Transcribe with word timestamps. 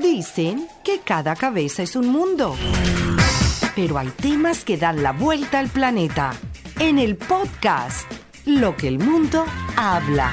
Dicen 0.00 0.68
que 0.84 1.00
cada 1.00 1.34
cabeza 1.34 1.82
es 1.82 1.96
un 1.96 2.06
mundo. 2.06 2.54
Pero 3.74 3.98
hay 3.98 4.06
temas 4.08 4.64
que 4.64 4.76
dan 4.76 5.02
la 5.02 5.10
vuelta 5.10 5.58
al 5.58 5.68
planeta. 5.68 6.34
En 6.78 7.00
el 7.00 7.16
podcast, 7.16 8.08
Lo 8.46 8.76
que 8.76 8.86
el 8.86 9.00
mundo 9.00 9.44
habla. 9.76 10.32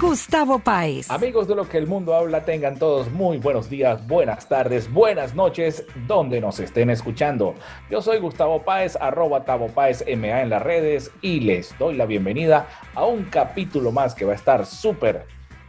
Gustavo 0.00 0.58
Páez. 0.58 1.10
Amigos 1.10 1.46
de 1.46 1.54
lo 1.54 1.68
que 1.68 1.78
el 1.78 1.86
mundo 1.86 2.14
habla, 2.14 2.44
tengan 2.44 2.78
todos 2.78 3.10
muy 3.12 3.38
buenos 3.38 3.70
días, 3.70 4.06
buenas 4.06 4.48
tardes, 4.48 4.92
buenas 4.92 5.34
noches, 5.34 5.84
donde 6.06 6.40
nos 6.40 6.60
estén 6.60 6.90
escuchando. 6.90 7.54
Yo 7.90 8.02
soy 8.02 8.18
Gustavo 8.18 8.62
Páez, 8.62 8.96
arroba 9.00 9.44
Tavo 9.44 9.68
Páez 9.68 10.04
MA 10.06 10.42
en 10.42 10.50
las 10.50 10.62
redes 10.62 11.10
y 11.22 11.40
les 11.40 11.78
doy 11.78 11.94
la 11.94 12.06
bienvenida 12.06 12.66
a 12.94 13.04
un 13.04 13.24
capítulo 13.24 13.92
más 13.92 14.14
que 14.14 14.24
va 14.24 14.32
a 14.32 14.36
estar 14.36 14.66
súper, 14.66 15.26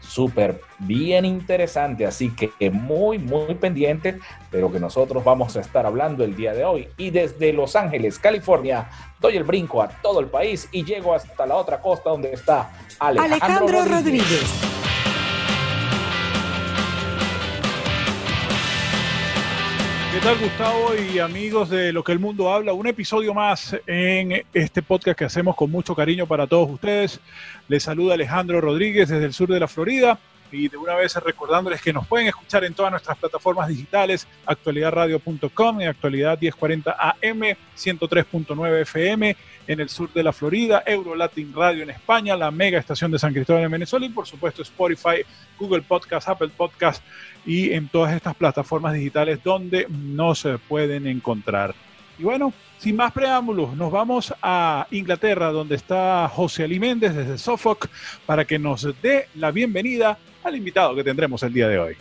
súper 0.07 0.61
bien 0.79 1.25
interesante, 1.25 2.05
así 2.05 2.33
que 2.33 2.51
muy, 2.69 3.17
muy 3.17 3.55
pendiente 3.55 4.19
de 4.51 4.61
lo 4.61 4.71
que 4.71 4.79
nosotros 4.79 5.23
vamos 5.23 5.55
a 5.57 5.61
estar 5.61 5.85
hablando 5.85 6.23
el 6.23 6.35
día 6.35 6.53
de 6.53 6.63
hoy. 6.63 6.87
Y 6.97 7.09
desde 7.09 7.53
Los 7.53 7.75
Ángeles, 7.75 8.19
California, 8.19 8.89
doy 9.19 9.37
el 9.37 9.43
brinco 9.43 9.81
a 9.81 9.87
todo 9.87 10.19
el 10.19 10.27
país 10.27 10.69
y 10.71 10.83
llego 10.83 11.13
hasta 11.13 11.45
la 11.45 11.55
otra 11.55 11.81
costa 11.81 12.09
donde 12.09 12.33
está 12.33 12.71
Alejandro, 12.99 13.35
Alejandro 13.35 13.85
Rodríguez. 13.85 13.95
Rodríguez. 13.95 14.84
¿Qué 20.15 20.21
tal 20.21 20.37
Gustavo 20.37 20.93
y 20.95 21.19
amigos 21.19 21.69
de 21.69 21.91
Lo 21.91 22.01
que 22.01 22.13
el 22.13 22.19
mundo 22.19 22.49
habla? 22.49 22.71
Un 22.71 22.87
episodio 22.87 23.33
más 23.33 23.75
en 23.85 24.45
este 24.53 24.81
podcast 24.81 25.19
que 25.19 25.25
hacemos 25.25 25.57
con 25.57 25.69
mucho 25.69 25.93
cariño 25.93 26.25
para 26.25 26.47
todos 26.47 26.69
ustedes. 26.69 27.19
Les 27.67 27.83
saluda 27.83 28.13
Alejandro 28.13 28.61
Rodríguez 28.61 29.09
desde 29.09 29.25
el 29.25 29.33
sur 29.33 29.49
de 29.49 29.59
la 29.59 29.67
Florida 29.67 30.17
y 30.51 30.67
de 30.67 30.77
una 30.77 30.95
vez 30.95 31.15
recordándoles 31.15 31.81
que 31.81 31.93
nos 31.93 32.07
pueden 32.07 32.27
escuchar 32.27 32.63
en 32.63 32.73
todas 32.73 32.91
nuestras 32.91 33.17
plataformas 33.17 33.67
digitales, 33.67 34.27
actualidadradio.com, 34.45 35.81
en 35.81 35.87
actualidad 35.87 36.39
1040 36.39 36.91
AM, 36.99 37.41
103.9 37.75 38.81
FM 38.81 39.35
en 39.67 39.79
el 39.79 39.89
sur 39.89 40.11
de 40.13 40.23
la 40.23 40.31
Florida, 40.31 40.83
Eurolatin 40.85 41.53
Radio 41.53 41.83
en 41.83 41.89
España, 41.89 42.35
la 42.35 42.51
mega 42.51 42.79
estación 42.79 43.11
de 43.11 43.19
San 43.19 43.33
Cristóbal 43.33 43.63
en 43.63 43.71
Venezuela 43.71 44.05
y 44.05 44.09
por 44.09 44.27
supuesto 44.27 44.61
Spotify, 44.61 45.23
Google 45.59 45.81
Podcast, 45.81 46.29
Apple 46.29 46.51
Podcast 46.55 47.03
y 47.45 47.71
en 47.71 47.87
todas 47.87 48.13
estas 48.13 48.35
plataformas 48.35 48.93
digitales 48.93 49.39
donde 49.43 49.87
nos 49.89 50.47
pueden 50.67 51.07
encontrar. 51.07 51.73
Y 52.17 52.23
bueno, 52.23 52.53
sin 52.77 52.95
más 52.95 53.11
preámbulos, 53.11 53.75
nos 53.75 53.91
vamos 53.91 54.33
a 54.41 54.87
Inglaterra, 54.91 55.51
donde 55.51 55.75
está 55.75 56.29
José 56.31 56.63
Ali 56.63 56.79
Méndez 56.79 57.15
desde 57.15 57.37
Suffolk, 57.37 57.89
para 58.25 58.45
que 58.45 58.59
nos 58.59 58.87
dé 59.01 59.27
la 59.35 59.51
bienvenida 59.51 60.17
al 60.45 60.55
invitado 60.55 60.95
que 60.95 61.03
tendremos 61.03 61.41
el 61.41 61.51
día 61.51 61.67
de 61.67 61.79
hoy. 61.79 61.95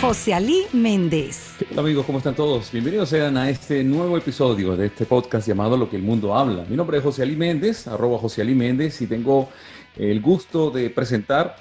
José 0.00 0.34
Ali 0.34 0.62
Méndez. 0.72 1.54
¿Qué 1.58 1.66
tal 1.66 1.80
amigos? 1.80 2.06
¿Cómo 2.06 2.18
están 2.18 2.34
todos? 2.34 2.72
Bienvenidos 2.72 3.10
sean 3.10 3.36
a 3.36 3.48
este 3.50 3.84
nuevo 3.84 4.16
episodio 4.16 4.74
de 4.74 4.86
este 4.86 5.04
podcast 5.04 5.46
llamado 5.46 5.76
Lo 5.76 5.88
que 5.88 5.96
el 5.96 6.02
mundo 6.02 6.34
habla. 6.34 6.64
Mi 6.68 6.76
nombre 6.76 6.98
es 6.98 7.04
José 7.04 7.22
Ali 7.22 7.36
Méndez, 7.36 7.86
arroba 7.86 8.18
José 8.18 8.40
Ali 8.40 8.54
Méndez, 8.54 9.00
y 9.02 9.06
tengo 9.06 9.50
el 9.96 10.20
gusto 10.20 10.70
de 10.70 10.90
presentar 10.90 11.56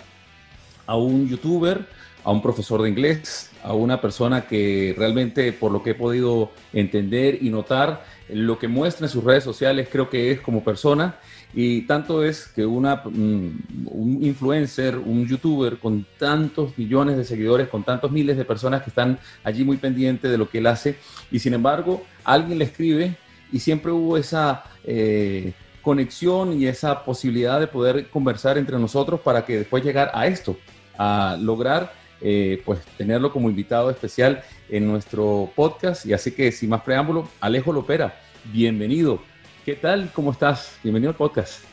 a 0.87 0.95
un 0.95 1.27
youtuber, 1.27 1.85
a 2.23 2.31
un 2.31 2.41
profesor 2.41 2.81
de 2.81 2.89
inglés, 2.89 3.51
a 3.63 3.73
una 3.73 3.99
persona 4.01 4.47
que 4.47 4.95
realmente, 4.97 5.51
por 5.53 5.71
lo 5.71 5.83
que 5.83 5.91
he 5.91 5.95
podido 5.95 6.51
entender 6.73 7.37
y 7.43 7.49
notar, 7.49 8.03
lo 8.29 8.57
que 8.57 8.67
muestra 8.67 9.05
en 9.05 9.11
sus 9.11 9.23
redes 9.23 9.43
sociales 9.43 9.89
creo 9.91 10.09
que 10.09 10.31
es 10.31 10.39
como 10.39 10.63
persona. 10.63 11.19
Y 11.53 11.81
tanto 11.81 12.23
es 12.23 12.47
que 12.47 12.65
una, 12.65 12.97
mm, 13.03 13.87
un 13.91 14.19
influencer, 14.21 14.97
un 14.97 15.27
youtuber 15.27 15.77
con 15.77 16.05
tantos 16.17 16.77
millones 16.77 17.17
de 17.17 17.25
seguidores, 17.25 17.67
con 17.67 17.83
tantos 17.83 18.11
miles 18.11 18.37
de 18.37 18.45
personas 18.45 18.83
que 18.83 18.89
están 18.89 19.19
allí 19.43 19.63
muy 19.63 19.77
pendientes 19.77 20.31
de 20.31 20.37
lo 20.37 20.49
que 20.49 20.59
él 20.59 20.67
hace, 20.67 20.95
y 21.31 21.39
sin 21.39 21.53
embargo 21.53 22.03
alguien 22.23 22.59
le 22.59 22.65
escribe 22.65 23.17
y 23.51 23.59
siempre 23.59 23.91
hubo 23.91 24.17
esa 24.17 24.63
eh, 24.83 25.53
conexión 25.81 26.59
y 26.59 26.67
esa 26.67 27.03
posibilidad 27.03 27.59
de 27.59 27.67
poder 27.67 28.07
conversar 28.07 28.57
entre 28.57 28.79
nosotros 28.79 29.19
para 29.19 29.45
que 29.45 29.57
después 29.57 29.83
llegar 29.83 30.11
a 30.13 30.27
esto, 30.27 30.57
a 30.97 31.37
lograr 31.39 31.93
eh, 32.21 32.61
pues 32.65 32.79
tenerlo 32.97 33.33
como 33.33 33.49
invitado 33.49 33.89
especial 33.89 34.43
en 34.69 34.87
nuestro 34.87 35.51
podcast. 35.55 36.05
Y 36.05 36.13
así 36.13 36.31
que 36.31 36.51
sin 36.51 36.69
más 36.69 36.81
preámbulo, 36.81 37.27
Alejo 37.39 37.73
Lopera, 37.73 38.19
bienvenido. 38.45 39.30
¿Qué 39.65 39.75
tal? 39.75 40.09
¿Cómo 40.13 40.31
estás? 40.31 40.79
Bienvenido 40.81 41.11
al 41.11 41.15
podcast. 41.15 41.63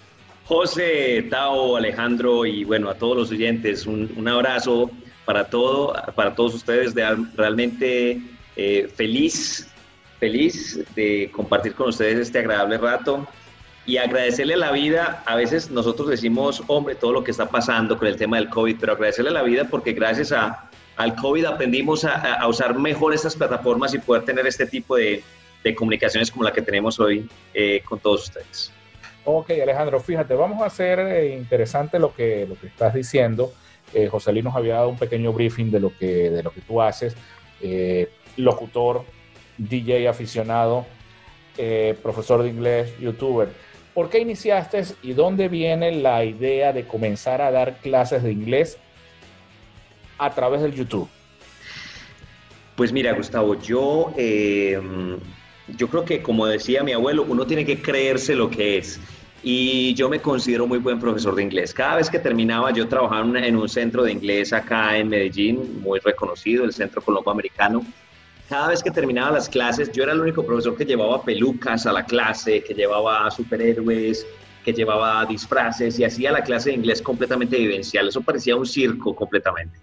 José, 0.44 1.26
Tao, 1.31 1.75
Alejandro 1.75 2.44
y 2.44 2.62
bueno, 2.65 2.91
a 2.91 2.94
todos 2.94 3.16
los 3.16 3.31
oyentes, 3.31 3.87
un, 3.87 4.12
un 4.15 4.28
abrazo 4.28 4.91
para, 5.25 5.49
todo, 5.49 5.94
para 6.15 6.34
todos 6.34 6.54
ustedes, 6.54 6.94
de, 6.94 7.16
realmente 7.34 8.21
eh, 8.56 8.93
feliz, 8.94 9.71
feliz 10.21 10.84
de 10.94 11.31
compartir 11.32 11.75
con 11.75 11.88
ustedes 11.88 12.19
este 12.19 12.41
agradable 12.41 12.76
rato 12.76 13.26
y 13.87 13.97
agradecerle 13.97 14.59
la 14.59 14.70
vida. 14.70 15.22
A 15.25 15.37
veces 15.37 15.70
nosotros 15.70 16.09
decimos, 16.09 16.62
hombre, 16.66 16.94
todo 16.94 17.12
lo 17.12 17.25
que 17.25 17.31
está 17.31 17.49
pasando 17.49 17.97
con 17.97 18.06
el 18.06 18.16
tema 18.16 18.37
del 18.37 18.50
COVID, 18.50 18.76
pero 18.78 18.93
agradecerle 18.93 19.31
la 19.31 19.43
vida 19.43 19.65
porque 19.65 19.94
gracias 19.94 20.32
a, 20.32 20.69
al 20.97 21.16
COVID 21.16 21.47
aprendimos 21.47 22.05
a, 22.05 22.34
a 22.34 22.49
usar 22.49 22.78
mejor 22.78 23.15
estas 23.15 23.34
plataformas 23.34 23.94
y 23.94 23.99
poder 23.99 24.26
tener 24.26 24.47
este 24.47 24.66
tipo 24.66 24.97
de, 24.97 25.25
de 25.64 25.74
comunicaciones 25.74 26.30
como 26.30 26.44
la 26.44 26.52
que 26.52 26.62
tenemos 26.62 26.98
hoy 27.00 27.28
eh, 27.54 27.82
con 27.84 27.98
todos 27.98 28.24
ustedes. 28.24 28.72
Ok, 29.24 29.50
Alejandro, 29.62 30.00
fíjate, 30.00 30.34
vamos 30.34 30.62
a 30.62 30.66
hacer 30.66 31.00
eh, 31.00 31.36
interesante 31.36 31.98
lo 31.98 32.14
que, 32.14 32.46
lo 32.48 32.58
que 32.58 32.69
estás 32.69 32.94
diciendo. 32.94 33.52
Eh, 33.94 34.08
José 34.08 34.32
Luis 34.32 34.44
nos 34.44 34.56
había 34.56 34.74
dado 34.74 34.88
un 34.88 34.98
pequeño 34.98 35.32
briefing 35.32 35.70
de 35.70 35.80
lo 35.80 35.96
que, 35.96 36.30
de 36.30 36.42
lo 36.42 36.50
que 36.50 36.60
tú 36.60 36.80
haces. 36.80 37.14
Eh, 37.60 38.10
locutor, 38.36 39.04
DJ 39.56 40.08
aficionado, 40.08 40.86
eh, 41.56 41.96
profesor 42.02 42.42
de 42.42 42.50
inglés, 42.50 42.98
youtuber. 43.00 43.48
¿Por 43.94 44.10
qué 44.10 44.20
iniciaste 44.20 44.82
y 45.02 45.12
dónde 45.12 45.48
viene 45.48 45.90
la 45.92 46.25
idea 46.25 46.72
de 46.72 46.86
comenzar 46.86 47.42
a 47.42 47.50
dar 47.50 47.78
clases 47.78 48.22
de 48.22 48.30
inglés 48.30 48.78
a 50.19 50.30
través 50.30 50.62
del 50.62 50.72
YouTube? 50.72 51.08
Pues 52.76 52.92
mira, 52.92 53.12
Gustavo, 53.12 53.60
yo, 53.60 54.12
eh, 54.16 54.80
yo 55.76 55.88
creo 55.88 56.04
que 56.04 56.22
como 56.22 56.46
decía 56.46 56.82
mi 56.82 56.92
abuelo, 56.92 57.24
uno 57.28 57.46
tiene 57.46 57.64
que 57.64 57.80
creerse 57.80 58.34
lo 58.34 58.50
que 58.50 58.78
es. 58.78 59.00
Y 59.42 59.94
yo 59.94 60.08
me 60.08 60.20
considero 60.20 60.66
muy 60.66 60.78
buen 60.78 60.98
profesor 60.98 61.34
de 61.36 61.42
inglés. 61.42 61.72
Cada 61.72 61.96
vez 61.96 62.10
que 62.10 62.18
terminaba, 62.18 62.72
yo 62.72 62.88
trabajaba 62.88 63.38
en, 63.38 63.56
un 63.56 63.68
centro 63.68 64.02
de 64.02 64.12
inglés 64.12 64.52
acá 64.52 64.96
en 64.96 65.08
Medellín, 65.08 65.80
muy 65.80 66.00
reconocido, 66.00 66.64
el 66.64 66.72
Centro 66.72 67.00
Colombo 67.00 67.30
Americano. 67.30 67.84
Cada 68.48 68.68
vez 68.68 68.82
que 68.82 68.90
terminaba 68.90 69.32
las 69.32 69.48
clases, 69.48 69.92
yo 69.92 70.02
era 70.02 70.12
el 70.12 70.20
único 70.20 70.44
profesor 70.44 70.76
que 70.76 70.84
llevaba 70.84 71.22
pelucas 71.22 71.86
a 71.86 71.92
la 71.92 72.04
clase, 72.04 72.64
que 72.64 72.74
llevaba 72.74 73.30
superhéroes, 73.30 74.26
que 74.64 74.72
llevaba 74.72 75.24
disfraces 75.26 75.98
y 75.98 76.04
hacía 76.04 76.32
la 76.32 76.42
clase 76.42 76.70
de 76.70 76.76
inglés 76.76 77.00
completamente 77.00 77.56
vivencial. 77.58 78.08
Eso 78.08 78.22
parecía 78.22 78.56
un 78.56 78.66
circo 78.66 79.14
completamente. 79.14 79.78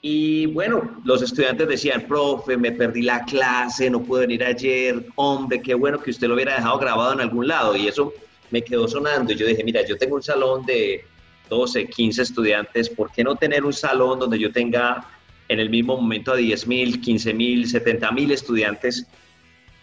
Y 0.00 0.46
bueno, 0.46 1.00
los 1.04 1.22
estudiantes 1.22 1.66
decían, 1.66 2.06
profe, 2.06 2.56
me 2.56 2.70
perdí 2.70 3.02
la 3.02 3.24
clase, 3.24 3.90
no 3.90 4.02
pude 4.02 4.20
venir 4.20 4.44
ayer, 4.44 5.04
hombre, 5.16 5.60
qué 5.60 5.74
bueno 5.74 6.00
que 6.00 6.10
usted 6.10 6.28
lo 6.28 6.34
hubiera 6.34 6.54
dejado 6.54 6.78
grabado 6.78 7.12
en 7.14 7.20
algún 7.20 7.48
lado. 7.48 7.74
Y 7.74 7.88
eso 7.88 8.12
me 8.50 8.62
quedó 8.62 8.86
sonando. 8.86 9.32
Y 9.32 9.36
yo 9.36 9.46
dije, 9.46 9.64
mira, 9.64 9.84
yo 9.84 9.96
tengo 9.98 10.14
un 10.14 10.22
salón 10.22 10.64
de 10.66 11.04
12, 11.48 11.88
15 11.88 12.22
estudiantes, 12.22 12.88
¿por 12.88 13.10
qué 13.10 13.24
no 13.24 13.34
tener 13.34 13.64
un 13.64 13.72
salón 13.72 14.18
donde 14.20 14.38
yo 14.38 14.52
tenga 14.52 15.04
en 15.48 15.60
el 15.60 15.70
mismo 15.70 15.96
momento 15.96 16.32
a 16.32 16.36
10 16.36 16.66
mil, 16.66 17.00
15 17.00 17.34
mil, 17.34 17.68
70 17.68 18.12
mil 18.12 18.30
estudiantes? 18.30 19.06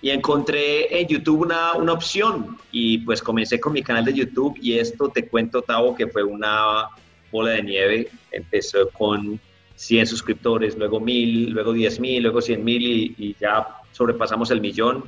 Y 0.01 0.11
encontré 0.11 1.01
en 1.01 1.07
YouTube 1.07 1.41
una, 1.41 1.73
una 1.73 1.93
opción 1.93 2.57
y 2.71 2.99
pues 2.99 3.21
comencé 3.21 3.59
con 3.59 3.73
mi 3.73 3.81
canal 3.81 4.05
de 4.05 4.13
YouTube 4.13 4.55
y 4.61 4.77
esto 4.77 5.09
te 5.09 5.27
cuento, 5.27 5.61
Tavo, 5.61 5.95
que 5.95 6.07
fue 6.07 6.23
una 6.23 6.89
bola 7.31 7.51
de 7.51 7.63
nieve. 7.63 8.09
Empezó 8.31 8.87
con 8.91 9.39
100 9.75 10.07
suscriptores, 10.07 10.77
luego 10.77 10.99
1000, 10.99 11.51
luego 11.51 11.73
10 11.73 11.99
mil, 11.99 12.23
luego 12.23 12.41
100 12.41 12.63
mil 12.63 12.81
y, 12.81 13.15
y 13.17 13.35
ya 13.39 13.67
sobrepasamos 13.91 14.51
el 14.51 14.61
millón. 14.61 15.03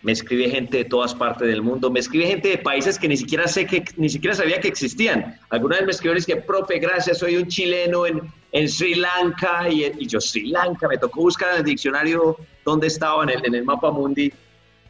Me 0.00 0.12
escribe 0.12 0.48
gente 0.48 0.78
de 0.78 0.84
todas 0.84 1.12
partes 1.12 1.48
del 1.48 1.60
mundo, 1.60 1.90
me 1.90 1.98
escribe 1.98 2.26
gente 2.26 2.48
de 2.48 2.58
países 2.58 2.98
que 2.98 3.08
ni 3.08 3.16
siquiera 3.16 3.48
sé 3.48 3.66
que 3.66 3.84
ni 3.96 4.08
siquiera 4.08 4.34
sabía 4.34 4.60
que 4.60 4.68
existían. 4.68 5.36
Alguna 5.50 5.76
vez 5.76 5.86
me 5.86 5.90
escribieron 5.90 6.22
y 6.22 6.24
que, 6.24 6.36
profe, 6.36 6.78
gracias, 6.78 7.18
soy 7.18 7.36
un 7.36 7.48
chileno 7.48 8.06
en, 8.06 8.22
en 8.52 8.68
Sri 8.68 8.94
Lanka 8.94 9.68
y, 9.68 9.84
y 9.84 10.06
yo 10.06 10.20
Sri 10.20 10.46
Lanka, 10.50 10.86
me 10.86 10.98
tocó 10.98 11.22
buscar 11.22 11.52
en 11.54 11.58
el 11.58 11.64
diccionario 11.64 12.36
dónde 12.64 12.86
estaba 12.86 13.24
en 13.24 13.30
el, 13.30 13.46
en 13.46 13.54
el 13.56 13.64
mapa 13.64 13.90
mundi. 13.90 14.32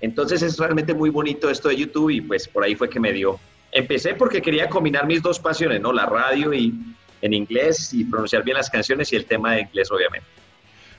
Entonces 0.00 0.43
es 0.43 0.59
realmente 0.59 0.94
muy 0.94 1.11
bonito 1.11 1.49
esto 1.49 1.70
de 1.70 1.76
YouTube 1.76 2.11
y 2.11 2.20
pues 2.20 2.47
por 2.47 2.62
ahí 2.62 2.75
fue 2.75 2.88
que 2.91 3.00
me 3.00 3.12
dio. 3.12 3.41
Empecé 3.73 4.15
porque 4.15 4.43
quería 4.43 4.69
combinar 4.69 5.06
mis 5.06 5.23
dos 5.23 5.38
pasiones, 5.38 5.81
¿no? 5.81 5.93
La 5.93 6.06
radio 6.06 6.53
y 6.53 6.75
en 7.20 7.32
inglés 7.32 7.93
y 7.93 8.05
pronunciar 8.05 8.43
bien 8.44 8.56
las 8.56 8.70
canciones 8.70 9.12
y 9.12 9.17
el 9.17 9.25
tema 9.25 9.55
de 9.55 9.62
inglés, 9.62 9.91
obviamente. 9.91 10.26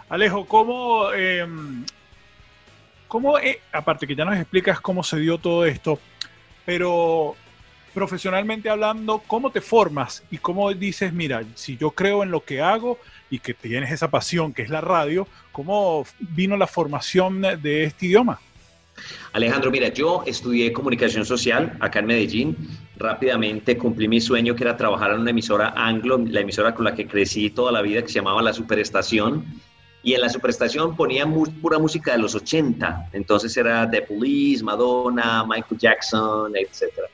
Alejo, 0.09 0.45
¿cómo, 0.45 1.11
eh, 1.13 1.45
cómo 3.07 3.37
eh, 3.39 3.61
aparte 3.71 4.07
que 4.07 4.15
ya 4.15 4.25
nos 4.25 4.37
explicas 4.37 4.79
cómo 4.81 5.03
se 5.03 5.19
dio 5.19 5.37
todo 5.37 5.65
esto, 5.65 5.99
pero 6.65 7.35
profesionalmente 7.93 8.69
hablando, 8.69 9.21
¿cómo 9.25 9.51
te 9.51 9.61
formas 9.61 10.23
y 10.31 10.37
cómo 10.37 10.71
dices, 10.73 11.11
mira, 11.13 11.43
si 11.55 11.77
yo 11.77 11.91
creo 11.91 12.23
en 12.23 12.31
lo 12.31 12.43
que 12.43 12.61
hago 12.61 12.99
y 13.29 13.39
que 13.39 13.53
tienes 13.53 13.91
esa 13.91 14.09
pasión 14.09 14.53
que 14.53 14.61
es 14.61 14.69
la 14.69 14.81
radio, 14.81 15.27
¿cómo 15.51 16.05
vino 16.19 16.55
la 16.57 16.67
formación 16.67 17.41
de 17.41 17.83
este 17.83 18.07
idioma? 18.07 18.39
Alejandro, 19.33 19.71
mira, 19.71 19.89
yo 19.89 20.23
estudié 20.25 20.73
comunicación 20.73 21.25
social 21.25 21.75
acá 21.79 21.99
en 21.99 22.05
Medellín. 22.05 22.57
Rápidamente 22.99 23.77
cumplí 23.77 24.09
mi 24.09 24.19
sueño 24.19 24.53
que 24.53 24.63
era 24.65 24.75
trabajar 24.75 25.11
en 25.11 25.21
una 25.21 25.29
emisora 25.29 25.73
anglo, 25.73 26.17
la 26.17 26.41
emisora 26.41 26.75
con 26.75 26.83
la 26.83 26.93
que 26.93 27.07
crecí 27.07 27.49
toda 27.49 27.71
la 27.71 27.81
vida, 27.81 28.01
que 28.01 28.09
se 28.09 28.15
llamaba 28.15 28.41
La 28.41 28.51
Superestación. 28.51 29.45
Y 30.03 30.13
en 30.13 30.21
la 30.21 30.27
Superestación 30.27 30.97
ponían 30.97 31.33
pura 31.61 31.79
música 31.79 32.11
de 32.11 32.17
los 32.17 32.35
80. 32.35 33.11
Entonces 33.13 33.55
era 33.55 33.89
The 33.89 34.01
Police, 34.01 34.61
Madonna, 34.61 35.45
Michael 35.45 35.79
Jackson, 35.79 36.53
etc. 36.57 37.05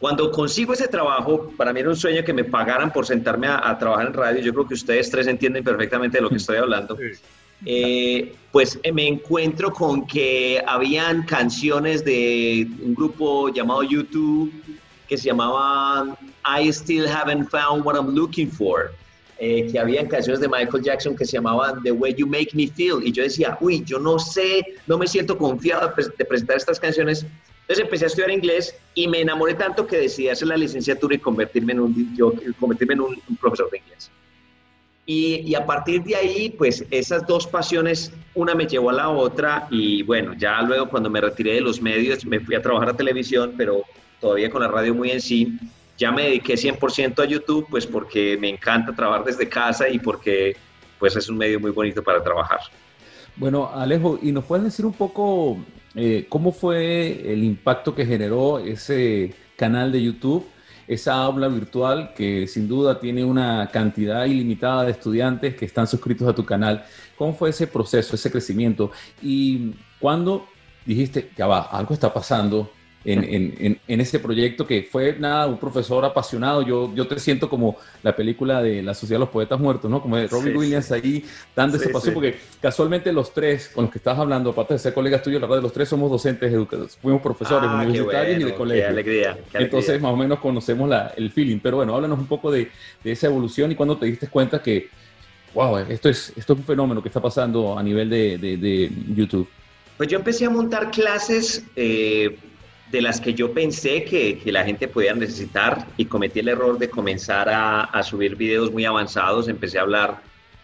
Cuando 0.00 0.32
consigo 0.32 0.72
ese 0.72 0.88
trabajo, 0.88 1.52
para 1.56 1.72
mí 1.72 1.78
era 1.78 1.88
un 1.88 1.96
sueño 1.96 2.24
que 2.24 2.32
me 2.32 2.42
pagaran 2.42 2.92
por 2.92 3.06
sentarme 3.06 3.46
a, 3.46 3.78
trabajar 3.78 4.08
en 4.08 4.14
radio. 4.14 4.42
Yo 4.42 4.52
creo 4.52 4.66
que 4.66 4.74
ustedes 4.74 5.08
tres 5.08 5.28
entienden 5.28 5.62
perfectamente 5.62 6.18
de 6.18 6.22
lo 6.22 6.28
que 6.28 6.36
estoy 6.36 6.56
hablando. 6.56 6.98
Eh, 7.64 8.34
pues 8.50 8.78
eh, 8.82 8.92
me 8.92 9.06
encuentro 9.06 9.72
con 9.72 10.06
que 10.06 10.62
habían 10.66 11.22
canciones 11.22 12.04
de 12.04 12.68
un 12.82 12.94
grupo 12.94 13.48
llamado 13.50 13.82
YouTube 13.82 14.52
que 15.08 15.16
se 15.16 15.26
llamaban 15.26 16.16
I 16.44 16.72
Still 16.72 17.06
Haven't 17.06 17.48
Found 17.50 17.84
What 17.86 17.94
I'm 17.94 18.14
Looking 18.14 18.50
For. 18.50 18.92
Eh, 19.38 19.68
que 19.72 19.78
habían 19.78 20.06
canciones 20.06 20.40
de 20.40 20.48
Michael 20.48 20.84
Jackson 20.84 21.16
que 21.16 21.24
se 21.24 21.32
llamaban 21.32 21.82
The 21.82 21.90
Way 21.90 22.14
You 22.14 22.26
Make 22.28 22.50
Me 22.54 22.68
Feel. 22.68 23.02
Y 23.02 23.10
yo 23.10 23.24
decía, 23.24 23.58
uy, 23.60 23.82
yo 23.84 23.98
no 23.98 24.18
sé, 24.18 24.64
no 24.86 24.98
me 24.98 25.06
siento 25.08 25.36
confiado 25.36 25.92
de 26.16 26.24
presentar 26.24 26.56
estas 26.58 26.78
canciones. 26.78 27.26
Entonces 27.62 27.84
empecé 27.84 28.04
a 28.04 28.08
estudiar 28.08 28.30
inglés 28.30 28.74
y 28.94 29.08
me 29.08 29.20
enamoré 29.20 29.54
tanto 29.54 29.86
que 29.86 29.96
decidí 29.96 30.28
hacer 30.28 30.46
la 30.46 30.56
licenciatura 30.56 31.16
y 31.16 31.18
convertirme 31.18 31.72
en 31.72 31.80
un, 31.80 32.16
yo, 32.16 32.32
convertirme 32.60 32.94
en 32.94 33.00
un 33.00 33.36
profesor 33.40 33.68
de 33.70 33.78
inglés. 33.78 34.10
Y, 35.04 35.54
a 35.54 35.66
partir 35.66 36.02
de 36.04 36.14
ahí, 36.14 36.54
pues 36.56 36.84
esas 36.90 37.26
dos 37.26 37.46
pasiones, 37.46 38.12
una 38.34 38.54
me 38.54 38.66
llevó 38.66 38.90
a 38.90 38.92
la 38.92 39.08
otra 39.08 39.66
y 39.70 40.02
bueno, 40.04 40.32
ya 40.34 40.62
luego 40.62 40.88
cuando 40.88 41.10
me 41.10 41.20
retiré 41.20 41.54
de 41.54 41.60
los 41.60 41.82
medios, 41.82 42.24
me 42.24 42.38
fui 42.38 42.54
a 42.54 42.62
trabajar 42.62 42.90
a 42.90 42.96
televisión, 42.96 43.54
pero 43.56 43.82
todavía 44.20 44.48
con 44.48 44.62
la 44.62 44.68
radio 44.68 44.94
muy 44.94 45.10
en 45.10 45.20
sí, 45.20 45.58
ya 45.98 46.12
me 46.12 46.22
dediqué 46.22 46.54
100% 46.54 47.20
a 47.20 47.24
YouTube, 47.24 47.66
pues 47.68 47.86
porque 47.86 48.36
me 48.40 48.48
encanta 48.48 48.94
trabajar 48.94 49.24
desde 49.24 49.48
casa 49.48 49.88
y 49.88 49.98
porque 49.98 50.56
pues 51.00 51.16
es 51.16 51.28
un 51.28 51.36
medio 51.36 51.58
muy 51.58 51.72
bonito 51.72 52.02
para 52.02 52.22
trabajar. 52.22 52.60
Bueno, 53.36 53.70
Alejo, 53.74 54.18
¿y 54.22 54.30
nos 54.30 54.44
puedes 54.44 54.64
decir 54.64 54.86
un 54.86 54.92
poco 54.92 55.58
eh, 55.96 56.26
cómo 56.28 56.52
fue 56.52 57.32
el 57.32 57.42
impacto 57.42 57.94
que 57.94 58.06
generó 58.06 58.60
ese 58.60 59.34
canal 59.56 59.90
de 59.90 60.02
YouTube? 60.02 60.46
Esa 60.86 61.14
aula 61.14 61.48
virtual 61.48 62.12
que 62.14 62.46
sin 62.46 62.68
duda 62.68 62.98
tiene 62.98 63.24
una 63.24 63.68
cantidad 63.72 64.24
ilimitada 64.24 64.84
de 64.84 64.92
estudiantes 64.92 65.54
que 65.54 65.64
están 65.64 65.86
suscritos 65.86 66.28
a 66.28 66.34
tu 66.34 66.44
canal. 66.44 66.84
¿Cómo 67.16 67.34
fue 67.34 67.50
ese 67.50 67.66
proceso, 67.66 68.14
ese 68.14 68.30
crecimiento? 68.30 68.90
Y 69.22 69.74
cuando 69.98 70.46
dijiste, 70.84 71.30
ya 71.36 71.46
va, 71.46 71.62
algo 71.62 71.94
está 71.94 72.12
pasando, 72.12 72.70
en, 73.04 73.78
en, 73.86 74.00
ese 74.00 74.18
proyecto 74.18 74.66
que 74.66 74.82
fue 74.90 75.16
nada, 75.18 75.46
un 75.46 75.58
profesor 75.58 76.04
apasionado. 76.04 76.62
Yo, 76.62 76.94
yo 76.94 77.06
te 77.06 77.18
siento 77.18 77.48
como 77.48 77.76
la 78.02 78.14
película 78.14 78.62
de 78.62 78.82
La 78.82 78.94
Sociedad 78.94 79.16
de 79.16 79.26
los 79.26 79.28
Poetas 79.28 79.58
Muertos, 79.58 79.90
¿no? 79.90 80.00
Como 80.00 80.16
de 80.16 80.28
Robin 80.28 80.56
Williams 80.56 80.92
ahí 80.92 81.24
dando 81.54 81.76
ese 81.76 81.88
paseo, 81.88 82.14
porque 82.14 82.36
casualmente 82.60 83.12
los 83.12 83.32
tres 83.34 83.70
con 83.74 83.84
los 83.84 83.92
que 83.92 83.98
estás 83.98 84.18
hablando, 84.18 84.50
aparte 84.50 84.74
de 84.74 84.78
ser 84.78 84.94
colegas 84.94 85.22
tuyos, 85.22 85.40
la 85.40 85.46
verdad, 85.46 85.62
los 85.62 85.72
tres 85.72 85.88
somos 85.88 86.10
docentes 86.10 86.52
educadores, 86.52 86.96
fuimos 86.96 87.20
profesores 87.22 87.68
ah, 87.70 87.82
universitarios 87.82 88.40
y 88.40 88.44
de 88.44 88.54
colegio. 88.54 88.84
Qué 88.84 88.88
alegría, 88.88 89.38
Entonces, 89.54 90.00
más 90.00 90.12
o 90.12 90.16
menos 90.16 90.38
conocemos 90.38 90.88
la, 90.88 91.12
el 91.16 91.30
feeling. 91.30 91.58
Pero 91.58 91.78
bueno, 91.78 91.94
háblanos 91.94 92.18
un 92.18 92.26
poco 92.26 92.50
de, 92.50 92.70
de 93.02 93.12
esa 93.12 93.26
evolución 93.26 93.72
y 93.72 93.74
cuando 93.74 93.96
te 93.96 94.06
diste 94.06 94.28
cuenta 94.28 94.62
que, 94.62 94.88
wow, 95.54 95.78
esto 95.78 96.08
es, 96.08 96.32
esto 96.36 96.52
es 96.52 96.58
un 96.58 96.64
fenómeno 96.64 97.02
que 97.02 97.08
está 97.08 97.20
pasando 97.20 97.78
a 97.78 97.82
nivel 97.82 98.08
de, 98.08 98.38
de, 98.38 98.56
de 98.56 98.90
YouTube. 99.14 99.48
Pues 99.96 100.08
yo 100.08 100.18
empecé 100.18 100.46
a 100.46 100.50
montar 100.50 100.90
clases. 100.90 101.64
Eh, 101.76 102.36
de 102.92 103.00
las 103.00 103.22
que 103.22 103.32
yo 103.32 103.52
pensé 103.52 104.04
que, 104.04 104.38
que, 104.38 104.52
la 104.52 104.64
gente 104.64 104.86
podía 104.86 105.14
necesitar 105.14 105.86
y 105.96 106.04
cometí 106.04 106.40
el 106.40 106.48
error 106.48 106.78
de 106.78 106.90
comenzar 106.90 107.48
a, 107.48 108.02
subir 108.02 108.36
videos 108.36 108.70
muy 108.70 108.84
avanzados. 108.84 109.48
Empecé 109.48 109.78
a 109.78 109.82
hablar 109.82 110.22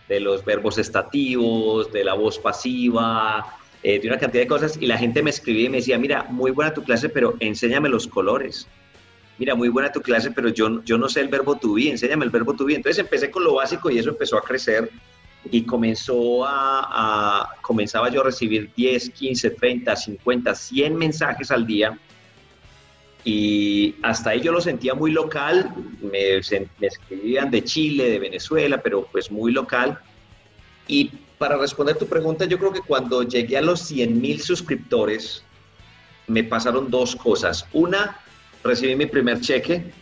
de 0.08 0.20
los 0.20 0.44
verbos 0.44 0.76
estativos, 0.76 1.90
de 1.90 2.04
la 2.04 2.12
voz 2.12 2.38
pasiva, 2.38 3.56
eh, 3.82 3.98
de 3.98 4.08
una 4.08 4.18
cantidad 4.18 4.42
de 4.42 4.46
cosas 4.46 4.76
y 4.78 4.86
la 4.86 4.98
gente 4.98 5.22
me 5.22 5.30
escribía 5.30 5.64
y 5.64 5.68
me 5.70 5.76
decía, 5.78 5.98
mira, 5.98 6.24
muy 6.24 6.50
buena 6.50 6.74
tu 6.74 6.84
clase, 6.84 7.08
pero 7.08 7.34
enséñame 7.40 7.88
los 7.88 8.06
colores. 8.06 8.68
Mira, 9.38 9.54
muy 9.54 9.70
buena 9.70 9.90
tu 9.90 10.02
clase, 10.02 10.30
pero 10.30 10.50
yo, 10.50 10.84
yo 10.84 10.98
no 10.98 11.08
sé 11.08 11.20
el 11.20 11.28
verbo 11.28 11.56
to 11.56 11.72
be, 11.74 11.88
enséñame 11.88 12.26
el 12.26 12.30
verbo 12.30 12.52
to 12.52 12.66
be. 12.66 12.74
Entonces 12.74 12.98
empecé 12.98 13.30
con 13.30 13.42
lo 13.42 13.54
básico 13.54 13.90
y 13.90 13.98
eso 13.98 14.10
empezó 14.10 14.36
a 14.36 14.42
crecer 14.42 14.90
y 15.50 15.62
comenzó 15.62 16.44
a 16.44 17.54
comenzaba 17.62 18.10
yo 18.10 18.20
a 18.20 18.24
recibir 18.24 18.70
10, 18.76 19.10
15, 19.10 19.50
30, 19.50 19.96
50, 19.96 20.54
100 20.54 20.94
mensajes 20.94 21.50
al 21.50 21.66
día 21.66 21.98
y 23.24 23.96
hasta 24.02 24.30
ahí 24.30 24.40
yo 24.40 24.52
lo 24.52 24.60
sentía 24.60 24.94
muy 24.94 25.10
local, 25.10 25.72
me, 26.00 26.36
escribían 26.36 27.50
de 27.50 27.64
Chile, 27.64 28.10
de 28.10 28.18
Venezuela, 28.18 28.80
pero 28.80 29.06
pues 29.10 29.30
muy 29.30 29.52
local. 29.52 29.98
Y 30.86 31.10
para 31.36 31.56
responder 31.56 31.96
tu 31.96 32.06
pregunta, 32.06 32.44
yo 32.44 32.58
creo 32.58 32.72
que 32.72 32.80
cuando 32.80 33.22
llegué 33.22 33.58
a 33.58 33.62
los 33.62 33.80
100 33.80 34.20
mil 34.20 34.40
suscriptores, 34.40 35.44
me 36.26 36.44
pasaron 36.44 36.90
dos 36.90 37.16
cosas. 37.16 37.66
Una, 37.72 38.18
recibí 38.62 38.94
mi 38.94 39.06
primer 39.06 39.40
cheque, 39.40 39.92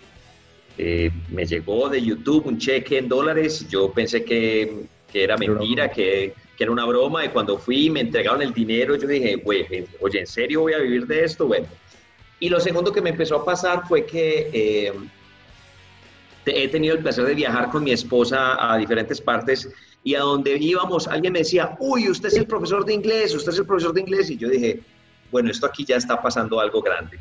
eh, 0.78 1.10
me 1.30 1.46
llegó 1.46 1.88
de 1.88 2.02
YouTube 2.02 2.46
un 2.46 2.58
cheque 2.58 2.98
en 2.98 3.08
dólares, 3.08 3.66
yo 3.68 3.90
pensé 3.92 4.24
que, 4.24 4.84
que 5.10 5.24
era 5.24 5.36
mentira, 5.38 5.90
que, 5.90 6.34
que, 6.56 6.64
era 6.64 6.70
una 6.70 6.84
broma, 6.84 7.24
y 7.24 7.30
cuando 7.30 7.56
fui 7.56 7.86
y 7.86 7.90
me 7.90 8.00
entregaron 8.00 8.42
el 8.42 8.52
dinero, 8.52 8.94
yo 8.96 9.08
dije, 9.08 9.42
oye, 9.44 10.20
¿en 10.20 10.26
serio 10.26 10.60
voy 10.60 10.74
a 10.74 10.78
vivir 10.78 11.06
de 11.06 11.24
esto? 11.24 11.46
Bueno, 11.46 11.66
y 12.38 12.48
lo 12.48 12.60
segundo 12.60 12.92
que 12.92 13.00
me 13.00 13.10
empezó 13.10 13.36
a 13.36 13.44
pasar 13.44 13.86
fue 13.86 14.04
que 14.04 14.50
eh, 14.52 14.92
he 16.46 16.68
tenido 16.68 16.94
el 16.94 17.02
placer 17.02 17.24
de 17.24 17.34
viajar 17.34 17.70
con 17.70 17.82
mi 17.82 17.92
esposa 17.92 18.72
a 18.72 18.76
diferentes 18.76 19.20
partes 19.20 19.68
y 20.04 20.14
a 20.14 20.20
donde 20.20 20.56
íbamos 20.58 21.08
alguien 21.08 21.32
me 21.32 21.40
decía, 21.40 21.76
uy, 21.80 22.08
usted 22.08 22.28
es 22.28 22.36
el 22.36 22.46
profesor 22.46 22.84
de 22.84 22.94
inglés, 22.94 23.34
usted 23.34 23.52
es 23.52 23.58
el 23.58 23.66
profesor 23.66 23.92
de 23.92 24.02
inglés. 24.02 24.30
Y 24.30 24.36
yo 24.36 24.48
dije, 24.48 24.80
bueno, 25.32 25.50
esto 25.50 25.66
aquí 25.66 25.84
ya 25.84 25.96
está 25.96 26.22
pasando 26.22 26.60
algo 26.60 26.80
grande. 26.80 27.18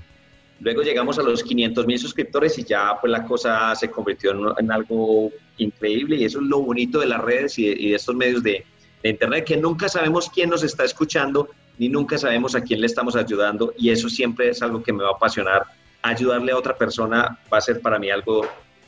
Luego 0.60 0.84
llegamos 0.84 1.18
a 1.18 1.24
los 1.24 1.44
500 1.44 1.88
mil 1.88 1.98
suscriptores 1.98 2.58
y 2.60 2.64
ya 2.64 2.96
pues 3.02 3.12
la 3.12 3.26
cosa 3.26 3.74
se 3.76 3.90
convirtió 3.90 4.56
en, 4.58 4.72
algo 4.72 5.32
increíble 5.58 6.18
y 6.18 6.26
eso 6.26 6.40
es 6.40 6.46
lo 6.46 6.62
bonito 6.62 7.00
de 7.00 7.08
las 7.08 7.22
redes 7.22 7.58
y 7.58 7.90
de, 7.90 7.96
estos 7.96 8.16
medios 8.16 8.44
de, 8.44 8.64
de 9.02 9.10
Internet, 9.10 9.46
que 9.46 9.58
nunca 9.58 9.90
sabemos 9.90 10.30
quién 10.30 10.50
nos 10.50 10.64
está 10.64 10.84
escuchando 10.84 11.50
ni 11.78 11.90
nunca 11.90 12.18
sabemos 12.18 12.56
a 12.56 12.62
quién 12.62 12.82
le 12.82 12.88
estamos 12.88 13.16
ayudando 13.16 13.74
y 13.78 13.90
eso 13.90 14.10
siempre 14.10 14.50
es 14.50 14.62
algo 14.62 14.82
que 14.82 14.94
me 14.94 15.04
va 15.04 15.10
a 15.10 15.14
apasionar. 15.14 15.64
Ayudarle 16.02 16.52
a 16.52 16.58
otra 16.58 16.76
persona 16.76 17.40
va 17.52 17.58
a 17.58 17.62
ser 17.62 17.82
para 17.82 18.00
mí 18.00 18.10
algo 18.10 18.46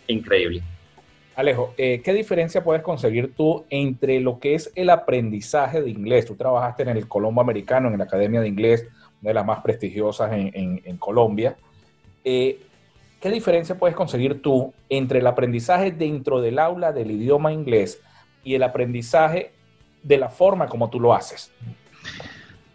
increíble. 0.07 0.61
Alejo, 1.35 1.73
eh, 1.77 2.01
¿qué 2.03 2.13
diferencia 2.13 2.63
puedes 2.63 2.81
conseguir 2.81 3.35
tú 3.35 3.65
entre 3.69 4.19
lo 4.19 4.39
que 4.39 4.55
es 4.55 4.71
el 4.75 4.89
aprendizaje 4.89 5.81
de 5.81 5.89
inglés? 5.91 6.25
Tú 6.25 6.35
trabajaste 6.35 6.83
en 6.83 6.89
el 6.89 7.07
Colombo 7.07 7.41
Americano, 7.41 7.89
en 7.89 7.97
la 7.99 8.05
Academia 8.05 8.41
de 8.41 8.47
Inglés, 8.47 8.87
una 9.21 9.29
de 9.29 9.33
las 9.35 9.45
más 9.45 9.61
prestigiosas 9.61 10.31
en, 10.33 10.97
Colombia. 10.97 11.55
Eh, 12.23 12.59
¿Qué 13.21 13.29
diferencia 13.29 13.77
puedes 13.77 13.95
conseguir 13.95 14.41
tú 14.41 14.73
entre 14.89 15.19
el 15.19 15.27
aprendizaje 15.27 15.91
dentro 15.91 16.41
del 16.41 16.57
aula 16.57 16.91
del 16.91 17.11
idioma 17.11 17.53
inglés 17.53 18.01
y 18.43 18.55
el 18.55 18.63
aprendizaje 18.63 19.51
de 20.01 20.17
la 20.17 20.29
forma 20.29 20.67
como 20.67 20.89
tú 20.89 20.99
lo 20.99 21.13
haces? 21.13 21.51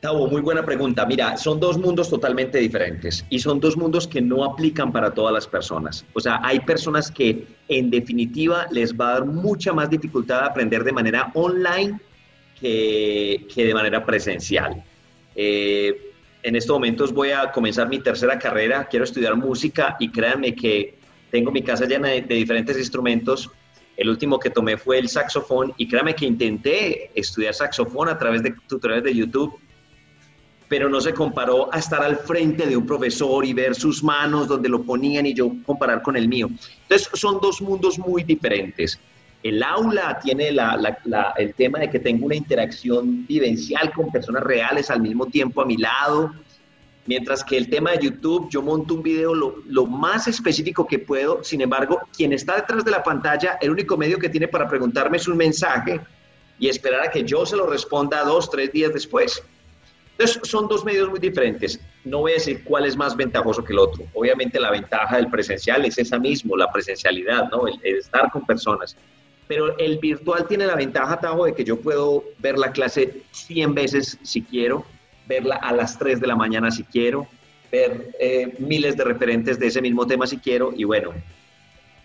Tavo, 0.03 0.27
muy 0.27 0.41
buena 0.43 0.65
pregunta. 0.65 1.07
Mira, 1.07 1.37
son 1.37 1.61
dos 1.61 1.79
mundos 1.79 2.11
totalmente 2.11 2.59
diferentes 2.59 3.25
y 3.31 3.39
son 3.39 3.61
dos 3.61 3.77
mundos 3.77 4.09
que 4.09 4.21
no 4.21 4.43
aplican 4.43 4.91
para 4.91 5.15
todas 5.15 5.33
las 5.33 5.47
personas. 5.47 6.05
O 6.13 6.19
sea, 6.19 6.41
hay 6.43 6.59
personas 6.59 7.09
que 7.09 7.47
en 7.69 7.89
definitiva 7.89 8.67
les 8.73 8.93
va 8.93 9.11
a 9.11 9.13
dar 9.13 9.27
mucha 9.27 9.73
más 9.73 9.89
dificultad 9.89 10.45
aprender 10.45 10.83
de 10.83 10.91
manera 10.91 11.31
online 11.35 12.01
que, 12.59 13.47
de 13.55 13.73
manera 13.73 14.05
presencial. 14.05 14.83
Eh, 15.37 16.11
en 16.43 16.57
estos 16.57 16.75
momentos 16.75 17.13
voy 17.13 17.31
a 17.31 17.53
comenzar 17.53 17.89
mi 17.89 18.01
tercera 18.01 18.41
carrera, 18.41 18.89
quiero 18.91 19.05
estudiar 19.05 19.37
música 19.37 19.97
y 20.01 20.11
créanme 20.11 20.53
que 20.57 20.97
tengo 21.31 21.53
mi 21.53 21.63
casa 21.63 21.87
llena 21.87 22.09
de, 22.09 22.23
de 22.23 22.35
diferentes 22.35 22.77
instrumentos. 22.77 23.53
El 23.97 24.09
último 24.09 24.41
que 24.41 24.51
tomé 24.51 24.77
fue 24.77 24.99
el 24.99 25.09
saxofón 25.09 25.73
y 25.77 25.87
créanme 25.87 26.17
que 26.17 26.27
intenté 26.27 27.13
estudiar 27.15 27.55
saxofón 27.55 28.09
a 28.09 28.19
través 28.19 28.43
de 28.43 28.53
tutoriales 28.67 29.05
de 29.05 29.15
YouTube 29.15 29.61
pero 30.73 30.89
no 30.89 31.03
se 31.03 31.13
comparó 31.13 31.69
a 31.71 31.79
estar 31.79 32.03
al 32.03 32.17
frente 32.17 32.67
de 32.67 32.79
un 32.79 32.87
profesor 32.87 33.45
y 33.45 33.53
ver 33.53 33.75
sus 33.75 34.03
manos 34.03 34.49
donde 34.49 34.71
lo 34.71 34.83
ponían 34.83 35.27
y 35.27 35.35
yo 35.35 35.53
comparar 35.67 36.01
con 36.01 36.17
el 36.17 36.27
mío. 36.27 36.49
Entonces 36.85 37.11
son 37.13 37.41
dos 37.43 37.61
mundos 37.61 37.99
muy 37.99 38.25
diferentes. 38.25 38.99
El 39.43 39.63
aula 39.63 40.19
tiene 40.23 40.49
el 40.49 41.55
tema 41.57 41.81
de 41.81 41.91
que 41.91 41.99
tengo 41.99 42.25
una 42.25 42.37
interacción 42.37 43.27
vivencial 43.27 43.93
con 43.93 44.11
personas 44.11 44.45
reales 44.45 44.89
al 44.91 45.03
mismo 45.03 45.27
tiempo 45.27 45.61
a 45.61 45.67
mi 45.67 45.77
lado 45.77 46.33
Mientras 47.05 47.45
que 47.45 47.59
el 47.59 47.69
tema 47.69 47.91
de 47.91 48.05
YouTube, 48.05 48.49
yo 48.49 48.63
monto 48.63 48.95
un 48.95 49.03
video 49.03 49.35
lo, 49.35 49.57
lo, 49.67 49.85
más 49.85 50.27
específico 50.27 50.87
que 50.87 51.01
puedo. 51.01 51.45
Sin 51.45 51.61
embargo, 51.61 52.01
quien 52.17 52.33
está 52.33 52.57
detrás 52.57 52.83
de 52.83 52.93
la 52.93 53.03
pantalla, 53.03 53.59
el 53.61 53.73
único 53.73 53.99
medio 53.99 54.19
que 54.19 54.31
tiene 54.31 54.49
para 54.49 54.67
preguntarme 54.69 55.19
es 55.19 55.29
un 55.29 55.37
mensaje 55.37 56.01
y 56.59 56.69
esperar 56.69 57.03
a 57.03 57.11
que 57.11 57.25
yo 57.25 57.45
se 57.45 57.57
lo 57.57 57.67
responda 57.67 58.23
dos, 58.23 58.49
tres 58.49 58.73
días 58.73 58.95
después. 58.95 59.43
Entonces, 60.19 60.41
son 60.49 60.69
dos 60.69 60.85
medios 60.85 61.09
muy 61.09 61.19
diferentes. 61.19 61.81
No 62.05 62.19
voy 62.21 62.33
a 62.33 62.35
decir 62.35 62.63
cuál 62.65 62.85
es 62.85 62.97
más 62.97 63.17
ventajoso 63.17 63.65
que 63.65 63.73
el 63.73 63.79
otro. 63.79 64.05
Obviamente 64.15 64.61
la 64.61 64.71
ventaja 64.71 65.17
del 65.17 65.29
presencial 65.29 65.85
es 65.85 65.99
esa 65.99 66.19
mismo, 66.19 66.57
la 66.57 66.71
presencialidad, 66.71 67.51
¿no? 67.51 67.67
El, 67.67 67.81
estar 67.83 68.31
con 68.31 68.45
personas. 68.45 68.97
Pero 69.49 69.77
el 69.79 69.99
virtual 69.99 70.47
tiene 70.47 70.67
la 70.67 70.77
ventaja, 70.77 71.19
Tajo, 71.19 71.47
de 71.47 71.55
que 71.55 71.65
yo 71.65 71.81
puedo 71.81 72.25
ver 72.39 72.59
la 72.59 72.73
clase 72.73 73.23
100 73.33 73.75
veces 73.75 74.19
si 74.23 74.43
quiero, 74.43 74.85
verla 75.27 75.57
a 75.57 75.73
las 75.73 75.99
3 75.99 76.21
de 76.21 76.27
la 76.27 76.37
mañana 76.37 76.71
si 76.71 76.85
quiero, 76.85 77.27
ver 77.71 78.11
eh, 78.21 78.55
miles 78.59 78.97
de 78.97 79.05
referentes 79.05 79.59
de 79.59 79.67
ese 79.67 79.81
mismo 79.81 80.07
tema 80.07 80.27
si 80.27 80.39
quiero. 80.39 80.73
Y 80.77 80.85
bueno, 80.85 81.13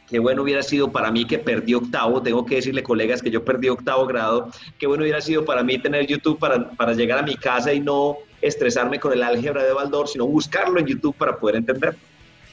qué 0.09 0.19
bueno 0.19 0.43
hubiera 0.43 0.63
sido 0.63 0.91
para 0.91 1.11
mí 1.11 1.25
que 1.25 1.37
perdí 1.37 1.73
octavo, 1.73 2.21
tengo 2.21 2.45
que 2.45 2.55
decirle 2.55 2.83
colegas 2.83 3.21
que 3.21 3.29
yo 3.29 3.43
perdí 3.43 3.69
octavo 3.69 4.05
grado, 4.05 4.49
qué 4.77 4.87
bueno 4.87 5.03
hubiera 5.03 5.21
sido 5.21 5.45
para 5.45 5.63
mí 5.63 5.77
tener 5.77 6.07
YouTube 6.07 6.39
para, 6.39 6.69
para 6.71 6.93
llegar 6.93 7.19
a 7.19 7.23
mi 7.23 7.35
casa 7.35 7.73
y 7.73 7.79
no 7.79 8.17
estresarme 8.41 8.99
con 8.99 9.13
el 9.13 9.23
álgebra 9.23 9.63
de 9.63 9.73
Baldor, 9.73 10.07
sino 10.07 10.25
buscarlo 10.27 10.79
en 10.79 10.85
YouTube 10.85 11.15
para 11.15 11.37
poder 11.37 11.57
entender. 11.57 11.95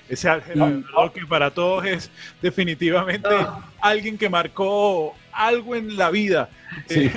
Ese 0.09 0.29
álgebra 0.29 0.67
de 0.69 0.83
Baldor 0.83 1.13
que 1.13 1.27
para 1.27 1.51
todos 1.51 1.85
es 1.87 2.11
definitivamente 2.43 3.29
alguien 3.81 4.19
que 4.19 4.29
marcó 4.29 5.15
algo 5.33 5.75
en 5.75 5.97
la 5.97 6.11
vida. 6.11 6.49
Sí. 6.89 7.11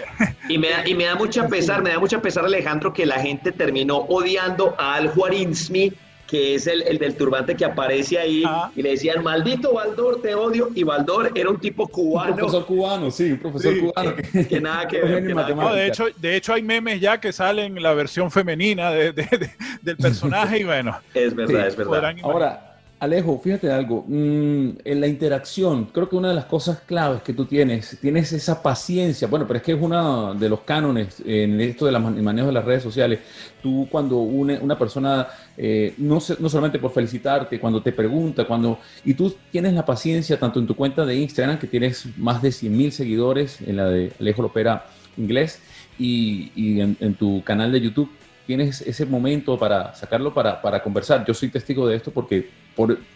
y, 0.49 0.57
me 0.57 0.69
da, 0.69 0.87
y 0.87 0.93
me 0.93 1.05
da 1.05 1.15
mucha 1.15 1.47
pesar, 1.47 1.81
me 1.81 1.89
da 1.89 1.99
mucha 1.99 2.21
pesar 2.21 2.45
Alejandro 2.45 2.93
que 2.93 3.05
la 3.05 3.19
gente 3.19 3.51
terminó 3.51 3.97
odiando 3.97 4.75
a 4.77 4.95
Al 4.95 5.09
Juarinsmi 5.09 5.93
que 6.27 6.55
es 6.55 6.67
el, 6.67 6.81
el, 6.83 6.97
del 6.97 7.15
turbante 7.15 7.55
que 7.55 7.65
aparece 7.65 8.19
ahí, 8.19 8.43
ah. 8.45 8.69
y 8.75 8.81
le 8.81 8.91
decían, 8.91 9.23
maldito 9.23 9.73
Baldor, 9.73 10.21
te 10.21 10.35
odio, 10.35 10.69
y 10.75 10.83
Baldor 10.83 11.31
era 11.33 11.49
un 11.49 11.59
tipo 11.59 11.87
cubano. 11.87 12.31
Un 12.31 12.37
profesor 12.37 12.65
cubano, 12.65 13.09
sí, 13.09 13.31
un 13.31 13.39
profesor 13.39 13.79
cubano. 13.79 14.13
Que, 14.47 14.59
nada 14.59 14.87
que 14.87 15.01
ver. 15.01 15.23
de, 15.23 15.87
hecho, 15.87 16.05
de 16.17 16.35
hecho, 16.35 16.53
hay 16.53 16.61
memes 16.61 16.99
ya 16.99 17.19
que 17.19 17.31
salen 17.31 17.81
la 17.81 17.93
versión 17.93 18.29
femenina 18.29 18.91
de, 18.91 19.13
de, 19.13 19.49
del 19.81 19.97
personaje, 19.97 20.59
y 20.59 20.63
bueno. 20.63 20.97
Es 21.13 21.33
verdad, 21.33 21.67
es 21.67 21.75
verdad. 21.77 22.15
Ahora, 22.23 22.67
Alejo, 22.99 23.39
fíjate 23.39 23.71
algo, 23.71 24.03
mm, 24.07 24.69
en 24.83 24.99
la 24.99 25.05
interacción, 25.05 25.85
creo 25.85 26.09
que 26.09 26.15
una 26.15 26.29
de 26.29 26.33
las 26.33 26.45
cosas 26.45 26.79
claves 26.81 27.21
que 27.21 27.31
tú 27.31 27.45
tienes, 27.45 27.95
tienes 28.01 28.31
esa 28.33 28.63
paciencia, 28.63 29.27
bueno, 29.27 29.45
pero 29.45 29.57
es 29.57 29.63
que 29.63 29.73
es 29.73 29.77
uno 29.79 30.33
de 30.33 30.49
los 30.49 30.61
cánones 30.61 31.21
en 31.23 31.61
esto 31.61 31.85
del 31.85 31.99
manejo 31.99 32.47
de 32.47 32.53
las 32.53 32.65
redes 32.65 32.81
sociales. 32.81 33.19
Tú 33.61 33.87
cuando 33.91 34.17
una, 34.17 34.57
una 34.59 34.79
persona, 34.79 35.27
eh, 35.57 35.95
no, 35.97 36.19
no 36.39 36.49
solamente 36.49 36.77
por 36.77 36.91
felicitarte, 36.91 37.59
cuando 37.59 37.81
te 37.81 37.91
pregunta, 37.91 38.45
cuando, 38.45 38.79
y 39.03 39.15
tú 39.15 39.35
tienes 39.51 39.73
la 39.73 39.85
paciencia 39.85 40.39
tanto 40.39 40.59
en 40.59 40.67
tu 40.67 40.75
cuenta 40.75 41.05
de 41.05 41.15
Instagram, 41.15 41.57
que 41.57 41.67
tienes 41.67 42.05
más 42.17 42.41
de 42.41 42.51
100 42.51 42.77
mil 42.77 42.91
seguidores, 42.91 43.59
en 43.61 43.77
la 43.77 43.85
de 43.89 44.13
Alejo 44.19 44.43
Lopera 44.43 44.85
Inglés, 45.17 45.59
y, 45.97 46.79
en, 46.79 47.15
tu 47.15 47.43
canal 47.43 47.71
de 47.71 47.81
YouTube, 47.81 48.09
tienes 48.45 48.81
ese 48.81 49.05
momento 49.05 49.57
para 49.57 49.95
sacarlo 49.95 50.31
para, 50.31 50.61
para 50.61 50.83
conversar. 50.83 51.25
Yo 51.25 51.33
soy 51.33 51.49
testigo 51.49 51.87
de 51.87 51.95
esto 51.95 52.11
porque 52.11 52.49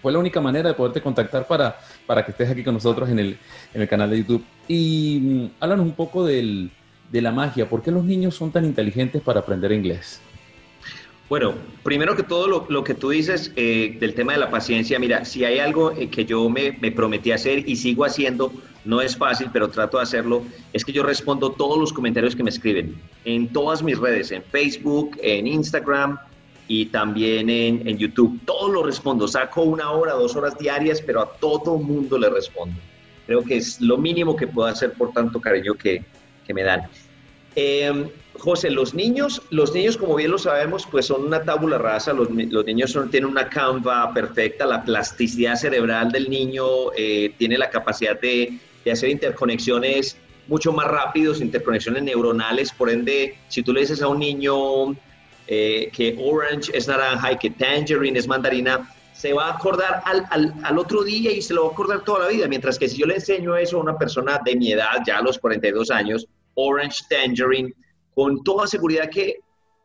fue 0.01 0.11
la 0.11 0.17
única 0.17 0.41
manera 0.41 0.69
de 0.69 0.75
poderte 0.75 0.99
contactar 0.99 1.45
para, 1.45 1.77
para 2.07 2.25
que 2.25 2.31
estés 2.31 2.49
aquí 2.49 2.63
con 2.63 2.73
nosotros 2.73 3.07
en 3.07 3.19
el, 3.19 3.37
en 3.73 3.81
el 3.81 3.87
canal 3.87 4.09
de 4.09 4.17
YouTube. 4.17 4.43
Y 4.67 5.19
mm, 5.21 5.45
háblanos 5.59 5.85
un 5.85 5.93
poco 5.93 6.25
del, 6.25 6.71
de 7.11 7.21
la 7.21 7.31
magia. 7.31 7.69
¿Por 7.69 7.83
qué 7.83 7.91
los 7.91 8.03
niños 8.03 8.35
son 8.35 8.51
tan 8.51 8.65
inteligentes 8.65 9.21
para 9.21 9.41
aprender 9.41 9.71
inglés? 9.71 10.21
Bueno, 11.31 11.53
primero 11.81 12.13
que 12.17 12.23
todo 12.23 12.45
lo, 12.45 12.65
lo 12.67 12.83
que 12.83 12.93
tú 12.93 13.11
dices 13.11 13.53
eh, 13.55 13.95
del 14.01 14.15
tema 14.15 14.33
de 14.33 14.39
la 14.39 14.51
paciencia, 14.51 14.99
mira, 14.99 15.23
si 15.23 15.45
hay 15.45 15.59
algo 15.59 15.93
eh, 15.93 16.09
que 16.09 16.25
yo 16.25 16.49
me, 16.49 16.77
me, 16.81 16.91
prometí 16.91 17.31
hacer 17.31 17.69
y 17.69 17.77
sigo 17.77 18.03
haciendo, 18.03 18.51
no 18.83 18.99
es 18.99 19.15
fácil, 19.15 19.47
pero 19.53 19.69
trato 19.69 19.95
de 19.95 20.03
hacerlo, 20.03 20.43
es 20.73 20.83
que 20.83 20.91
yo 20.91 21.03
respondo 21.03 21.53
todos 21.53 21.79
los 21.79 21.93
comentarios 21.93 22.35
que 22.35 22.43
me 22.43 22.49
escriben 22.49 23.01
en 23.23 23.47
todas 23.47 23.81
mis 23.81 23.97
redes, 23.97 24.33
en 24.33 24.43
Facebook, 24.43 25.17
en 25.23 25.47
Instagram 25.47 26.19
y 26.67 26.87
también 26.87 27.49
en, 27.49 27.87
en 27.87 27.97
YouTube. 27.97 28.37
Todo 28.43 28.67
lo 28.67 28.83
respondo, 28.83 29.25
saco 29.25 29.61
una 29.61 29.89
hora, 29.89 30.15
dos 30.15 30.35
horas 30.35 30.57
diarias, 30.59 31.01
pero 31.01 31.21
a 31.21 31.31
todo 31.31 31.77
mundo 31.77 32.17
le 32.17 32.29
respondo. 32.29 32.77
Creo 33.25 33.41
que 33.41 33.55
es 33.55 33.79
lo 33.79 33.97
mínimo 33.97 34.35
que 34.35 34.47
puedo 34.47 34.67
hacer 34.67 34.91
por 34.91 35.13
tanto 35.13 35.39
cariño 35.39 35.75
que, 35.75 36.03
que 36.45 36.53
me 36.53 36.63
dan. 36.63 36.89
Eh, 37.55 38.11
José, 38.41 38.71
los 38.71 38.93
niños, 38.93 39.41
los 39.51 39.73
niños, 39.73 39.97
como 39.97 40.15
bien 40.15 40.31
lo 40.31 40.37
sabemos, 40.39 40.87
pues 40.89 41.05
son 41.05 41.25
una 41.25 41.43
tabula 41.43 41.77
rasa, 41.77 42.11
los, 42.11 42.29
niños 42.31 42.97
tienen 43.11 43.29
una 43.29 43.47
canva 43.49 44.11
perfecta, 44.13 44.65
la 44.65 44.83
plasticidad 44.83 45.55
cerebral 45.55 46.11
del 46.11 46.27
niño 46.27 46.65
eh, 46.97 47.35
tiene 47.37 47.57
la 47.57 47.69
capacidad 47.69 48.19
de, 48.19 48.57
hacer 48.91 49.09
interconexiones 49.09 50.17
mucho 50.47 50.73
más 50.73 50.87
rápidos, 50.87 51.39
interconexiones 51.39 52.01
neuronales, 52.01 52.71
por 52.71 52.89
ende, 52.89 53.37
si 53.47 53.61
tú 53.61 53.73
le 53.73 53.81
dices 53.81 54.01
a 54.01 54.07
un 54.07 54.17
niño 54.17 54.95
eh, 55.47 55.91
que 55.93 56.17
orange 56.19 56.75
es 56.75 56.87
naranja 56.87 57.33
y 57.33 57.37
que 57.37 57.51
tangerine 57.51 58.17
es 58.17 58.27
mandarina, 58.27 58.91
se 59.13 59.33
va 59.33 59.49
a 59.49 59.53
acordar 59.53 60.01
al, 60.05 60.25
al, 60.31 60.53
al, 60.63 60.79
otro 60.79 61.03
día 61.03 61.31
y 61.31 61.43
se 61.43 61.53
lo 61.53 61.65
va 61.65 61.69
a 61.69 61.73
acordar 61.73 62.03
toda 62.03 62.21
la 62.21 62.27
vida, 62.29 62.47
mientras 62.47 62.79
que 62.79 62.89
si 62.89 62.97
yo 62.97 63.05
le 63.05 63.15
enseño 63.15 63.55
eso 63.55 63.77
a 63.77 63.81
una 63.81 63.97
persona 63.99 64.39
de 64.43 64.55
mi 64.55 64.71
edad, 64.71 65.03
ya 65.05 65.19
a 65.19 65.21
los 65.21 65.37
42 65.37 65.91
años, 65.91 66.27
orange 66.55 67.03
tangerine, 67.09 67.73
con 68.13 68.43
toda 68.43 68.67
seguridad 68.67 69.09
que 69.09 69.39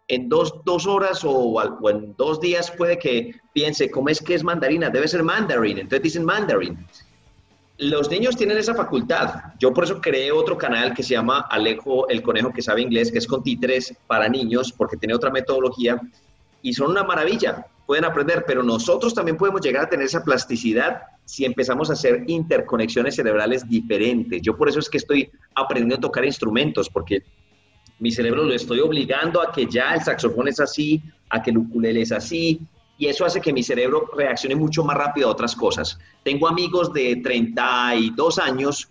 en 0.08 0.28
dos, 0.28 0.54
dos 0.64 0.86
horas 0.86 1.22
o, 1.24 1.60
en 1.90 2.14
dos 2.16 2.40
días 2.40 2.70
puede 2.70 2.98
que 2.98 3.34
piense, 3.52 3.90
¿cómo 3.90 4.08
es 4.08 4.20
que 4.20 4.34
es 4.34 4.44
mandarina? 4.44 4.90
Debe 4.90 5.08
ser 5.08 5.22
mandarin, 5.22 5.78
entonces 5.78 6.02
dicen 6.02 6.24
mandarin. 6.24 6.78
Los 7.78 8.10
niños 8.10 8.36
tienen 8.36 8.56
esa 8.56 8.74
facultad. 8.74 9.52
Yo 9.58 9.74
por 9.74 9.84
eso 9.84 10.00
creé 10.00 10.32
otro 10.32 10.56
canal 10.56 10.94
que 10.94 11.02
se 11.02 11.10
llama 11.10 11.46
Alejo 11.50 12.08
el 12.08 12.22
Conejo 12.22 12.52
que 12.52 12.62
sabe 12.62 12.82
inglés, 12.82 13.12
que 13.12 13.18
es 13.18 13.26
con 13.26 13.42
títeres 13.42 13.94
para 14.06 14.28
niños, 14.28 14.72
porque 14.72 14.96
tiene 14.96 15.14
otra 15.14 15.30
metodología 15.30 16.00
y 16.62 16.72
son 16.72 16.90
una 16.92 17.02
maravilla. 17.04 17.66
Pueden 17.86 18.04
aprender, 18.04 18.44
pero 18.46 18.62
nosotros 18.62 19.14
también 19.14 19.36
podemos 19.36 19.60
llegar 19.60 19.84
a 19.84 19.88
tener 19.88 20.06
esa 20.06 20.24
plasticidad 20.24 21.02
si 21.24 21.44
empezamos 21.44 21.88
a 21.88 21.92
hacer 21.92 22.24
interconexiones 22.26 23.14
cerebrales 23.14 23.68
diferentes. 23.68 24.42
Yo 24.42 24.56
por 24.56 24.68
eso 24.68 24.80
es 24.80 24.90
que 24.90 24.98
estoy 24.98 25.30
aprendiendo 25.54 25.96
a 25.96 26.00
tocar 26.00 26.24
instrumentos, 26.24 26.88
porque 26.88 27.22
mi 27.98 28.10
cerebro 28.10 28.44
lo 28.44 28.52
estoy 28.54 28.80
obligando 28.80 29.40
a 29.40 29.52
que 29.52 29.66
ya 29.66 29.94
el 29.94 30.02
saxofón 30.02 30.48
es 30.48 30.60
así, 30.60 31.02
a 31.30 31.42
que 31.42 31.50
el 31.50 31.58
ukulele 31.58 32.02
es 32.02 32.12
así, 32.12 32.60
y 32.98 33.06
eso 33.06 33.24
hace 33.24 33.40
que 33.40 33.52
mi 33.52 33.62
cerebro 33.62 34.10
reaccione 34.16 34.56
mucho 34.56 34.82
más 34.82 34.96
rápido 34.96 35.28
a 35.28 35.32
otras 35.32 35.54
cosas. 35.54 35.98
Tengo 36.22 36.48
amigos 36.48 36.92
de 36.92 37.16
32 37.16 38.38
años 38.38 38.88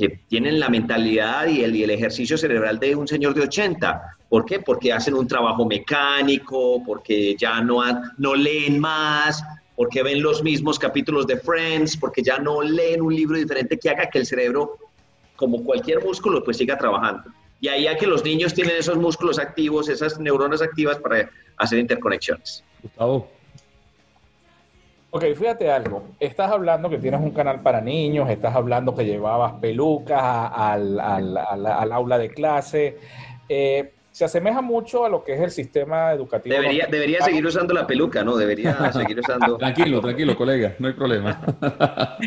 que 0.00 0.18
tienen 0.28 0.58
la 0.58 0.70
mentalidad 0.70 1.46
y 1.46 1.62
el, 1.62 1.76
y 1.76 1.82
el, 1.82 1.90
ejercicio 1.90 2.38
cerebral 2.38 2.78
de 2.78 2.96
un 2.96 3.06
señor 3.06 3.34
de 3.34 3.42
80. 3.42 4.16
¿Por 4.30 4.46
qué? 4.46 4.58
Porque 4.60 4.94
hacen 4.94 5.12
un 5.12 5.28
trabajo 5.28 5.66
mecánico, 5.66 6.82
porque 6.86 7.36
ya 7.38 7.60
no, 7.60 7.82
no 8.16 8.34
leen 8.34 8.80
más, 8.80 9.44
porque 9.76 10.02
ven 10.02 10.22
los 10.22 10.42
mismos 10.42 10.78
capítulos 10.78 11.26
de 11.26 11.36
Friends, 11.36 11.98
porque 11.98 12.22
ya 12.22 12.38
no 12.38 12.62
leen 12.62 13.02
un 13.02 13.14
libro 13.14 13.36
diferente 13.36 13.78
que 13.78 13.90
haga 13.90 14.08
que 14.08 14.20
el 14.20 14.24
cerebro, 14.24 14.78
como 15.36 15.62
cualquier 15.64 16.02
músculo, 16.02 16.42
pues 16.42 16.56
siga 16.56 16.78
trabajando. 16.78 17.24
Y 17.60 17.68
ahí 17.68 17.86
a 17.86 17.94
que 17.98 18.06
los 18.06 18.24
niños 18.24 18.54
tienen 18.54 18.76
esos 18.78 18.96
músculos 18.96 19.38
activos, 19.38 19.90
esas 19.90 20.18
neuronas 20.18 20.62
activas 20.62 20.96
para 20.96 21.28
hacer 21.58 21.78
interconexiones. 21.78 22.64
Gustavo. 22.82 23.28
Ok, 25.12 25.24
fíjate 25.34 25.70
algo. 25.70 26.04
Estás 26.20 26.50
hablando 26.52 26.88
que 26.88 26.98
tienes 26.98 27.20
un 27.20 27.32
canal 27.32 27.62
para 27.62 27.80
niños, 27.80 28.30
estás 28.30 28.54
hablando 28.54 28.94
que 28.94 29.04
llevabas 29.04 29.54
pelucas 29.54 30.20
al, 30.22 31.00
al, 31.00 31.36
al, 31.36 31.92
aula 31.92 32.16
de 32.16 32.30
clase. 32.30 32.96
Eh, 33.48 33.92
se 34.12 34.24
asemeja 34.24 34.60
mucho 34.60 35.04
a 35.04 35.08
lo 35.08 35.24
que 35.24 35.34
es 35.34 35.40
el 35.40 35.50
sistema 35.50 36.12
educativo. 36.12 36.54
Debería, 36.54 36.86
debería 36.86 37.22
seguir 37.22 37.44
usando 37.44 37.74
la 37.74 37.86
peluca, 37.86 38.22
¿no? 38.22 38.36
Debería 38.36 38.92
seguir 38.92 39.18
usando. 39.18 39.56
tranquilo, 39.56 40.00
tranquilo, 40.00 40.36
colega, 40.36 40.76
no 40.78 40.86
hay 40.86 40.94
problema. 40.94 41.40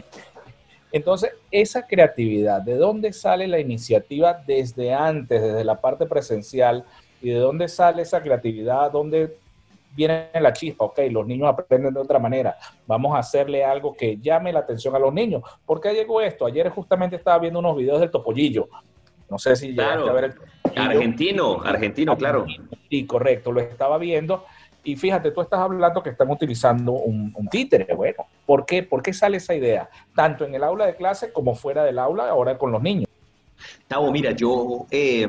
Entonces, 0.91 1.31
esa 1.51 1.87
creatividad, 1.87 2.61
¿de 2.61 2.75
dónde 2.75 3.13
sale 3.13 3.47
la 3.47 3.59
iniciativa 3.59 4.43
desde 4.45 4.93
antes, 4.93 5.41
desde 5.41 5.63
la 5.63 5.79
parte 5.79 6.05
presencial? 6.05 6.85
¿Y 7.21 7.29
de 7.29 7.39
dónde 7.39 7.67
sale 7.69 8.01
esa 8.01 8.21
creatividad? 8.21 8.91
¿Dónde 8.91 9.37
viene 9.95 10.29
la 10.33 10.53
chispa? 10.53 10.85
Ok, 10.85 10.99
los 11.09 11.25
niños 11.25 11.49
aprenden 11.49 11.93
de 11.93 11.99
otra 11.99 12.19
manera. 12.19 12.57
Vamos 12.87 13.15
a 13.15 13.19
hacerle 13.19 13.63
algo 13.63 13.93
que 13.93 14.17
llame 14.17 14.53
la 14.53 14.59
atención 14.59 14.95
a 14.95 14.99
los 14.99 15.13
niños. 15.13 15.43
¿Por 15.65 15.79
qué 15.79 15.93
llegó 15.93 16.21
esto? 16.21 16.45
Ayer 16.45 16.69
justamente 16.69 17.15
estaba 17.15 17.39
viendo 17.39 17.59
unos 17.59 17.77
videos 17.77 17.99
del 17.99 18.11
Topollillo. 18.11 18.67
No 19.29 19.39
sé 19.39 19.55
si 19.55 19.73
claro. 19.73 20.09
a 20.09 20.13
ver 20.13 20.23
el 20.25 20.33
Argentino, 20.75 21.61
argentino, 21.63 22.17
claro. 22.17 22.45
Sí, 22.89 23.05
correcto, 23.05 23.51
lo 23.51 23.61
estaba 23.61 23.97
viendo 23.97 24.45
y 24.83 24.95
fíjate, 24.95 25.31
tú 25.31 25.41
estás 25.41 25.59
hablando 25.59 26.03
que 26.03 26.09
están 26.09 26.29
utilizando 26.29 26.91
un, 26.91 27.33
un, 27.35 27.47
títere. 27.47 27.93
Bueno, 27.95 28.25
¿por 28.45 28.65
qué? 28.65 28.83
¿Por 28.83 29.01
qué 29.01 29.13
sale 29.13 29.37
esa 29.37 29.55
idea? 29.55 29.89
Tanto 30.13 30.43
en 30.43 30.53
el 30.55 30.63
aula 30.63 30.85
de 30.85 30.95
clase 30.95 31.31
como 31.31 31.55
fuera 31.55 31.83
del 31.85 31.97
aula, 31.97 32.27
ahora 32.27 32.57
con 32.57 32.71
los 32.71 32.81
niños. 32.81 33.07
Tavo, 33.87 34.11
mira, 34.11 34.31
yo, 34.31 34.85
eh, 34.91 35.27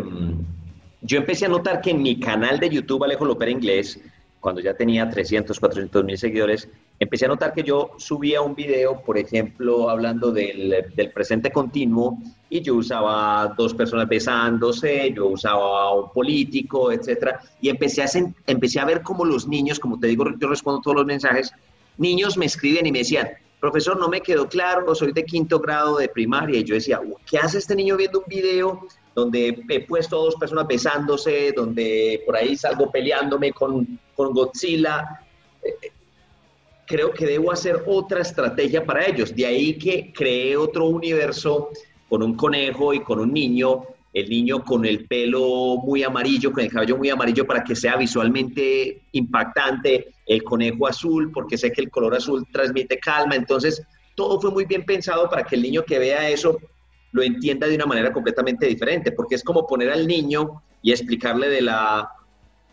yo 1.02 1.18
empecé 1.18 1.47
a 1.47 1.49
notar 1.49 1.80
que 1.80 1.90
en 1.90 2.02
mi 2.02 2.18
canal 2.18 2.59
de 2.59 2.68
YouTube, 2.68 3.04
Alejo 3.04 3.25
Lopera 3.25 3.50
Inglés, 3.50 4.00
cuando 4.44 4.60
ya 4.60 4.74
tenía 4.74 5.08
300, 5.08 5.58
400 5.58 6.04
mil 6.04 6.18
seguidores, 6.18 6.68
empecé 7.00 7.24
a 7.24 7.28
notar 7.28 7.54
que 7.54 7.62
yo 7.62 7.92
subía 7.96 8.42
un 8.42 8.54
video, 8.54 9.00
por 9.00 9.16
ejemplo, 9.16 9.88
hablando 9.88 10.30
del, 10.30 10.84
del, 10.94 11.12
presente 11.12 11.50
continuo, 11.50 12.18
y 12.50 12.60
yo 12.60 12.74
usaba 12.74 13.54
dos 13.56 13.72
personas 13.72 14.06
besándose, 14.06 15.14
yo 15.14 15.28
usaba 15.28 15.94
un 15.94 16.10
político, 16.12 16.92
etcétera, 16.92 17.40
y 17.62 17.70
empecé 17.70 18.02
a, 18.02 18.06
empecé 18.46 18.80
a 18.80 18.84
ver 18.84 19.00
cómo 19.00 19.24
los 19.24 19.48
niños, 19.48 19.80
como 19.80 19.98
te 19.98 20.08
digo, 20.08 20.26
yo 20.38 20.46
respondo 20.46 20.82
todos 20.82 20.98
los 20.98 21.06
mensajes, 21.06 21.50
niños 21.96 22.36
me 22.36 22.44
escriben 22.44 22.84
y 22.84 22.92
me 22.92 22.98
decían, 22.98 23.30
profesor, 23.60 23.98
no 23.98 24.10
me 24.10 24.20
quedó 24.20 24.46
claro, 24.46 24.94
soy 24.94 25.12
de 25.12 25.24
quinto 25.24 25.58
grado 25.58 25.96
de 25.96 26.10
primaria, 26.10 26.60
y 26.60 26.64
yo 26.64 26.74
decía, 26.74 27.00
¿qué 27.24 27.38
hace 27.38 27.56
este 27.56 27.74
niño 27.74 27.96
viendo 27.96 28.18
un 28.18 28.26
video 28.28 28.86
donde 29.14 29.56
he 29.68 29.80
puesto 29.80 30.23
dos 30.23 30.35
personas 30.37 30.66
besándose, 30.66 31.52
donde 31.52 32.23
por 32.26 32.37
ahí 32.37 32.56
salgo 32.56 32.90
peleándome 32.90 33.52
con, 33.52 33.99
con 34.14 34.33
Godzilla? 34.33 35.21
Eh, 35.62 35.92
creo 36.87 37.12
que 37.12 37.26
debo 37.26 37.52
hacer 37.52 37.83
otra 37.87 38.21
estrategia 38.21 38.85
para 38.85 39.06
ellos. 39.06 39.35
De 39.35 39.47
ahí 39.47 39.78
que 39.78 40.12
creé 40.12 40.56
otro 40.56 40.87
universo 40.87 41.71
con 42.09 42.23
un 42.23 42.35
conejo 42.35 42.92
y 42.92 43.00
con 43.00 43.21
un 43.21 43.33
niño, 43.33 43.85
el 44.12 44.28
niño 44.28 44.64
con 44.64 44.85
el 44.85 45.06
pelo 45.06 45.76
muy 45.76 46.02
amarillo, 46.02 46.52
con 46.52 46.64
el 46.64 46.71
cabello 46.71 46.97
muy 46.97 47.11
amarillo 47.11 47.47
para 47.47 47.64
que 47.64 47.75
sea 47.75 47.97
visualmente 47.97 49.02
impactante, 49.12 50.12
el 50.26 50.42
conejo 50.42 50.87
azul, 50.87 51.30
porque 51.33 51.59
sé 51.59 51.73
que 51.73 51.83
el 51.83 51.90
color 51.90 52.14
azul 52.14 52.47
transmite 52.52 52.99
calma. 52.99 53.35
Entonces, 53.35 53.83
todo 54.14 54.40
fue 54.40 54.50
muy 54.50 54.64
bien 54.64 54.85
pensado 54.85 55.28
para 55.28 55.44
que 55.44 55.56
el 55.56 55.62
niño 55.62 55.85
que 55.85 55.99
vea 55.99 56.28
eso 56.28 56.59
lo 57.14 57.23
entienda 57.23 57.68
de 57.68 57.76
una 57.76 57.87
manera 57.87 58.12
completamente 58.12 58.66
diferente, 58.66 59.12
porque 59.12 59.37
es 59.37 59.44
como 59.44 59.68
poner 59.68 59.88
al 59.92 60.04
niño 60.04 60.61
y 60.83 60.90
explicarle 60.90 61.49
de 61.49 61.62
la, 61.62 62.11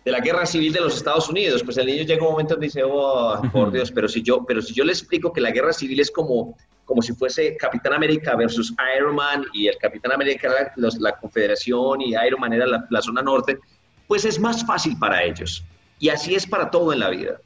de 0.04 0.12
la 0.12 0.20
guerra 0.20 0.48
civil 0.48 0.74
de 0.74 0.82
los 0.82 0.98
Estados 0.98 1.30
Unidos. 1.30 1.62
Pues 1.64 1.78
el 1.78 1.86
niño 1.86 2.02
llega 2.02 2.26
un 2.26 2.32
momento 2.32 2.56
donde 2.56 2.66
dice, 2.66 2.82
oh, 2.84 3.40
por 3.54 3.72
Dios, 3.72 3.92
pero 3.92 4.08
si 4.08 4.24
yo, 4.24 4.44
pero 4.44 4.60
si 4.64 4.74
yo 4.74 4.84
le 4.84 4.94
explico 4.94 5.32
que 5.32 5.42
la 5.42 5.52
guerra 5.52 5.72
civil 5.72 6.00
es 6.00 6.10
como, 6.10 6.58
como 6.86 7.04
si 7.04 7.14
fuese 7.14 7.56
Capitán 7.56 7.94
América 7.94 8.36
versus 8.36 8.74
Iron 8.98 9.14
Man 9.14 9.46
y 9.54 9.68
el 9.68 9.78
Capitán 9.78 10.12
América 10.12 10.48
era 10.48 10.74
la, 10.76 11.12
Confederación 11.20 12.02
y 12.02 12.16
Iron 12.16 12.42
Man 12.42 12.54
era 12.54 12.66
la, 12.66 12.88
la 12.90 13.02
zona 13.04 13.22
norte, 13.22 13.60
pues 14.08 14.26
es 14.26 14.40
más 14.40 14.66
fácil 14.66 14.98
para 14.98 15.24
ellos. 15.24 15.64
Y 16.00 16.10
así 16.10 16.34
es 16.34 16.48
para 16.48 16.72
todo 16.72 16.94
en 16.94 17.00
la 17.00 17.12
vida. 17.12 17.40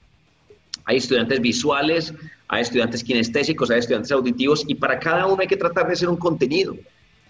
Hay 0.86 0.98
estudiantes 0.98 1.42
visuales, 1.42 2.14
hay 2.48 2.62
estudiantes 2.62 3.04
kinestésicos, 3.04 3.72
hay 3.72 3.80
estudiantes 3.80 4.12
auditivos 4.12 4.64
y 4.68 4.76
para 4.76 5.00
cada 5.00 5.26
uno 5.26 5.38
hay 5.42 5.48
que 5.48 5.58
tratar 5.58 5.88
de 5.88 5.94
hacer 5.94 6.10
un 6.10 6.18
contenido. 6.18 6.76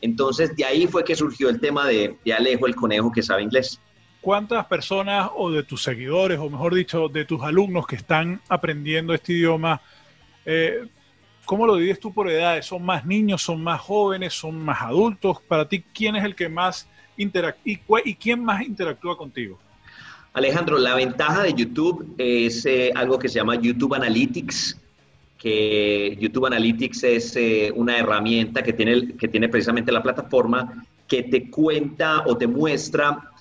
Entonces, 0.02 0.56
de 0.56 0.66
ahí 0.66 0.88
fue 0.88 1.04
que 1.04 1.16
surgió 1.16 1.50
el 1.50 1.60
tema 1.60 1.88
de, 1.88 2.16
Alejo, 2.38 2.68
el 2.68 2.76
conejo 2.76 3.12
que 3.12 3.24
sabe 3.24 3.44
inglés. 3.44 3.80
¿Cuántas 4.22 4.66
personas 4.66 5.30
o 5.36 5.52
de 5.52 5.64
tus 5.64 5.84
seguidores, 5.84 6.40
o 6.40 6.50
mejor 6.50 6.76
dicho, 6.76 7.08
de 7.08 7.26
tus 7.26 7.42
alumnos 7.42 7.88
que 7.88 7.96
están 7.96 8.42
aprendiendo 8.50 9.14
este 9.14 9.34
idioma, 9.34 9.82
eh, 10.46 10.88
¿cómo 11.46 11.66
lo 11.66 11.76
divides 11.76 12.00
tú 12.00 12.14
por 12.14 12.30
edades? 12.30 12.66
¿Son 12.66 12.84
más 12.84 13.06
niños, 13.06 13.42
son 13.42 13.64
más 13.64 13.82
jóvenes, 13.82 14.34
son 14.34 14.60
más 14.64 14.82
adultos? 14.82 15.42
Para 15.48 15.68
ti, 15.68 15.84
¿quién 15.94 16.16
es 16.16 16.24
el 16.24 16.36
que 16.36 16.50
más 16.50 16.90
interactúa 17.18 18.02
y, 18.04 18.16
quién 18.16 18.44
más 18.44 18.64
interactúa 18.64 19.16
contigo? 19.16 19.60
Alejandro, 20.36 20.78
la 20.78 20.96
ventaja 20.96 21.44
de 21.44 21.54
YouTube 21.54 22.14
es 22.18 22.66
eh, 22.66 22.92
algo 22.94 23.18
que 23.18 23.28
se 23.28 23.40
llama 23.40 23.56
YouTube 23.56 23.96
Analytics 23.96 24.78
que 25.46 26.18
YouTube 26.20 26.48
Analytics 26.48 27.04
es 27.04 27.36
eh, 27.36 27.72
una 27.76 27.98
herramienta 27.98 28.64
que 28.64 28.74
tiene, 28.74 29.16
que 29.16 29.28
tiene 29.28 29.50
precisamente 29.50 29.92
la 29.92 30.02
plataforma 30.02 30.86
que 31.08 31.24
te 31.24 31.50
cuenta 31.50 32.24
o 32.26 32.38
te 32.38 32.48
muestra 32.48 33.32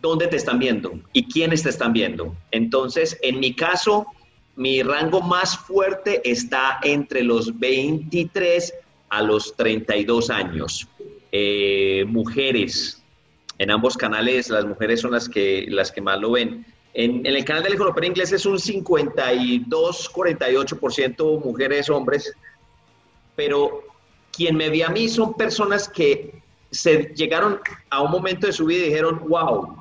dónde 0.00 0.28
te 0.28 0.36
están 0.36 0.58
viendo 0.58 0.98
y 1.12 1.26
quiénes 1.26 1.62
te 1.62 1.70
están 1.70 1.92
viendo. 1.92 2.36
Entonces, 2.52 3.18
en 3.22 3.40
mi 3.40 3.54
caso, 3.54 4.06
mi 4.56 4.82
rango 4.82 5.20
más 5.20 5.58
fuerte 5.58 6.22
está 6.24 6.78
entre 6.84 7.22
los 7.22 7.58
23 7.58 8.72
a 9.08 9.22
los 9.22 9.56
32 9.56 10.30
años. 10.30 10.88
Eh, 11.32 12.04
mujeres, 12.06 13.03
en 13.58 13.70
ambos 13.70 13.96
canales 13.96 14.48
las 14.48 14.64
mujeres 14.64 15.00
son 15.00 15.12
las 15.12 15.28
que, 15.28 15.66
las 15.68 15.92
que 15.92 16.00
más 16.00 16.18
lo 16.20 16.32
ven. 16.32 16.64
En, 16.94 17.26
el 17.26 17.44
canal 17.44 17.62
de 17.64 17.70
Lección 17.70 18.04
Inglés 18.04 18.32
es 18.32 18.46
un 18.46 18.58
52, 18.58 20.12
48% 20.12 21.44
mujeres, 21.44 21.90
hombres, 21.90 22.32
pero 23.34 23.82
quien 24.32 24.56
me 24.56 24.68
ve 24.68 24.84
a 24.84 24.90
mí 24.90 25.08
son 25.08 25.34
personas 25.34 25.88
que 25.88 26.42
se 26.70 27.12
llegaron 27.14 27.60
a 27.90 28.02
un 28.02 28.10
momento 28.10 28.46
de 28.46 28.52
su 28.52 28.66
vida 28.66 28.82
y 28.82 28.88
dijeron, 28.88 29.22
wow, 29.28 29.76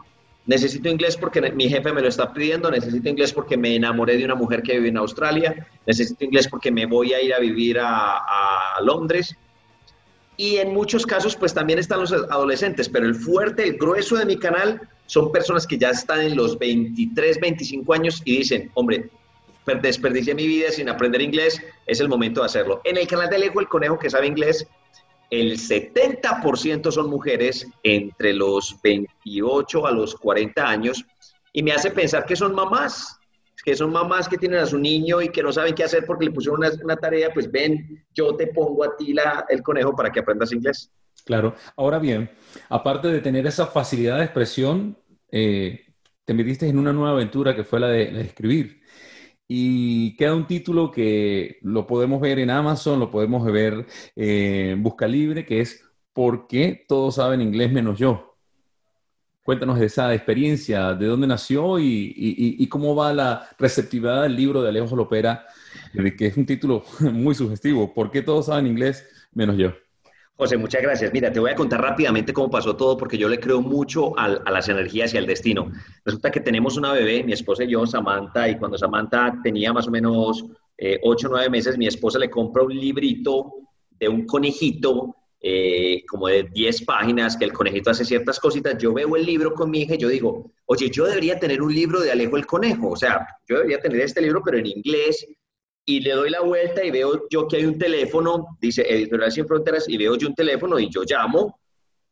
necesito 0.45 0.89
inglés 0.89 1.17
porque 1.17 1.41
mi 1.51 1.69
jefe 1.69 1.91
me 1.93 2.01
lo 2.01 2.07
está 2.07 2.33
pidiendo, 2.33 2.69
necesito 2.69 3.09
inglés 3.09 3.33
porque 3.33 3.57
me 3.57 3.75
enamoré 3.75 4.17
de 4.17 4.25
una 4.25 4.35
mujer 4.35 4.61
que 4.61 4.73
vive 4.73 4.89
en 4.89 4.97
Australia, 4.97 5.67
necesito 5.85 6.23
inglés 6.25 6.47
porque 6.47 6.71
me 6.71 6.85
voy 6.85 7.13
a 7.13 7.21
ir 7.21 7.33
a 7.33 7.39
vivir 7.39 7.79
a, 7.79 8.17
a 8.17 8.81
Londres. 8.81 9.35
Y 10.37 10.57
en 10.57 10.73
muchos 10.73 11.05
casos, 11.05 11.35
pues 11.35 11.53
también 11.53 11.79
están 11.79 11.99
los 11.99 12.11
adolescentes, 12.11 12.89
pero 12.89 13.05
el 13.05 13.15
fuerte, 13.15 13.63
el 13.63 13.77
grueso 13.77 14.15
de 14.15 14.25
mi 14.25 14.37
canal 14.37 14.81
son 15.05 15.31
personas 15.31 15.67
que 15.67 15.77
ya 15.77 15.89
están 15.89 16.21
en 16.21 16.35
los 16.35 16.57
23, 16.57 17.39
25 17.39 17.93
años 17.93 18.21
y 18.25 18.37
dicen, 18.37 18.71
hombre, 18.73 19.09
desperdicié 19.81 20.33
mi 20.33 20.47
vida 20.47 20.71
sin 20.71 20.89
aprender 20.89 21.21
inglés, 21.21 21.61
es 21.85 21.99
el 21.99 22.09
momento 22.09 22.41
de 22.41 22.47
hacerlo. 22.47 22.81
En 22.83 22.97
el 22.97 23.07
canal 23.07 23.29
de 23.29 23.35
Alejo 23.35 23.59
el 23.59 23.67
Conejo 23.67 23.99
que 23.99 24.09
sabe 24.09 24.27
inglés, 24.27 24.67
el 25.29 25.57
70% 25.57 26.91
son 26.91 27.09
mujeres 27.09 27.67
entre 27.83 28.33
los 28.33 28.75
28 28.83 29.87
a 29.87 29.91
los 29.91 30.15
40 30.15 30.67
años 30.67 31.05
y 31.53 31.63
me 31.63 31.71
hace 31.71 31.91
pensar 31.91 32.25
que 32.25 32.35
son 32.35 32.53
mamás, 32.53 33.17
que 33.63 33.75
son 33.75 33.91
mamás 33.91 34.27
que 34.27 34.37
tienen 34.37 34.59
a 34.59 34.65
su 34.65 34.77
niño 34.77 35.21
y 35.21 35.29
que 35.29 35.41
no 35.41 35.51
saben 35.51 35.73
qué 35.73 35.83
hacer 35.83 36.05
porque 36.05 36.25
le 36.25 36.31
pusieron 36.31 36.61
una, 36.83 36.95
tarea, 36.97 37.33
pues 37.33 37.51
ven, 37.51 38.05
yo 38.13 38.35
te 38.35 38.47
pongo 38.47 38.83
a 38.83 38.95
ti 38.95 39.13
la, 39.13 39.45
el 39.49 39.61
conejo 39.63 39.95
para 39.95 40.11
que 40.11 40.19
aprendas 40.19 40.51
inglés. 40.51 40.91
Claro. 41.25 41.55
Ahora 41.77 41.99
bien, 41.99 42.29
aparte 42.69 43.07
de 43.07 43.21
tener 43.21 43.47
esa 43.47 43.67
facilidad 43.67 44.17
de 44.17 44.25
expresión, 44.25 44.97
eh, 45.31 45.85
te 46.25 46.33
metiste 46.33 46.67
en 46.67 46.77
una 46.77 46.91
nueva 46.91 47.11
aventura 47.11 47.55
que 47.55 47.63
fue 47.63 47.79
la 47.79 47.87
de, 47.87 48.21
escribir. 48.21 48.81
Y 49.47 50.15
queda 50.17 50.35
un 50.35 50.47
título 50.47 50.91
que 50.91 51.59
lo 51.61 51.85
podemos 51.87 52.19
ver 52.19 52.39
en 52.39 52.49
Amazon, 52.49 52.99
lo 52.99 53.11
podemos 53.11 53.45
ver 53.45 53.85
en 54.15 54.81
Busca 54.83 55.07
Libre, 55.07 55.45
que 55.45 55.61
es 55.61 55.83
¿Por 56.13 56.47
qué 56.47 56.85
todos 56.87 57.15
saben 57.15 57.41
inglés 57.41 57.71
menos 57.71 57.97
yo? 57.97 58.32
Cuéntanos 59.43 59.77
de 59.77 59.87
esa 59.87 60.13
experiencia, 60.13 60.93
de 60.93 61.05
dónde 61.05 61.27
nació 61.27 61.77
y, 61.77 62.65
cómo 62.69 62.95
va 62.95 63.13
la 63.13 63.49
receptividad 63.59 64.23
del 64.23 64.37
libro 64.37 64.61
de 64.61 64.69
Alejo 64.69 64.95
Lopera, 64.95 65.45
que 66.17 66.27
es 66.27 66.37
un 66.37 66.45
título 66.45 66.83
muy 67.11 67.35
sugestivo. 67.35 67.93
¿Por 67.93 68.09
qué 68.09 68.21
todos 68.21 68.45
saben 68.45 68.67
inglés 68.67 69.05
menos 69.33 69.57
yo? 69.57 69.73
José, 70.37 70.55
muchas 70.57 70.81
gracias. 70.81 71.11
Mira, 71.11 71.31
te 71.31 71.41
voy 71.41 71.51
a 71.51 71.55
contar 71.55 71.81
rápidamente 71.81 72.31
cómo 72.31 72.49
pasó 72.49 72.75
todo 72.75 72.97
porque 72.97 73.17
yo 73.17 73.27
le 73.27 73.39
creo 73.39 73.61
mucho 73.61 74.17
a, 74.17 74.29
las 74.29 74.69
energías 74.69 75.13
y 75.13 75.17
al 75.17 75.27
destino. 75.27 75.71
Resulta 76.05 76.31
que 76.31 76.39
tenemos 76.39 76.77
una 76.77 76.93
bebé, 76.93 77.23
mi 77.23 77.33
esposa 77.33 77.65
y 77.65 77.71
yo, 77.71 77.85
Samantha, 77.85 78.47
y 78.47 78.57
cuando 78.57 78.77
Samantha 78.77 79.39
tenía 79.43 79.73
más 79.73 79.87
o 79.89 79.91
menos 79.91 80.45
eh, 80.77 80.99
8 81.03 81.27
o 81.27 81.31
9 81.31 81.49
meses, 81.49 81.77
mi 81.77 81.85
esposa 81.85 82.17
le 82.17 82.29
compra 82.29 82.63
un 82.63 82.73
librito 82.73 83.53
de 83.99 84.07
un 84.07 84.25
conejito 84.25 85.15
eh, 85.45 86.05
como 86.07 86.29
de 86.29 86.43
10 86.43 86.85
páginas, 86.85 87.35
que 87.35 87.43
el 87.43 87.51
conejito 87.51 87.91
hace 87.91 88.05
ciertas 88.05 88.39
cositas. 88.39 88.77
Yo 88.77 88.93
veo 88.93 89.17
el 89.17 89.25
libro 89.25 89.53
con 89.53 89.69
mi 89.69 89.81
hija 89.81 89.95
y 89.95 89.97
yo 89.97 90.07
digo, 90.07 90.51
oye, 90.67 90.89
yo 90.89 91.05
debería 91.05 91.37
tener 91.37 91.61
un 91.61 91.73
libro 91.73 91.99
de 91.99 92.13
Alejo 92.13 92.37
el 92.37 92.45
Conejo. 92.45 92.91
O 92.91 92.95
sea, 92.95 93.27
yo 93.45 93.57
debería 93.57 93.81
tener 93.81 93.99
este 93.99 94.21
libro, 94.21 94.41
pero 94.41 94.57
en 94.57 94.67
inglés, 94.67 95.27
y 95.85 95.99
le 95.99 96.11
doy 96.11 96.29
la 96.29 96.39
vuelta 96.39 96.85
y 96.85 96.91
veo 96.91 97.27
yo 97.29 97.45
que 97.45 97.57
hay 97.57 97.65
un 97.65 97.77
teléfono, 97.77 98.57
dice 98.61 98.85
Editorial 98.87 99.33
Sin 99.33 99.45
Fronteras, 99.45 99.89
y 99.89 99.97
veo 99.97 100.15
yo 100.15 100.29
un 100.29 100.33
teléfono 100.35 100.79
y 100.79 100.89
yo 100.89 101.03
llamo, 101.05 101.59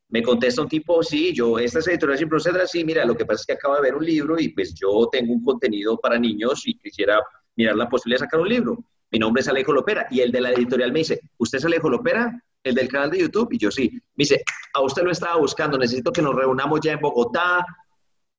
me 0.10 0.22
contesta 0.22 0.62
un 0.62 0.68
tipo, 0.68 1.02
sí, 1.02 1.34
yo, 1.34 1.58
esta 1.58 1.80
es 1.80 1.88
Editorial 1.88 2.20
Sin 2.20 2.28
Fronteras, 2.28 2.70
sí, 2.70 2.84
mira, 2.84 3.06
lo 3.06 3.16
que 3.16 3.26
pasa 3.26 3.40
es 3.40 3.46
que 3.46 3.54
acabo 3.54 3.76
de 3.76 3.82
ver 3.82 3.96
un 3.96 4.06
libro 4.06 4.38
y 4.38 4.50
pues 4.50 4.74
yo 4.74 5.08
tengo 5.10 5.32
un 5.32 5.42
contenido 5.42 5.98
para 5.98 6.20
niños 6.20 6.64
y 6.68 6.78
quisiera 6.78 7.22
mirar 7.56 7.78
la 7.78 7.88
posibilidad 7.88 8.20
de 8.20 8.26
sacar 8.26 8.42
un 8.42 8.50
libro. 8.50 8.78
Mi 9.10 9.20
nombre 9.20 9.40
es 9.40 9.48
Alejo 9.48 9.72
Lopera 9.72 10.08
y 10.12 10.20
el 10.20 10.34
de 10.34 10.42
la 10.42 10.52
editorial 10.52 10.92
me 10.92 11.00
dice, 11.00 11.22
¿usted 11.38 11.60
es 11.60 11.66
Alejo 11.66 11.90
Lopera? 11.90 12.44
El 12.64 12.76
del 12.76 12.88
canal 12.88 13.10
de 13.12 13.20
YouTube. 13.20 13.50
Y 13.52 13.58
yo 13.58 13.72
sí. 13.72 13.90
Me 13.92 14.24
dice, 14.24 14.44
a 14.74 14.82
usted 14.82 15.04
lo 15.04 15.12
estaba 15.12 15.38
buscando, 15.38 15.78
necesito 15.78 16.12
que 16.12 16.22
nos 16.22 16.36
reunamos 16.36 16.80
ya 16.82 16.94
en 16.94 17.00
Bogotá, 17.00 17.66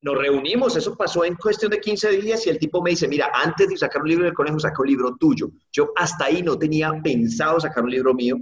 nos 0.03 0.17
reunimos, 0.17 0.75
eso 0.75 0.97
pasó 0.97 1.23
en 1.23 1.35
cuestión 1.35 1.71
de 1.71 1.79
15 1.79 2.09
días 2.19 2.45
y 2.45 2.49
el 2.49 2.59
tipo 2.59 2.81
me 2.81 2.89
dice, 2.89 3.07
mira, 3.07 3.31
antes 3.33 3.69
de 3.69 3.77
sacar 3.77 4.01
un 4.01 4.09
libro 4.09 4.25
del 4.25 4.33
conejo, 4.33 4.59
saca 4.59 4.81
un 4.81 4.89
libro 4.89 5.15
tuyo. 5.17 5.49
Yo 5.71 5.93
hasta 5.95 6.25
ahí 6.25 6.43
no 6.43 6.59
tenía 6.59 6.91
pensado 7.01 7.59
sacar 7.61 7.85
un 7.85 7.91
libro 7.91 8.13
mío. 8.13 8.37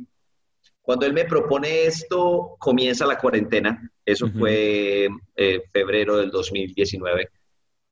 Cuando 0.81 1.05
él 1.05 1.13
me 1.13 1.25
propone 1.25 1.85
esto, 1.85 2.55
comienza 2.57 3.05
la 3.05 3.19
cuarentena. 3.19 3.91
Eso 4.03 4.27
fue 4.31 5.07
eh, 5.35 5.61
febrero 5.71 6.17
del 6.17 6.31
2019, 6.31 7.29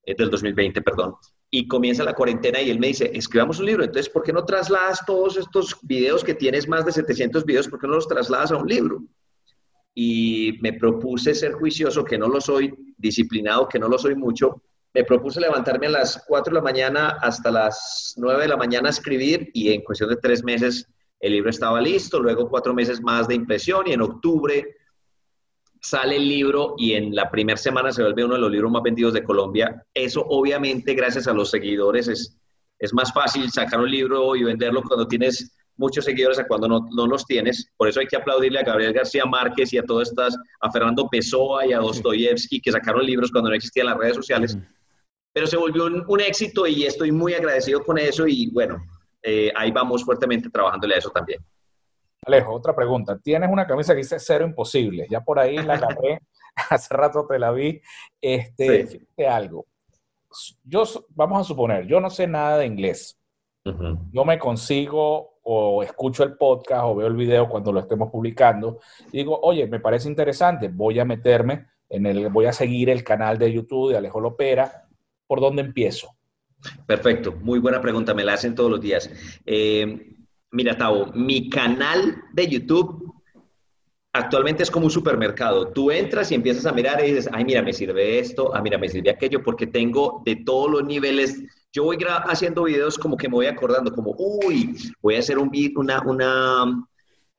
eh, 0.06 0.15
del 0.15 0.32
2020, 0.32 0.82
perdón. 0.82 1.13
Y 1.52 1.68
comienza 1.68 2.04
la 2.04 2.14
cuarentena 2.14 2.62
y 2.62 2.70
él 2.70 2.80
me 2.80 2.88
dice, 2.88 3.10
escribamos 3.14 3.60
un 3.60 3.66
libro. 3.66 3.84
Entonces, 3.84 4.12
¿por 4.12 4.24
qué 4.24 4.32
no 4.32 4.46
trasladas 4.46 5.04
todos 5.06 5.38
estos 5.38 5.78
videos 5.82 6.24
que 6.24 6.36
tienes 6.36 6.68
más 6.68 6.86
de 6.86 6.92
700 6.92 7.44
videos? 7.44 7.68
¿Por 7.68 7.80
qué 7.80 7.88
no 7.88 7.94
los 7.94 8.08
trasladas 8.08 8.52
a 8.52 8.58
un 8.58 8.68
libro? 8.68 9.02
y 10.02 10.58
me 10.62 10.72
propuse 10.72 11.36
ser 11.36 11.52
juicioso, 11.52 12.06
que 12.06 12.18
no 12.18 12.30
lo 12.30 12.40
soy, 12.40 12.74
disciplinado, 12.98 13.68
que 13.68 13.80
no 13.80 13.90
lo 13.90 13.98
soy 13.98 14.16
mucho, 14.16 14.62
me 14.94 15.04
propuse 15.04 15.42
levantarme 15.42 15.88
a 15.88 15.92
las 15.92 16.24
4 16.26 16.52
de 16.52 16.56
la 16.56 16.64
mañana 16.64 17.18
hasta 17.22 17.52
las 17.52 18.14
9 18.16 18.44
de 18.44 18.48
la 18.48 18.56
mañana 18.56 18.88
a 18.88 18.92
escribir 18.92 19.52
y 19.54 19.74
en 19.74 19.82
cuestión 19.82 20.10
de 20.10 20.16
tres 20.16 20.42
meses 20.42 20.88
el 21.20 21.34
libro 21.34 21.50
estaba 21.50 21.82
listo, 21.82 22.20
luego 22.20 22.50
cuatro 22.50 22.74
meses 22.74 23.02
más 23.02 23.28
de 23.28 23.36
impresión 23.36 23.88
y 23.88 23.92
en 23.92 24.02
octubre 24.02 24.78
sale 25.82 26.18
el 26.18 26.28
libro 26.28 26.76
y 26.78 26.94
en 26.94 27.15
la 27.15 27.30
primera 27.30 27.58
semana 27.58 27.92
se 27.92 28.04
vuelve 28.04 28.26
uno 28.26 28.36
de 28.36 28.42
los 28.42 28.52
libros 28.52 28.72
más 28.72 28.84
vendidos 28.84 29.13
de 29.13 29.24
Colombia. 29.24 29.84
Eso 29.94 30.26
obviamente 30.28 30.94
gracias 30.94 31.28
a 31.28 31.34
los 31.34 31.50
seguidores 31.52 32.08
es, 32.08 32.38
es 32.80 32.94
más 32.94 33.13
fácil 33.13 33.50
sacar 33.52 33.80
un 33.80 33.89
libro 33.89 34.36
y 34.36 34.44
venderlo 34.44 34.82
cuando 34.84 35.08
tienes 35.08 35.56
muchos 35.78 36.04
seguidores 36.04 36.38
a 36.39 36.48
cuando 36.48 36.68
no, 36.68 36.88
no, 36.92 37.08
los 37.08 37.26
tienes. 37.26 37.72
Por 37.78 37.88
eso 37.88 38.02
hay 38.02 38.08
que 38.08 38.18
aplaudirle 38.18 38.60
a 38.60 38.63
Gabriel 38.63 38.94
García 38.94 39.26
Márquez 39.26 39.72
y 39.74 39.78
a 39.78 39.84
todas 39.84 40.10
estas, 40.10 40.38
a 40.60 40.72
Fernando 40.72 41.08
Pessoa 41.10 41.65
y 41.65 41.72
a 41.72 41.80
Dostoyevsky 41.80 42.60
que 42.60 42.72
sacaron 42.72 43.06
libros 43.06 43.32
cuando 43.32 43.50
no 43.50 43.56
existían 43.56 43.88
las 43.88 43.98
redes 43.98 44.15
sociales. 44.15 44.58
Pero 45.32 45.48
se 45.48 45.56
volvió 45.56 45.86
un, 45.86 46.20
éxito 46.20 46.68
y 46.68 46.84
estoy 46.84 47.13
muy 47.13 47.34
agradecido 47.34 47.82
con 47.84 47.98
eso 47.98 48.28
y 48.28 48.50
bueno, 48.52 48.78
eh, 49.24 49.52
ahí 49.56 49.72
vamos 49.72 50.04
fuertemente 50.04 50.50
trabajándole 50.50 50.96
a 50.96 50.98
eso 50.98 51.12
también. 51.12 51.39
Alejo, 52.26 52.54
otra 52.54 52.76
pregunta. 52.76 53.18
Tienes 53.18 53.50
una 53.50 53.66
camisa 53.66 53.94
que 53.94 54.00
dice 54.00 54.20
cero 54.20 54.46
imposible. 54.46 55.08
Ya 55.10 55.22
por 55.22 55.40
ahí 55.40 55.58
la 55.58 55.74
agarré, 55.76 56.22
hace 56.70 56.94
rato 56.94 57.26
te 57.28 57.40
la 57.40 57.52
vi. 57.52 57.82
Este, 58.22 58.88
sí. 58.88 59.08
algo. 59.28 59.66
Yo, 60.64 60.84
vamos 61.10 61.42
a 61.42 61.44
suponer, 61.44 61.88
yo 61.88 62.00
no 62.00 62.10
sé 62.10 62.28
nada 62.28 62.58
de 62.58 62.66
inglés. 62.66 63.16
Yo 64.12 64.26
me 64.26 64.40
consigo 64.40 65.40
o 65.44 65.84
escucho 65.84 66.24
el 66.24 66.38
podcast 66.38 66.86
o 66.86 66.96
veo 66.96 67.08
el 67.08 67.16
video 67.16 67.48
cuando 67.48 67.72
lo 67.72 67.82
estemos 67.82 68.10
publicando 68.10 68.80
y 69.12 69.18
digo, 69.18 69.40
oye, 69.44 69.68
me 69.68 69.80
parece 69.80 70.08
interesante, 70.08 70.70
voy 70.70 71.00
a 71.00 71.06
meterme 71.06 71.68
en 71.88 72.06
el, 72.08 72.30
voy 72.30 72.46
a 72.46 72.54
seguir 72.54 72.90
el 72.90 73.04
canal 73.04 73.38
de 73.38 73.52
YouTube 73.52 73.92
de 73.92 73.98
Alejo 73.98 74.20
Lopera. 74.22 74.88
¿Por 75.28 75.40
dónde 75.40 75.62
empiezo? 75.62 76.16
Perfecto, 76.88 77.34
muy 77.42 77.60
buena 77.60 77.80
pregunta, 77.80 78.14
me 78.16 78.24
la 78.24 78.34
hacen 78.34 78.56
todos 78.56 78.72
los 78.72 78.82
días. 78.82 79.10
Eh, 79.46 80.18
Mira, 80.52 80.78
Tavo, 80.78 81.12
mi 81.14 81.50
canal 81.50 82.24
de 82.34 82.48
YouTube 82.48 83.14
actualmente 84.14 84.64
es 84.64 84.72
como 84.72 84.86
un 84.86 84.92
supermercado. 84.92 85.72
Tú 85.72 85.92
entras 85.92 86.32
y 86.32 86.36
empiezas 86.36 86.66
a 86.66 86.72
mirar 86.72 87.04
y 87.04 87.10
dices, 87.10 87.30
ay, 87.32 87.46
mira, 87.46 87.62
me 87.62 87.74
sirve 87.74 88.20
esto, 88.20 88.54
ah, 88.56 88.62
mira, 88.62 88.78
me 88.78 88.90
sirve 88.90 89.12
aquello, 89.12 89.44
porque 89.44 89.68
tengo 89.68 90.24
de 90.26 90.38
todos 90.38 90.72
los 90.72 90.84
niveles. 90.84 91.42
Yo 91.72 91.84
voy 91.84 91.98
haciendo 92.26 92.64
videos 92.64 92.98
como 92.98 93.16
que 93.16 93.30
me 93.30 93.36
voy 93.36 93.46
acordando, 93.46 93.94
como, 93.94 94.16
uy, 94.18 94.76
voy 95.02 95.16
a 95.16 95.20
hacer 95.20 95.38
un, 95.38 95.52
una, 95.76 96.02
una, 96.02 96.88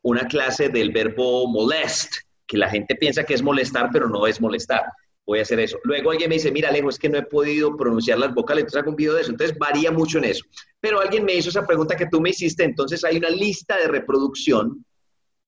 una 0.03 0.21
clase 0.29 0.69
del 0.69 0.93
verbo 0.93 1.49
molest, 1.49 2.15
que 2.47 2.59
la 2.59 2.69
gente 2.69 2.95
piensa 2.95 3.25
que 3.25 3.35
es 3.35 3.43
molestar, 3.43 3.91
pero 3.93 4.09
no 4.09 4.27
es 4.27 4.41
molestar 4.41 4.85
voy 5.27 5.39
a 5.39 5.43
hacer 5.43 5.61
eso. 5.61 5.79
Luego 5.85 6.11
alguien 6.11 6.29
me 6.29 6.37
dice, 6.37 6.51
mira, 6.51 6.69
Alejo, 6.69 6.89
es 6.89 6.99
que 6.99 7.09
no 7.09 7.19
he 7.19 7.23
podido 7.23 7.77
pronunciar 7.77 8.19
las 8.19 8.35
vocales, 8.35 8.63
entonces 8.63 8.83
hago 8.83 8.91
un 8.91 8.97
video 8.97 9.15
de 9.15 9.23
eso. 9.23 9.31
Entonces 9.31 9.57
varía 9.59 9.91
mucho 9.91 10.19
en 10.19 10.25
eso. 10.25 10.45
Pero 10.81 11.01
alguien 11.01 11.25
me 11.25 11.35
hizo 11.35 11.51
esa 11.51 11.67
pregunta 11.67 11.97
que 11.97 12.07
tú 12.07 12.21
me 12.21 12.31
hiciste, 12.31 12.65
entonces 12.65 13.05
hay 13.05 13.19
una 13.19 13.31
lista 13.31 13.77
de 13.77 13.89
reproducción 13.89 14.85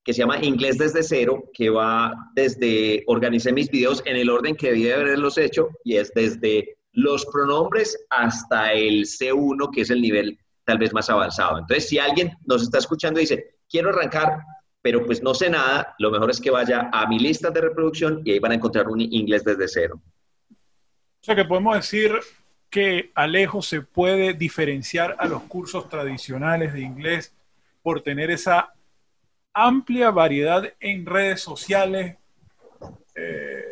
que 0.05 0.13
se 0.13 0.21
llama 0.21 0.43
Inglés 0.43 0.79
desde 0.79 1.03
cero, 1.03 1.45
que 1.55 1.71
va 1.71 2.13
desde, 2.35 3.05
organicé 3.07 3.53
mis 3.53 3.71
videos 3.71 4.03
en 4.05 4.17
el 4.17 4.31
orden 4.31 4.57
que 4.57 4.69
debía 4.69 4.97
haberlos 4.97 5.39
hecho, 5.39 5.69
y 5.85 5.97
es 5.97 6.13
desde 6.13 6.77
los 6.93 7.25
pronombres 7.27 7.97
hasta 8.11 8.73
el 8.73 9.05
C1, 9.05 9.71
que 9.73 9.83
es 9.83 9.91
el 9.91 10.03
nivel 10.03 10.39
tal 10.65 10.79
vez 10.79 10.93
más 10.93 11.09
avanzado. 11.09 11.59
Entonces, 11.59 11.89
si 11.89 11.99
alguien 11.99 12.33
nos 12.47 12.63
está 12.63 12.79
escuchando 12.79 13.21
y 13.21 13.25
dice, 13.25 13.57
quiero 13.69 13.91
arrancar 13.91 14.39
pero 14.83 15.07
pues 15.07 15.23
no 15.23 15.33
sé 15.33 15.49
nada, 15.49 15.95
lo 15.99 16.11
mejor 16.11 16.31
es 16.31 16.41
que 16.41 16.51
vaya 16.51 16.91
a 16.93 17.07
mi 17.07 17.19
lista 17.19 17.51
de 17.51 17.61
reproducción 17.61 18.21
y 18.25 18.33
ahí 18.33 18.39
van 18.41 18.53
a 18.53 18.57
encontrar 18.57 18.89
un 18.89 19.01
inglés 19.01 19.45
desde 19.45 19.69
cero. 19.69 20.03
O 20.51 21.25
sea 21.25 21.37
que 21.37 21.45
podemos 21.45 21.77
decir 21.77 22.13
que 22.69 23.13
Alejo 23.15 23.63
se 23.63 23.83
puede 23.83 24.35
diferenciar 24.35 25.15
a 25.19 25.27
los 25.27 25.43
cursos 25.45 25.89
tradicionales 25.89 26.73
de 26.73 26.81
inglés 26.81 27.33
por 27.81 28.03
tener 28.03 28.31
esa 28.31 28.73
amplia 29.53 30.11
variedad 30.11 30.65
en 30.81 31.07
redes 31.07 31.43
sociales, 31.43 32.17
eh, 33.15 33.63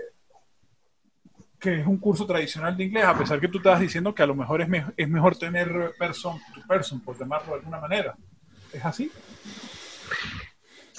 que 1.59 1.81
es 1.81 1.87
un 1.87 1.99
curso 1.99 2.25
tradicional 2.25 2.77
de 2.77 2.85
inglés, 2.85 3.05
a 3.05 3.19
pesar 3.19 3.41
que 3.41 3.49
tú 3.49 3.59
estás 3.59 3.81
diciendo 3.81 4.15
que 4.15 4.23
a 4.23 4.27
lo 4.27 4.35
mejor 4.35 4.63
es, 4.63 4.69
es 4.97 5.09
mejor 5.09 5.37
tener 5.37 5.93
person 5.99 6.39
to 6.55 6.61
person, 6.69 7.01
por 7.01 7.19
llamarlo 7.19 7.53
de 7.53 7.59
alguna 7.59 7.81
manera. 7.81 8.15
¿Es 8.73 8.85
así? 8.85 9.11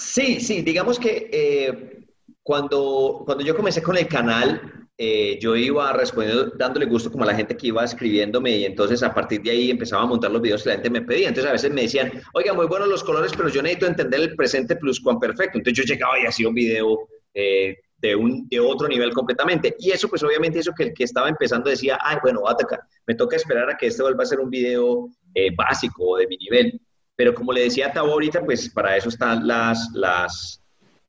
Sí, 0.02 0.40
sí, 0.40 0.62
digamos 0.62 0.98
que 0.98 1.30
eh, 1.32 2.06
cuando, 2.42 3.22
cuando 3.24 3.44
yo 3.44 3.54
comencé 3.54 3.80
con 3.80 3.96
el 3.96 4.08
canal, 4.08 4.88
eh, 4.98 5.38
yo 5.40 5.54
iba 5.56 5.92
respondiendo, 5.92 6.52
dándole 6.56 6.86
gusto 6.86 7.10
como 7.10 7.22
a 7.22 7.28
la 7.28 7.36
gente 7.36 7.56
que 7.56 7.68
iba 7.68 7.84
escribiéndome 7.84 8.50
y 8.50 8.64
entonces 8.64 9.02
a 9.04 9.14
partir 9.14 9.40
de 9.42 9.52
ahí 9.52 9.70
empezaba 9.70 10.02
a 10.02 10.06
montar 10.06 10.32
los 10.32 10.42
videos 10.42 10.64
que 10.64 10.70
la 10.70 10.74
gente 10.74 10.90
me 10.90 11.02
pedía. 11.02 11.28
Entonces 11.28 11.48
a 11.48 11.52
veces 11.52 11.70
me 11.70 11.82
decían, 11.82 12.10
oiga, 12.34 12.52
muy 12.52 12.66
buenos 12.66 12.88
los 12.88 13.04
colores, 13.04 13.32
pero 13.36 13.48
yo 13.48 13.62
necesito 13.62 13.86
entender 13.86 14.20
el 14.20 14.34
presente 14.34 14.74
plus 14.74 15.00
perfecto. 15.20 15.58
Entonces 15.58 15.86
yo 15.86 15.94
llegaba 15.94 16.18
y 16.18 16.26
hacía 16.26 16.48
un 16.48 16.54
video 16.54 17.08
eh, 17.32 17.76
de, 17.98 18.16
un, 18.16 18.48
de 18.48 18.58
otro 18.58 18.88
nivel 18.88 19.12
completamente. 19.14 19.76
Y 19.78 19.92
eso 19.92 20.08
pues 20.08 20.22
obviamente 20.24 20.58
eso 20.58 20.72
que 20.76 20.84
el 20.84 20.94
que 20.94 21.04
estaba 21.04 21.28
empezando 21.28 21.70
decía, 21.70 21.96
ay, 22.02 22.18
bueno, 22.22 22.46
ataca, 22.48 22.86
me 23.06 23.14
toca 23.14 23.36
esperar 23.36 23.70
a 23.70 23.76
que 23.76 23.86
este 23.86 24.02
vuelva 24.02 24.24
a 24.24 24.26
ser 24.26 24.40
un 24.40 24.50
video 24.50 25.08
básico 25.56 26.04
o 26.04 26.16
de 26.16 26.26
mi 26.26 26.36
nivel. 26.36 26.80
Pero 27.22 27.36
como 27.36 27.52
le 27.52 27.62
decía 27.62 27.86
a 27.86 27.92
Tabo 27.92 28.14
ahorita, 28.14 28.44
pues 28.44 28.68
para 28.68 28.96
eso 28.96 29.08
están 29.08 29.46
las, 29.46 29.92
las, 29.94 30.60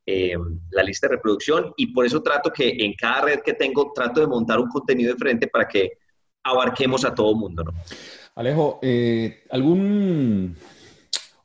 eh, 0.06 0.36
la 0.70 0.84
lista 0.84 1.08
de 1.08 1.16
reproducción 1.16 1.74
y 1.76 1.88
por 1.88 2.06
eso 2.06 2.22
trato 2.22 2.52
que 2.52 2.70
en 2.70 2.94
cada 2.94 3.22
red 3.22 3.40
que 3.40 3.54
tengo 3.54 3.92
trato 3.96 4.22
de 4.22 4.28
montar 4.28 4.60
un 4.60 4.70
contenido 4.70 5.12
diferente 5.12 5.48
para 5.48 5.68
que 5.68 5.94
abarquemos 6.44 7.04
a 7.04 7.16
todo 7.16 7.34
mundo. 7.34 7.64
¿no? 7.64 7.74
Alejo, 8.36 8.78
eh, 8.84 9.42
¿algún 9.50 10.56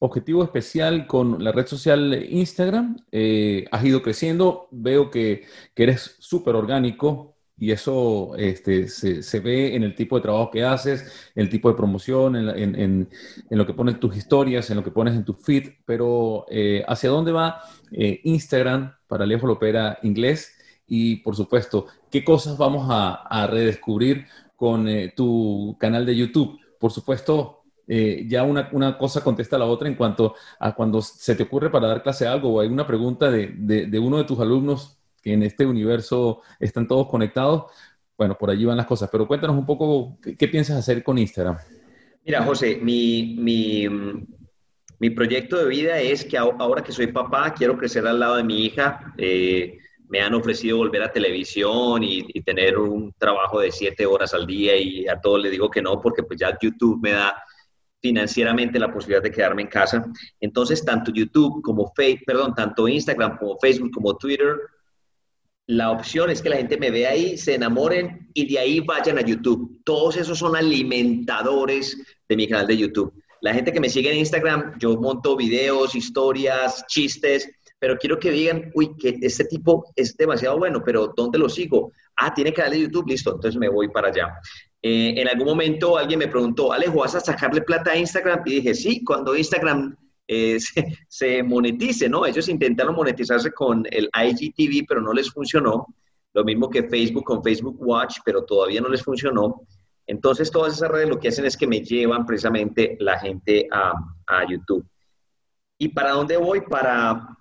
objetivo 0.00 0.44
especial 0.44 1.06
con 1.06 1.42
la 1.42 1.50
red 1.50 1.66
social 1.66 2.26
Instagram? 2.28 2.98
Eh, 3.10 3.64
has 3.72 3.82
ido 3.86 4.02
creciendo, 4.02 4.68
veo 4.70 5.10
que, 5.10 5.46
que 5.74 5.82
eres 5.84 6.16
súper 6.18 6.56
orgánico, 6.56 7.37
y 7.58 7.72
eso 7.72 8.36
este, 8.36 8.88
se, 8.88 9.22
se, 9.22 9.40
ve 9.40 9.74
en 9.74 9.82
el 9.82 9.94
tipo 9.94 10.16
de 10.16 10.22
trabajo 10.22 10.50
que 10.50 10.64
haces, 10.64 11.30
el 11.34 11.48
tipo 11.48 11.68
de 11.68 11.76
promoción, 11.76 12.36
en, 12.36 12.48
en, 12.48 13.08
en, 13.50 13.58
lo 13.58 13.66
que 13.66 13.74
pones 13.74 13.98
tus 13.98 14.16
historias, 14.16 14.70
en 14.70 14.76
lo 14.76 14.84
que 14.84 14.92
pones 14.92 15.14
en 15.14 15.24
tu 15.24 15.34
feed, 15.34 15.70
pero 15.84 16.46
eh, 16.50 16.84
¿hacia 16.86 17.10
dónde 17.10 17.32
va 17.32 17.60
eh, 17.90 18.20
Instagram 18.22 18.94
para 19.08 19.24
Alejo 19.24 19.46
Lopera 19.46 19.98
Inglés? 20.02 20.56
Y 20.86 21.16
por 21.16 21.34
supuesto, 21.34 21.86
¿qué 22.10 22.24
cosas 22.24 22.56
vamos 22.56 22.86
a, 22.90 23.14
a 23.14 23.46
redescubrir 23.48 24.26
con 24.54 24.86
eh, 24.86 25.12
tu 25.16 25.76
canal 25.80 26.06
de 26.06 26.16
YouTube? 26.16 26.60
Por 26.78 26.92
supuesto, 26.92 27.56
ya 27.88 28.42
una, 28.42 28.68
una, 28.72 28.98
cosa 28.98 29.24
contesta 29.24 29.56
a 29.56 29.60
la 29.60 29.64
otra 29.64 29.88
en 29.88 29.94
cuanto 29.94 30.34
a 30.60 30.74
cuando 30.74 31.00
se 31.00 31.34
te 31.34 31.44
ocurre 31.44 31.70
para 31.70 31.88
dar 31.88 32.02
clase 32.02 32.26
algo 32.26 32.52
o 32.52 32.60
hay 32.60 32.68
una 32.68 32.86
pregunta 32.86 33.30
de, 33.30 33.54
de, 33.56 33.86
de 33.86 33.98
uno 33.98 34.18
de 34.18 34.24
tus 34.24 34.38
alumnos 34.40 34.97
que 35.22 35.32
en 35.32 35.42
este 35.42 35.66
universo 35.66 36.42
están 36.58 36.86
todos 36.86 37.08
conectados, 37.08 37.64
bueno, 38.16 38.36
por 38.36 38.50
allí 38.50 38.64
van 38.64 38.76
las 38.76 38.86
cosas. 38.86 39.08
Pero 39.10 39.28
cuéntanos 39.28 39.56
un 39.56 39.64
poco 39.64 40.18
qué, 40.20 40.48
piensas 40.48 40.76
hacer 40.76 41.02
con 41.02 41.18
Instagram. 41.18 41.56
Mira, 42.24 42.42
José, 42.42 42.78
mi, 42.82 43.36
mi, 43.38 43.86
mi, 44.98 45.10
proyecto 45.10 45.56
de 45.56 45.68
vida 45.68 46.00
es 46.00 46.24
que 46.24 46.36
ahora 46.36 46.82
que 46.82 46.92
soy 46.92 47.06
papá, 47.06 47.54
quiero 47.54 47.78
crecer 47.78 48.06
al 48.06 48.18
lado 48.18 48.36
de 48.36 48.44
mi 48.44 48.66
hija. 48.66 49.14
Eh, 49.16 49.78
me 50.08 50.20
han 50.20 50.34
ofrecido 50.34 50.78
volver 50.78 51.02
a 51.02 51.12
televisión 51.12 52.02
y, 52.02 52.24
tener 52.42 52.78
un 52.78 53.12
trabajo 53.18 53.60
de 53.60 53.70
siete 53.70 54.06
horas 54.06 54.32
al 54.34 54.46
día 54.46 54.76
y 54.76 55.06
a 55.06 55.20
todos 55.20 55.40
les 55.40 55.52
digo 55.52 55.70
que 55.70 55.82
no, 55.82 56.00
porque 56.00 56.22
pues 56.22 56.40
ya 56.40 56.56
YouTube 56.60 56.98
me 57.02 57.12
da 57.12 57.36
financieramente 58.00 58.78
la 58.78 58.92
posibilidad 58.92 59.22
de 59.22 59.30
quedarme 59.30 59.62
en 59.62 59.68
casa. 59.68 60.04
Entonces, 60.40 60.84
tanto 60.84 61.12
YouTube 61.12 61.62
como 61.62 61.92
Facebook, 61.94 62.24
perdón, 62.26 62.54
tanto 62.54 62.88
Instagram 62.88 63.36
como 63.38 63.58
Facebook 63.58 63.90
como 63.92 64.16
Twitter 64.16 64.56
la 65.68 65.90
opción 65.90 66.30
es 66.30 66.40
que 66.40 66.48
la 66.48 66.56
gente 66.56 66.78
me 66.78 66.90
vea 66.90 67.10
ahí, 67.10 67.36
se 67.36 67.54
enamoren 67.54 68.30
y 68.32 68.50
de 68.50 68.58
ahí 68.58 68.80
vayan 68.80 69.18
a 69.18 69.20
YouTube. 69.20 69.82
Todos 69.84 70.16
esos 70.16 70.38
son 70.38 70.56
alimentadores 70.56 71.98
de 72.26 72.36
mi 72.36 72.48
canal 72.48 72.66
de 72.66 72.78
YouTube. 72.78 73.12
La 73.42 73.52
gente 73.52 73.70
que 73.70 73.78
me 73.78 73.90
sigue 73.90 74.10
en 74.10 74.16
Instagram, 74.16 74.78
yo 74.78 74.96
monto 74.96 75.36
videos, 75.36 75.94
historias, 75.94 76.86
chistes, 76.86 77.50
pero 77.78 77.98
quiero 77.98 78.18
que 78.18 78.30
digan, 78.30 78.70
uy, 78.74 78.96
que 78.96 79.18
este 79.20 79.44
tipo 79.44 79.84
es 79.94 80.16
demasiado 80.16 80.56
bueno, 80.56 80.82
pero 80.82 81.12
¿dónde 81.14 81.38
lo 81.38 81.50
sigo? 81.50 81.92
Ah, 82.16 82.32
tiene 82.32 82.54
canal 82.54 82.72
de 82.72 82.80
YouTube, 82.80 83.06
listo, 83.06 83.34
entonces 83.34 83.60
me 83.60 83.68
voy 83.68 83.88
para 83.90 84.08
allá. 84.08 84.40
Eh, 84.80 85.14
en 85.18 85.28
algún 85.28 85.48
momento 85.48 85.98
alguien 85.98 86.18
me 86.18 86.28
preguntó, 86.28 86.72
Alejo, 86.72 87.00
¿vas 87.00 87.14
a 87.14 87.20
sacarle 87.20 87.60
plata 87.60 87.92
a 87.92 87.96
Instagram? 87.98 88.40
Y 88.46 88.54
dije, 88.54 88.74
sí, 88.74 89.04
cuando 89.04 89.36
Instagram 89.36 89.94
eh, 90.28 90.58
se, 91.08 91.42
monetice, 91.42 92.08
¿no? 92.08 92.24
Ellos 92.26 92.48
intentaron 92.48 92.94
monetizarse 92.94 93.50
con 93.50 93.84
el 93.90 94.08
IGTV, 94.14 94.86
pero 94.86 95.00
no 95.00 95.12
les 95.12 95.30
funcionó. 95.30 95.86
Lo 96.34 96.44
mismo 96.44 96.70
que 96.70 96.84
Facebook 96.84 97.24
con 97.24 97.42
Facebook 97.42 97.76
Watch, 97.80 98.18
pero 98.24 98.44
todavía 98.44 98.80
no 98.80 98.88
les 98.88 99.02
funcionó. 99.02 99.62
Entonces, 100.06 100.50
todas 100.50 100.74
esas 100.74 100.90
redes 100.90 101.08
lo 101.08 101.18
que 101.18 101.28
hacen 101.28 101.46
es 101.46 101.56
que 101.56 101.66
me 101.66 101.80
llevan 101.80 102.24
precisamente 102.24 102.96
la 103.00 103.18
gente 103.18 103.66
a, 103.72 103.92
a 104.26 104.48
YouTube. 104.48 104.86
¿Y 105.78 105.88
para 105.88 106.12
dónde 106.12 106.36
voy? 106.36 106.60
Para, 106.60 107.36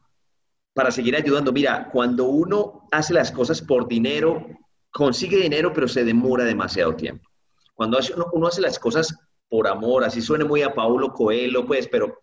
para 0.74 0.92
seguir 0.92 1.16
ayudando. 1.16 1.52
Mira, 1.52 1.90
cuando 1.92 2.26
uno 2.26 2.88
hace 2.92 3.14
las 3.14 3.32
cosas 3.32 3.62
por 3.62 3.88
dinero, 3.88 4.46
consigue 4.92 5.38
dinero, 5.38 5.74
pero 5.74 5.88
se 5.88 6.04
demora 6.04 6.44
demasiado 6.44 6.96
tiempo. 6.96 7.28
Cuando 7.74 8.00
uno, 8.34 8.48
hace 8.48 8.62
las 8.62 8.80
cosas 8.80 9.16
por 9.50 9.68
amor, 9.68 10.04
así 10.04 10.22
suene 10.22 10.44
muy 10.44 10.64
a 10.64 10.74
Paulo 10.74 11.14
Coelho, 11.14 11.66
pues, 11.66 11.88
pero 11.88 12.20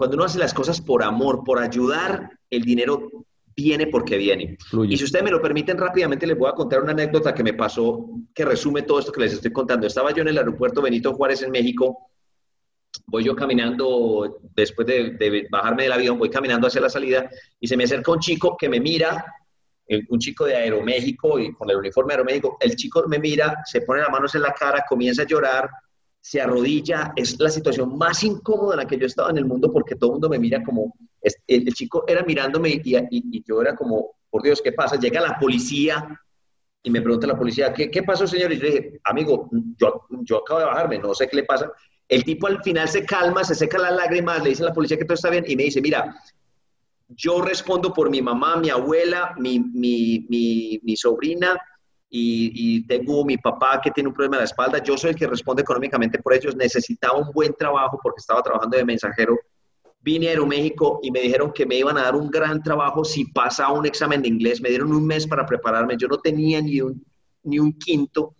cuando 0.00 0.16
uno 0.16 0.24
hace 0.24 0.38
las 0.38 0.54
cosas 0.54 0.80
por 0.80 1.02
amor, 1.02 1.44
por 1.44 1.58
ayudar, 1.58 2.30
el 2.48 2.62
dinero 2.62 3.10
viene 3.54 3.86
porque 3.86 4.16
viene. 4.16 4.56
Y 4.88 4.96
si 4.96 5.04
ustedes 5.04 5.22
me 5.22 5.30
lo 5.30 5.42
permiten 5.42 5.76
rápidamente, 5.76 6.26
les 6.26 6.38
voy 6.38 6.48
a 6.48 6.54
contar 6.54 6.80
una 6.82 6.92
anécdota 6.92 7.34
que 7.34 7.44
me 7.44 7.52
pasó 7.52 8.08
que 8.34 8.46
resume 8.46 8.80
todo 8.80 9.00
esto 9.00 9.12
que 9.12 9.20
les 9.20 9.34
estoy 9.34 9.52
contando. 9.52 9.86
Estaba 9.86 10.14
yo 10.14 10.22
en 10.22 10.28
el 10.28 10.38
aeropuerto 10.38 10.80
Benito 10.80 11.12
Juárez 11.12 11.42
en 11.42 11.50
México, 11.50 12.08
voy 13.08 13.24
yo 13.24 13.36
caminando, 13.36 14.40
después 14.56 14.86
de, 14.86 15.46
bajarme 15.50 15.82
del 15.82 15.92
avión, 15.92 16.18
voy 16.18 16.30
caminando 16.30 16.68
hacia 16.68 16.80
la 16.80 16.88
salida 16.88 17.28
y 17.60 17.68
se 17.68 17.76
me 17.76 17.84
acerca 17.84 18.10
un 18.10 18.20
chico 18.20 18.56
que 18.58 18.70
me 18.70 18.80
mira, 18.80 19.22
un 20.08 20.18
chico 20.18 20.46
de 20.46 20.56
Aeroméxico 20.56 21.38
y 21.38 21.52
con 21.52 21.68
el 21.68 21.76
uniforme 21.76 22.14
de 22.14 22.20
Aeroméxico, 22.20 22.56
el 22.58 22.74
chico 22.74 23.04
me 23.06 23.18
mira, 23.18 23.54
se 23.66 23.82
pone 23.82 24.00
las 24.00 24.08
manos 24.08 24.34
en 24.34 24.40
la 24.40 24.54
cara, 24.54 24.82
comienza 24.88 25.24
a 25.24 25.26
llorar, 25.26 25.68
se 26.20 26.40
arrodilla, 26.40 27.12
es 27.16 27.38
la 27.40 27.48
situación 27.48 27.96
más 27.96 28.22
incómoda 28.22 28.74
en 28.74 28.78
la 28.80 28.86
que 28.86 28.98
yo 28.98 29.06
estaba 29.06 29.30
en 29.30 29.38
el 29.38 29.46
mundo 29.46 29.72
porque 29.72 29.96
todo 29.96 30.10
el 30.10 30.14
mundo 30.14 30.28
me 30.28 30.38
mira 30.38 30.62
como, 30.62 30.94
el, 31.46 31.64
chico 31.72 32.04
era 32.06 32.22
mirándome 32.22 32.80
y, 32.84 33.44
yo 33.46 33.62
era 33.62 33.74
como, 33.74 34.16
por 34.28 34.42
Dios, 34.42 34.60
¿qué 34.62 34.72
pasa? 34.72 34.96
Llega 34.96 35.20
la 35.20 35.38
policía 35.38 36.20
y 36.82 36.90
me 36.90 37.00
pregunta 37.00 37.26
la 37.26 37.38
policía, 37.38 37.72
¿qué, 37.72 37.90
qué 37.90 38.02
pasó, 38.02 38.26
señor? 38.26 38.52
Y 38.52 38.58
yo 38.58 38.62
le 38.62 38.70
dije, 38.70 39.00
amigo, 39.04 39.48
yo, 39.78 40.06
yo 40.22 40.38
acabo 40.38 40.60
de 40.60 40.66
bajarme, 40.66 40.98
no 40.98 41.14
sé 41.14 41.26
qué 41.26 41.36
le 41.36 41.44
pasa. 41.44 41.70
El 42.08 42.24
tipo 42.24 42.46
al 42.46 42.62
final 42.62 42.88
se 42.88 43.04
calma, 43.04 43.44
se 43.44 43.54
seca 43.54 43.78
las 43.78 43.94
lágrimas, 43.94 44.42
le 44.42 44.50
dice 44.50 44.62
a 44.62 44.66
la 44.66 44.74
policía 44.74 44.98
que 44.98 45.04
todo 45.04 45.14
está 45.14 45.30
bien 45.30 45.44
y 45.46 45.56
me 45.56 45.64
dice, 45.64 45.80
mira, 45.80 46.14
yo 47.08 47.40
respondo 47.40 47.92
por 47.92 48.10
mi 48.10 48.20
mamá, 48.20 48.56
mi 48.56 48.68
abuela, 48.68 49.34
mi, 49.38 49.58
mi, 49.58 50.26
mi, 50.28 50.80
mi 50.82 50.96
sobrina 50.96 51.58
y, 52.10 52.86
tengo 52.86 53.24
mi 53.24 53.36
papá 53.36 53.80
que 53.82 53.90
tiene 53.90 54.08
un 54.08 54.14
problema 54.14 54.36
de 54.36 54.40
la 54.40 54.46
espalda. 54.46 54.82
Yo 54.82 54.96
soy 54.98 55.10
el 55.10 55.16
que 55.16 55.26
responde 55.26 55.62
económicamente 55.62 56.18
por 56.18 56.34
ellos. 56.34 56.56
Necesitaba 56.56 57.18
un 57.18 57.30
buen 57.32 57.54
trabajo 57.54 57.98
porque 58.02 58.20
estaba 58.20 58.42
trabajando 58.42 58.76
de 58.76 58.84
mensajero. 58.84 59.38
Vine 60.02 60.28
a 60.28 60.30
Aeroméxico 60.30 60.98
y 61.02 61.10
me 61.10 61.20
dijeron 61.20 61.52
que 61.52 61.66
me 61.66 61.76
iban 61.76 61.96
a 61.98 62.02
dar 62.02 62.16
un 62.16 62.30
gran 62.30 62.62
trabajo 62.62 63.04
si 63.04 63.26
pasaba 63.26 63.72
un 63.72 63.86
examen 63.86 64.22
de 64.22 64.28
inglés. 64.28 64.60
Me 64.60 64.70
dieron 64.70 64.92
un 64.92 65.06
mes 65.06 65.26
para 65.26 65.46
prepararme. 65.46 65.96
Yo 65.96 66.08
no 66.08 66.18
tenía 66.18 66.60
ni 66.60 66.80
un, 66.80 67.04
ni 67.44 67.58
un 67.58 67.72
quinto. 67.74 68.34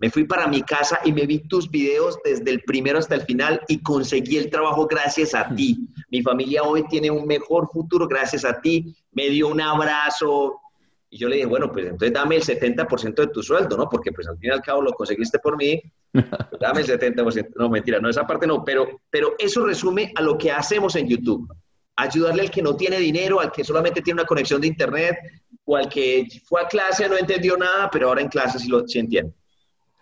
Me 0.00 0.10
fui 0.10 0.24
para 0.24 0.46
mi 0.46 0.62
casa 0.62 1.00
y 1.04 1.12
me 1.12 1.26
vi 1.26 1.40
tus 1.48 1.68
videos 1.68 2.18
desde 2.22 2.52
el 2.52 2.62
primero 2.62 3.00
hasta 3.00 3.16
el 3.16 3.22
final 3.22 3.60
y 3.66 3.82
conseguí 3.82 4.36
el 4.36 4.48
trabajo 4.48 4.86
gracias 4.86 5.34
a 5.34 5.52
ti. 5.56 5.88
Mi 6.10 6.22
familia 6.22 6.62
hoy 6.62 6.84
tiene 6.88 7.10
un 7.10 7.26
mejor 7.26 7.68
futuro 7.72 8.06
gracias 8.06 8.44
a 8.44 8.60
ti. 8.60 8.94
Me 9.10 9.28
dio 9.28 9.48
un 9.48 9.60
abrazo, 9.60 10.60
y 11.10 11.18
yo 11.18 11.28
le 11.28 11.36
dije, 11.36 11.46
bueno, 11.46 11.72
pues 11.72 11.86
entonces 11.86 12.12
dame 12.12 12.36
el 12.36 12.42
70% 12.42 13.14
de 13.14 13.26
tu 13.28 13.42
sueldo, 13.42 13.76
¿no? 13.76 13.88
Porque 13.88 14.12
pues 14.12 14.28
al 14.28 14.36
fin 14.38 14.50
y 14.50 14.52
al 14.52 14.60
cabo 14.60 14.82
lo 14.82 14.92
conseguiste 14.92 15.38
por 15.38 15.56
mí, 15.56 15.80
pues 16.12 16.24
dame 16.60 16.82
el 16.82 16.86
70%. 16.86 17.52
No, 17.56 17.70
mentira, 17.70 17.98
no, 17.98 18.10
esa 18.10 18.26
parte 18.26 18.46
no, 18.46 18.64
pero, 18.64 19.00
pero 19.10 19.34
eso 19.38 19.64
resume 19.64 20.12
a 20.14 20.22
lo 20.22 20.36
que 20.36 20.50
hacemos 20.50 20.96
en 20.96 21.08
YouTube. 21.08 21.48
Ayudarle 21.96 22.42
al 22.42 22.50
que 22.50 22.62
no 22.62 22.76
tiene 22.76 22.98
dinero, 22.98 23.40
al 23.40 23.50
que 23.50 23.64
solamente 23.64 24.02
tiene 24.02 24.20
una 24.20 24.28
conexión 24.28 24.60
de 24.60 24.66
internet, 24.66 25.16
o 25.64 25.76
al 25.76 25.88
que 25.88 26.26
fue 26.44 26.62
a 26.62 26.68
clase, 26.68 27.08
no 27.08 27.16
entendió 27.16 27.56
nada, 27.56 27.88
pero 27.90 28.08
ahora 28.08 28.20
en 28.20 28.28
clase 28.28 28.58
sí 28.58 28.68
lo 28.68 28.86
sí 28.86 28.98
entiende. 28.98 29.32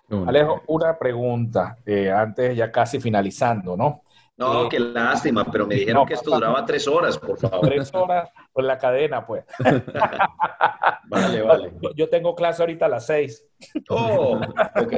Alejo, 0.09 0.63
una 0.69 0.97
pregunta, 0.97 1.79
eh, 1.85 2.11
antes 2.11 2.57
ya 2.57 2.71
casi 2.71 3.01
finalizando, 3.01 3.77
¿no? 3.77 4.03
No, 4.39 4.69
qué 4.69 4.79
lástima, 4.79 5.45
pero 5.51 5.67
me 5.67 5.77
dijeron 5.77 6.07
que 6.07 6.13
esto 6.13 6.31
duraba 6.31 6.65
tres 6.67 6.87
horas, 6.87 7.17
por 7.19 7.39
favor. 7.39 7.69
Tres 7.69 7.91
horas 7.95 8.29
con 8.53 8.67
la 8.67 8.77
cadena, 8.77 9.27
pues. 9.27 9.45
vale, 11.09 11.41
vale. 11.41 11.73
Yo 11.95 12.11
tengo 12.11 12.35
clase 12.35 12.63
ahorita 12.63 12.85
a 12.85 12.89
las 12.91 13.07
seis. 13.07 13.49
Oh, 13.89 14.39
ok. 14.77 14.93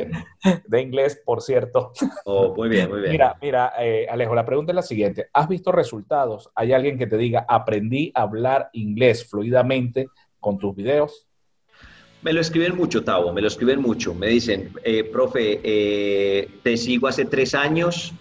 De 0.66 0.80
inglés, 0.80 1.22
por 1.24 1.40
cierto. 1.40 1.92
Oh, 2.24 2.52
muy 2.56 2.68
bien, 2.68 2.90
muy 2.90 3.00
bien. 3.00 3.12
Mira, 3.12 3.36
mira, 3.40 3.72
eh, 3.78 4.08
Alejo, 4.10 4.34
la 4.34 4.44
pregunta 4.44 4.72
es 4.72 4.76
la 4.76 4.82
siguiente. 4.82 5.28
¿Has 5.32 5.48
visto 5.48 5.70
resultados? 5.70 6.50
¿Hay 6.56 6.72
alguien 6.72 6.98
que 6.98 7.06
te 7.06 7.16
diga, 7.16 7.46
aprendí 7.48 8.10
a 8.16 8.22
hablar 8.22 8.70
inglés 8.72 9.24
fluidamente 9.24 10.08
con 10.40 10.58
tus 10.58 10.74
videos? 10.74 11.28
Me 12.22 12.32
lo 12.32 12.40
escriben 12.40 12.76
mucho, 12.76 13.04
Tavo, 13.04 13.32
me 13.32 13.40
lo 13.40 13.46
escriben 13.46 13.80
mucho. 13.80 14.12
Me 14.14 14.26
dicen, 14.26 14.72
eh, 14.82 15.04
profe, 15.04 15.60
eh, 15.62 16.48
te 16.64 16.76
sigo 16.76 17.06
hace 17.06 17.24
tres 17.24 17.54
años, 17.54 18.12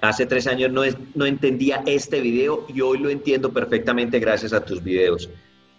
Hace 0.00 0.26
tres 0.26 0.46
años 0.46 0.70
no, 0.70 0.82
no 1.14 1.26
entendía 1.26 1.82
este 1.86 2.20
video 2.20 2.66
y 2.72 2.80
hoy 2.80 2.98
lo 2.98 3.10
entiendo 3.10 3.52
perfectamente 3.52 4.18
gracias 4.18 4.52
a 4.52 4.64
tus 4.64 4.82
videos. 4.82 5.28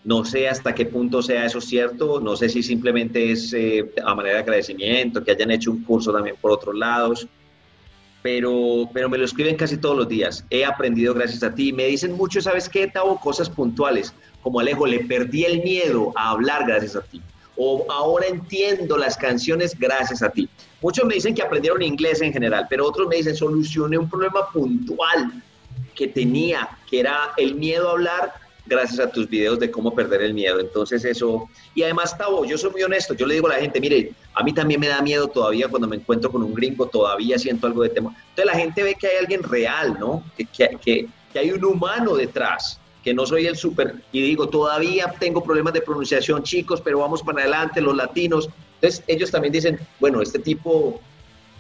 No 0.04 0.24
sé 0.24 0.48
hasta 0.48 0.74
qué 0.74 0.86
punto 0.86 1.22
sea 1.22 1.46
eso 1.46 1.60
cierto, 1.60 2.20
no 2.20 2.36
sé 2.36 2.50
si 2.50 2.64
simplemente 2.64 3.32
es 3.32 3.54
eh, 3.54 3.92
a 4.04 4.16
manera 4.16 4.36
de 4.36 4.42
agradecimiento, 4.42 5.24
que 5.24 5.32
hayan 5.32 5.52
hecho 5.52 5.72
un 5.72 5.84
curso 5.84 6.14
también 6.14 6.36
por 6.42 6.52
otros 6.52 6.76
lados, 6.76 7.28
pero, 8.22 8.90
pero 8.94 9.10
me 9.10 9.18
lo 9.18 9.26
escriben 9.26 9.56
casi 9.56 9.78
todos 9.78 9.98
los 9.98 10.08
días. 10.08 10.46
He 10.50 10.66
aprendido 10.66 11.14
gracias 11.14 11.44
a 11.44 11.54
ti. 11.54 11.74
Me 11.74 11.86
dicen 11.88 12.14
mucho, 12.14 12.42
¿sabes 12.42 12.70
qué, 12.70 12.88
Tavo? 12.88 13.20
Cosas 13.20 13.50
puntuales, 13.50 14.14
como 14.42 14.60
Alejo, 14.60 14.86
le 14.86 15.02
perdí 15.02 15.46
el 15.46 15.64
miedo 15.64 16.12
a 16.16 16.32
hablar 16.32 16.66
gracias 16.66 16.96
a 16.96 17.02
ti. 17.02 17.22
O 17.62 17.86
ahora 17.92 18.28
entiendo 18.28 18.98
las 18.98 19.18
canciones 19.18 19.78
gracias 19.78 20.24
a 20.24 20.30
ti. 20.30 20.48
Muchos 20.82 21.06
me 21.06 21.16
dicen 21.16 21.36
que 21.36 21.42
aprendieron 21.42 21.82
inglés 21.82 22.22
en 22.22 22.32
general, 22.32 22.68
pero 22.70 22.88
otros 22.88 23.10
me 23.10 23.18
dicen 23.18 23.36
solucioné 23.36 23.98
un 23.98 24.10
problema 24.10 24.50
puntual 24.50 25.44
que 25.94 26.08
tenía, 26.08 26.70
que 26.90 27.02
era 27.02 27.34
el 27.36 27.56
miedo 27.56 27.90
a 27.90 27.92
hablar 27.92 28.34
gracias 28.66 29.00
a 29.00 29.12
tus 29.12 29.28
videos 29.28 29.60
de 29.60 29.70
cómo 29.70 29.94
perder 29.94 30.22
el 30.22 30.34
miedo. 30.34 30.60
Entonces 30.62 31.04
eso, 31.04 31.50
y 31.76 31.84
además, 31.84 32.18
Tavo, 32.18 32.46
yo 32.46 32.58
soy 32.58 32.72
muy 32.72 32.84
honesto, 32.84 33.14
yo 33.14 33.26
le 33.26 33.34
digo 33.34 33.48
a 33.48 33.56
la 33.56 33.60
gente, 33.60 33.82
mire, 33.82 34.14
a 34.34 34.44
mí 34.44 34.54
también 34.54 34.80
me 34.80 34.88
da 34.88 35.02
miedo 35.02 35.28
todavía 35.28 35.68
cuando 35.68 35.88
me 35.88 35.98
encuentro 35.98 36.32
con 36.32 36.44
un 36.44 36.54
gringo, 36.54 36.86
todavía 36.88 37.38
siento 37.38 37.68
algo 37.68 37.84
de 37.84 37.90
temor. 37.90 38.14
Entonces 38.30 38.46
la 38.46 38.58
gente 38.58 38.84
ve 38.84 38.96
que 38.96 39.08
hay 39.08 39.18
alguien 39.18 39.44
real, 39.44 39.98
¿no? 40.00 40.24
Que, 40.38 40.46
que, 40.46 41.10
que 41.34 41.40
hay 41.40 41.52
un 41.52 41.66
humano 41.66 42.16
detrás, 42.16 42.79
que 43.04 43.14
no 43.14 43.26
soy 43.26 43.48
el 43.48 43.56
súper, 43.56 43.96
y 44.12 44.22
digo, 44.22 44.50
todavía 44.50 45.14
tengo 45.20 45.44
problemas 45.44 45.74
de 45.74 45.82
pronunciación, 45.82 46.44
chicos, 46.44 46.82
pero 46.82 47.00
vamos 47.00 47.24
para 47.24 47.42
adelante, 47.42 47.82
los 47.82 47.96
latinos, 47.96 48.50
entonces 48.76 49.04
ellos 49.08 49.32
también 49.32 49.54
dicen, 49.54 49.80
bueno, 50.00 50.22
este 50.22 50.40
tipo 50.40 51.02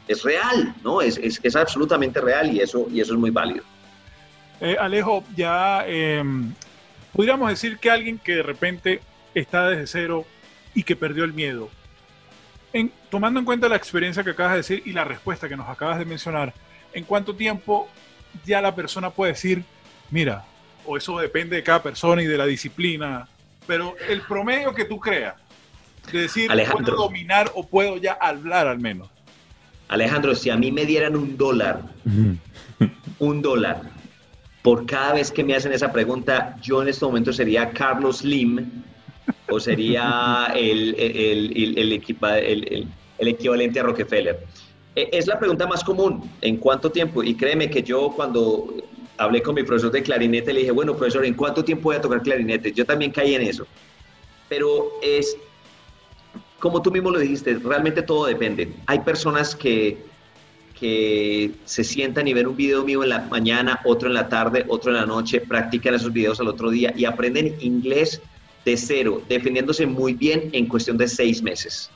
es 0.08 0.24
real, 0.24 0.76
¿no? 0.84 1.02
Es, 1.02 1.18
es, 1.18 1.40
es 1.44 1.56
absolutamente 1.56 2.20
real 2.20 2.54
y 2.54 2.60
eso, 2.60 2.88
y 2.92 3.00
eso 3.00 3.14
es 3.14 3.20
muy 3.20 3.30
válido. 3.30 3.64
Eh, 4.60 4.76
Alejo, 4.78 5.24
ya 5.36 5.84
eh, 5.88 6.24
podríamos 7.14 7.50
decir 7.50 7.78
que 7.78 7.90
alguien 7.90 8.18
que 8.18 8.36
de 8.36 8.44
repente 8.44 9.02
está 9.34 9.70
desde 9.70 9.88
cero 9.88 10.26
y 10.74 10.84
que 10.84 10.96
perdió 10.96 11.24
el 11.24 11.34
miedo, 11.34 11.70
en, 12.74 12.92
tomando 13.10 13.40
en 13.40 13.46
cuenta 13.46 13.70
la 13.70 13.76
experiencia 13.76 14.24
que 14.24 14.32
acabas 14.32 14.54
de 14.54 14.58
decir 14.58 14.84
y 14.86 14.92
la 14.92 15.04
respuesta 15.04 15.48
que 15.48 15.56
nos 15.56 15.70
acabas 15.70 16.00
de 16.00 16.06
mencionar, 16.06 16.54
¿en 16.94 17.06
cuánto 17.06 17.36
tiempo 17.36 17.88
ya 18.46 18.62
la 18.62 18.76
persona 18.76 19.10
puede 19.10 19.32
decir, 19.32 19.64
mira, 20.12 20.46
o 20.86 20.98
eso 20.98 21.18
depende 21.20 21.56
de 21.56 21.64
cada 21.64 21.84
persona 21.84 22.22
y 22.22 22.26
de 22.26 22.38
la 22.38 22.46
disciplina, 22.46 23.28
pero 23.68 23.96
el 24.08 24.22
promedio 24.22 24.74
que 24.74 24.86
tú 24.86 25.00
creas, 25.00 25.36
de 26.12 26.22
decir, 26.22 26.50
puedo 26.72 26.96
dominar 26.96 27.52
o 27.54 27.66
puedo 27.66 27.98
ya 27.98 28.14
hablar 28.14 28.68
al 28.68 28.80
menos. 28.80 29.10
Alejandro, 29.90 30.36
si 30.36 30.50
a 30.50 30.56
mí 30.56 30.72
me 30.72 30.86
dieran 30.86 31.16
un 31.16 31.38
dólar, 31.38 31.82
un 33.20 33.42
dólar, 33.42 33.82
por 34.62 34.86
cada 34.86 35.14
vez 35.14 35.32
que 35.32 35.44
me 35.44 35.56
hacen 35.56 35.72
esa 35.72 35.92
pregunta, 35.92 36.58
yo 36.62 36.82
en 36.82 36.90
este 36.90 37.06
momento 37.06 37.32
sería 37.32 37.70
Carlos 37.72 38.24
Lim 38.24 38.84
o 39.50 39.60
sería 39.60 40.52
el, 40.56 40.96
el, 40.98 41.54
el, 41.56 42.88
el 43.18 43.28
equivalente 43.28 43.80
a 43.80 43.84
Rockefeller. 43.84 44.40
E, 44.96 45.10
es 45.12 45.28
la 45.28 45.40
pregunta 45.40 45.68
más 45.68 45.84
común, 45.84 46.30
¿en 46.42 46.58
cuánto 46.58 46.92
tiempo? 46.92 47.24
Y 47.24 47.36
créeme 47.36 47.70
que 47.70 47.84
yo 47.84 48.12
cuando 48.16 48.74
hablé 49.20 49.42
con 49.42 49.54
mi 49.54 49.64
profesor 49.64 49.92
de 49.92 50.02
clarinete 50.02 50.54
le 50.54 50.62
dije, 50.62 50.72
bueno, 50.72 50.96
profesor, 50.96 51.26
¿en 51.26 51.34
cuánto 51.34 51.64
tiempo 51.64 51.84
voy 51.90 51.98
a 51.98 52.02
tocar 52.02 52.22
clarinete? 52.24 52.72
Yo 52.72 52.86
también 52.86 53.12
caí 53.12 53.36
en 53.36 53.42
eso. 53.42 53.68
Pero 54.48 54.94
es, 55.04 55.38
como 56.58 56.82
tú 56.82 56.90
mismo 56.90 57.12
lo 57.12 57.20
dijiste, 57.20 57.56
realmente 57.56 58.02
todo 58.02 58.26
depende. 58.26 58.74
Hay 58.88 59.00
personas 59.00 59.56
que, 59.56 59.98
que 60.80 61.52
se 61.66 61.84
sientan 61.84 62.28
y 62.28 62.34
ven 62.34 62.48
un 62.48 62.56
video 62.56 62.84
mío 62.84 63.04
en 63.04 63.10
la 63.10 63.20
mañana, 63.20 63.82
otro 63.84 64.08
en 64.08 64.14
la 64.14 64.30
tarde, 64.30 64.66
otro 64.70 64.92
en 64.92 64.98
la 64.98 65.06
noche, 65.06 65.42
practican 65.42 65.94
esos 65.94 66.14
videos 66.14 66.40
al 66.40 66.48
otro 66.48 66.70
día 66.72 66.94
y 66.96 67.04
aprenden 67.04 67.58
inglés 67.60 68.22
de 68.64 68.78
cero, 68.78 69.22
defendiéndose 69.28 69.86
muy 69.86 70.14
bien 70.14 70.50
en 70.54 70.66
cuestión 70.68 70.98
de 70.98 71.08
seis 71.08 71.44
meses. 71.44 71.92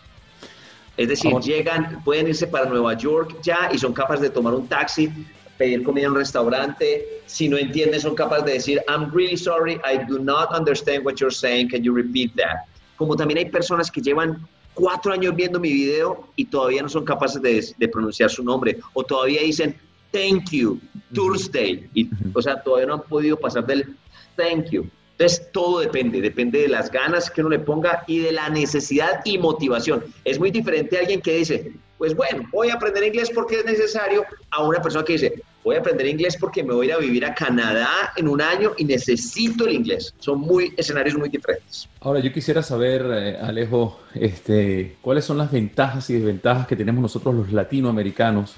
Es 0.97 1.07
decir, 1.07 1.33
llegan, 1.39 2.03
pueden 2.03 2.27
irse 2.27 2.45
para 2.45 2.65
Nueva 2.65 2.95
York 2.95 3.38
ya 3.41 3.69
y 3.73 3.79
son 3.79 3.93
capaces 3.93 4.21
de 4.21 4.29
tomar 4.29 4.53
un 4.53 4.67
taxi, 4.67 5.09
pedir 5.57 5.83
comida 5.83 6.05
en 6.05 6.11
un 6.11 6.17
restaurante. 6.17 7.21
Si 7.25 7.47
no 7.47 7.57
entienden, 7.57 7.99
son 7.99 8.15
capaces 8.15 8.45
de 8.45 8.53
decir, 8.53 8.81
I'm 8.87 9.11
really 9.11 9.37
sorry, 9.37 9.79
I 9.83 9.97
do 10.07 10.19
not 10.19 10.51
understand 10.53 11.05
what 11.05 11.15
you're 11.15 11.33
saying, 11.33 11.69
can 11.69 11.83
you 11.83 11.93
repeat 11.93 12.35
that? 12.35 12.65
Como 12.97 13.15
también 13.15 13.37
hay 13.39 13.49
personas 13.49 13.89
que 13.91 14.01
llevan 14.01 14.47
cuatro 14.73 15.13
años 15.13 15.35
viendo 15.35 15.59
mi 15.59 15.71
video 15.71 16.27
y 16.35 16.45
todavía 16.45 16.81
no 16.81 16.89
son 16.89 17.05
capaces 17.05 17.41
de, 17.41 17.87
pronunciar 17.87 18.29
su 18.29 18.43
nombre 18.43 18.79
o 18.93 19.03
todavía 19.03 19.41
dicen 19.41 19.75
thank 20.11 20.51
you, 20.51 20.79
Thursday, 21.13 21.89
y, 21.95 22.09
o 22.33 22.41
sea, 22.41 22.61
todavía 22.61 22.87
no 22.87 22.93
han 22.95 23.01
podido 23.01 23.35
pasar 23.37 23.65
del 23.65 23.95
thank 24.35 24.69
you. 24.69 24.87
Entonces, 25.17 25.47
todo 25.52 25.80
depende, 25.80 26.21
depende 26.21 26.62
de 26.62 26.67
las 26.67 26.91
ganas 26.91 27.30
que 27.30 27.41
uno 27.41 27.52
le 27.52 27.60
ponga 27.60 28.04
y 28.08 28.19
de 28.19 28.32
la 28.32 28.49
necesidad 28.49 29.21
y 29.26 29.38
motivación. 29.38 30.04
Es 30.26 30.39
muy 30.39 30.49
diferente 30.49 30.97
a 30.97 31.02
alguien 31.02 31.21
que 31.21 31.38
dice, 31.38 31.71
pues 31.99 32.15
bueno, 32.15 32.49
voy 32.52 32.69
a 32.69 32.73
aprender 32.73 33.04
inglés 33.04 33.30
porque 33.34 33.60
es 33.60 33.65
necesario, 33.65 34.26
a 34.49 34.63
una 34.63 34.82
persona 34.82 35.06
que 35.06 35.13
dice, 35.13 35.41
voy 35.63 35.76
a 35.76 35.80
aprender 35.80 36.08
inglés 36.08 36.36
porque 36.38 36.63
me 36.63 36.73
voy 36.73 36.88
a 36.88 36.89
ir 36.89 36.93
a 36.95 36.97
vivir 36.97 37.26
a 37.26 37.34
Canadá 37.36 38.12
en 38.17 38.28
un 38.28 38.41
año 38.41 38.73
y 38.78 38.86
necesito 38.86 39.67
el 39.67 39.73
inglés. 39.73 40.13
Son 40.19 40.39
muy 40.39 40.73
escenarios 40.76 41.15
muy 41.15 41.30
diferentes. 41.30 41.88
Ahora, 42.02 42.19
yo 42.19 42.34
quisiera 42.34 42.63
saber, 42.63 43.06
eh, 43.10 43.38
Alejo, 43.38 43.99
este, 44.15 44.97
cuáles 45.02 45.26
son 45.26 45.38
las 45.38 45.52
ventajas 45.52 46.10
y 46.10 46.15
desventajas 46.15 46.67
que 46.67 46.76
tenemos 46.76 47.02
nosotros 47.02 47.36
los 47.36 47.52
latinoamericanos 47.54 48.56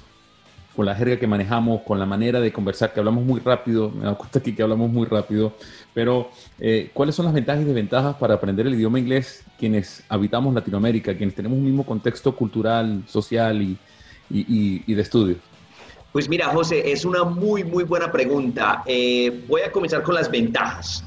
con 0.76 0.84
la 0.84 0.94
jerga 0.94 1.18
que 1.18 1.26
manejamos, 1.26 1.80
con 1.82 1.98
la 1.98 2.04
manera 2.04 2.38
de 2.38 2.52
conversar, 2.52 2.92
que 2.92 3.00
hablamos 3.00 3.24
muy 3.24 3.40
rápido, 3.40 3.90
me 3.90 4.04
da 4.04 4.14
cuenta 4.14 4.38
aquí 4.38 4.54
que 4.54 4.62
hablamos 4.62 4.90
muy 4.90 5.06
rápido, 5.06 5.54
pero 5.94 6.30
eh, 6.60 6.90
¿cuáles 6.92 7.14
son 7.14 7.24
las 7.24 7.34
ventajas 7.34 7.62
y 7.62 7.64
desventajas 7.64 8.14
para 8.16 8.34
aprender 8.34 8.66
el 8.66 8.74
idioma 8.74 8.98
inglés 8.98 9.42
quienes 9.58 10.04
habitamos 10.10 10.54
Latinoamérica, 10.54 11.16
quienes 11.16 11.34
tenemos 11.34 11.56
un 11.56 11.64
mismo 11.64 11.86
contexto 11.86 12.36
cultural, 12.36 13.02
social 13.06 13.62
y, 13.62 14.94
de 14.94 15.00
estudio? 15.00 15.36
Pues 16.12 16.28
mira, 16.28 16.48
José, 16.48 16.92
es 16.92 17.06
una 17.06 17.24
muy, 17.24 17.64
muy 17.64 17.84
buena 17.84 18.12
pregunta. 18.12 18.82
Eh, 18.86 19.44
voy 19.48 19.62
a 19.62 19.72
comenzar 19.72 20.02
con 20.02 20.14
las 20.14 20.30
ventajas. 20.30 21.02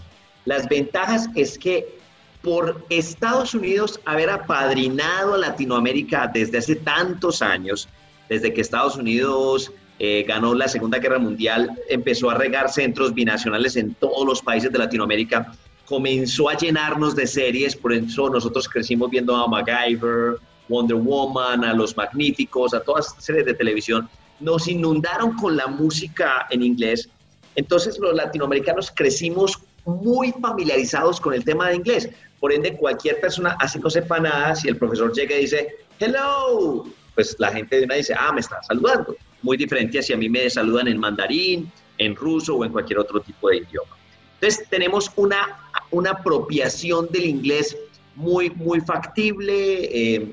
Las 0.46 0.68
ventajas 0.68 1.30
es 1.36 1.60
que 1.60 2.00
por 2.42 2.84
Estados 2.90 3.54
Unidos 3.54 4.00
haber 4.06 4.30
apadrinado 4.30 5.36
a 5.36 5.38
Latinoamérica 5.38 6.30
desde 6.34 6.58
hace 6.58 6.76
tantos 6.76 7.42
años, 7.42 7.88
desde 8.30 8.54
que 8.54 8.62
Estados 8.62 8.96
Unidos 8.96 9.72
eh, 9.98 10.24
ganó 10.28 10.54
la 10.54 10.68
Segunda 10.68 11.00
Guerra 11.00 11.20
Mundial, 11.20 11.78
empezó 11.90 12.30
a 12.30 12.36
regar 12.36 12.72
centros 12.72 13.14
binacionales 13.14 13.76
en 13.76 13.94
todos 13.96 14.26
los 14.26 14.42
países 14.42 14.72
de 14.72 14.80
Latinoamérica, 14.80 15.52
comenzó 15.86 16.48
a 16.50 16.56
llenarnos 16.56 17.16
de 17.16 17.28
series, 17.28 17.76
por 17.76 17.92
eso 17.92 18.30
nosotros 18.30 18.70
crecimos 18.70 19.10
viendo 19.10 19.36
a 19.36 19.48
MacGyver, 19.48 20.38
Wonder 20.70 20.98
Woman, 20.98 21.64
a 21.64 21.74
Los 21.74 21.98
Magníficos, 21.98 22.74
a 22.74 22.80
todas 22.80 23.14
las 23.16 23.26
series 23.26 23.46
de 23.46 23.56
televisión, 23.56 24.08
nos 24.40 24.68
inundaron 24.68 25.36
con 25.36 25.58
la 25.58 25.68
música 25.68 26.48
en 26.52 26.64
inglés. 26.64 27.10
Entonces 27.56 27.98
los 28.00 28.16
latinoamericanos 28.16 28.92
crecimos 28.96 29.60
muy 29.84 30.32
familiarizados 30.32 31.20
con 31.20 31.34
el 31.34 31.44
tema 31.44 31.70
de 31.70 31.76
inglés. 31.76 32.10
Por 32.40 32.54
ende, 32.54 32.78
cualquier 32.78 33.20
persona, 33.20 33.58
así 33.60 33.80
no 33.80 33.90
sepa 33.90 34.20
nada, 34.20 34.56
si 34.56 34.70
el 34.70 34.78
profesor 34.78 35.12
llega 35.12 35.36
y 35.36 35.42
dice, 35.42 35.76
hello, 36.00 36.86
pues 37.20 37.36
la 37.38 37.52
gente 37.52 37.76
de 37.76 37.84
una 37.84 37.96
dice, 37.96 38.14
ah, 38.18 38.32
me 38.32 38.40
está 38.40 38.64
saludando. 38.64 39.14
Muy 39.42 39.58
diferente 39.58 40.00
a 40.00 40.02
si 40.02 40.14
a 40.14 40.16
mí 40.16 40.30
me 40.30 40.50
saludan 40.50 40.88
en 40.88 40.98
mandarín, 40.98 41.70
en 41.98 42.16
ruso 42.16 42.56
o 42.56 42.64
en 42.64 42.72
cualquier 42.72 42.98
otro 42.98 43.20
tipo 43.20 43.50
de 43.50 43.58
idioma. 43.58 43.98
Entonces 44.36 44.70
tenemos 44.70 45.12
una, 45.18 45.70
una 45.92 46.12
apropiación 46.12 47.10
del 47.12 47.26
inglés 47.26 47.76
muy, 48.16 48.52
muy 48.52 48.80
factible. 48.80 49.54
Eh, 49.92 50.32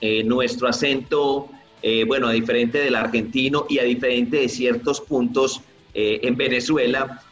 eh, 0.00 0.24
nuestro 0.24 0.66
acento, 0.66 1.48
eh, 1.80 2.02
bueno, 2.04 2.26
a 2.26 2.32
diferente 2.32 2.78
del 2.78 2.96
argentino 2.96 3.66
y 3.68 3.78
a 3.78 3.84
diferente 3.84 4.38
de 4.38 4.48
ciertos 4.48 5.00
puntos 5.00 5.60
en 5.94 6.36
Venezuela, 6.36 7.22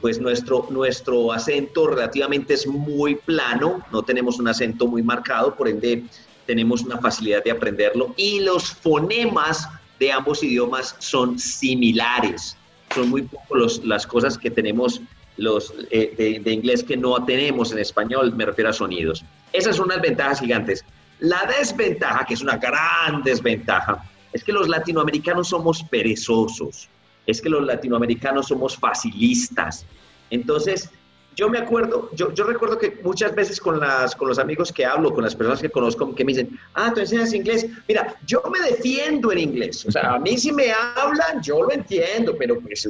pues 0.00 0.18
nuestro, 0.18 0.66
nuestro 0.70 1.32
acento 1.32 1.86
relativamente 1.86 2.54
es 2.54 2.66
muy 2.66 3.14
plano, 3.14 3.82
no 3.92 4.02
tenemos 4.02 4.38
un 4.38 4.48
acento 4.48 4.86
muy 4.86 5.02
marcado, 5.02 5.54
por 5.54 5.68
ende 5.68 6.04
tenemos 6.46 6.82
una 6.82 6.98
facilidad 6.98 7.42
de 7.44 7.50
aprenderlo 7.50 8.14
y 8.16 8.40
los 8.40 8.70
fonemas 8.70 9.68
de 9.98 10.12
ambos 10.12 10.42
idiomas 10.42 10.96
son 10.98 11.38
similares. 11.38 12.56
Son 12.94 13.08
muy 13.08 13.22
pocos 13.22 13.84
las 13.84 14.06
cosas 14.06 14.38
que 14.38 14.50
tenemos 14.50 15.00
los, 15.36 15.74
eh, 15.90 16.40
de, 16.42 16.52
inglés 16.52 16.82
que 16.82 16.96
no 16.96 17.24
tenemos 17.24 17.72
en 17.72 17.78
español, 17.78 18.34
me 18.34 18.46
refiero 18.46 18.70
a 18.70 18.72
sonidos. 18.72 19.24
Esas 19.52 19.76
son 19.76 19.86
unas 19.86 20.00
ventajas 20.00 20.40
gigantes. 20.40 20.84
La 21.18 21.50
desventaja, 21.58 22.24
que 22.24 22.34
es 22.34 22.42
una 22.42 22.56
gran 22.56 23.22
desventaja, 23.22 24.02
es 24.32 24.44
que 24.44 24.52
los 24.52 24.68
latinoamericanos 24.68 25.48
somos 25.48 25.82
perezosos, 25.84 26.88
es 27.26 27.40
que 27.40 27.48
los 27.48 27.64
latinoamericanos 27.64 28.48
somos 28.48 28.76
facilistas. 28.76 29.86
Entonces, 30.30 30.90
yo 31.36 31.50
me 31.50 31.58
acuerdo, 31.58 32.08
yo, 32.14 32.30
recuerdo 32.44 32.78
que 32.78 32.98
muchas 33.02 33.34
veces 33.34 33.60
con, 33.60 33.78
las, 33.78 34.16
con 34.16 34.26
los 34.26 34.38
amigos 34.38 34.72
que 34.72 34.86
hablo, 34.86 35.12
con 35.12 35.22
las 35.22 35.36
personas 35.36 35.60
que 35.60 35.68
conozco, 35.68 36.14
que 36.14 36.24
me 36.24 36.32
dicen, 36.32 36.58
ah, 36.72 36.90
tú 36.94 37.00
enseñas 37.00 37.34
inglés. 37.34 37.66
Mira, 37.86 38.16
yo 38.26 38.42
me 38.50 38.58
defiendo 38.60 39.30
en 39.32 39.38
inglés. 39.38 39.84
O 39.84 39.90
sea, 39.90 40.14
a 40.14 40.18
mí 40.18 40.38
si 40.38 40.50
me 40.50 40.72
hablan, 40.72 41.42
yo 41.42 41.62
lo 41.62 41.72
entiendo, 41.72 42.34
pero 42.38 42.58
pues... 42.58 42.88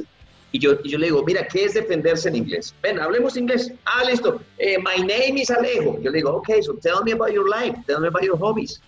Y 0.53 0.59
yo, 0.59 0.77
y 0.81 0.89
yo 0.89 0.97
le 0.97 1.07
digo, 1.07 1.23
mira, 1.25 1.45
¿qué 1.45 1.65
es 1.65 1.73
defenderse 1.73 2.29
en 2.29 2.37
inglés? 2.37 2.73
Ven, 2.81 3.01
hablemos 3.01 3.35
inglés. 3.35 3.69
Ah, 3.83 4.05
listo. 4.05 4.41
Eh, 4.57 4.77
my 4.77 5.05
name 5.05 5.41
is 5.41 5.51
Alejo. 5.51 5.99
Yo 6.01 6.09
le 6.09 6.19
digo, 6.19 6.37
ok, 6.37 6.49
so 6.61 6.73
tell 6.75 7.03
me 7.03 7.11
about 7.11 7.31
your 7.31 7.49
life, 7.49 7.77
tell 7.85 7.99
me 7.99 8.07
about 8.07 8.23
your 8.23 8.37
hobbies. 8.37 8.79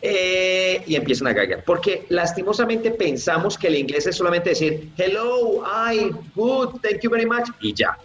Eh, 0.00 0.82
y 0.86 0.96
empiezan 0.96 1.28
a 1.28 1.34
cagar. 1.34 1.62
Porque 1.64 2.06
lastimosamente 2.08 2.90
pensamos 2.90 3.58
que 3.58 3.66
el 3.66 3.76
inglés 3.76 4.06
es 4.06 4.16
solamente 4.16 4.50
decir, 4.50 4.90
hello, 4.96 5.62
I, 5.62 6.10
good, 6.34 6.80
thank 6.80 7.00
you 7.02 7.10
very 7.10 7.26
much, 7.26 7.50
y 7.60 7.74
ya. 7.74 7.98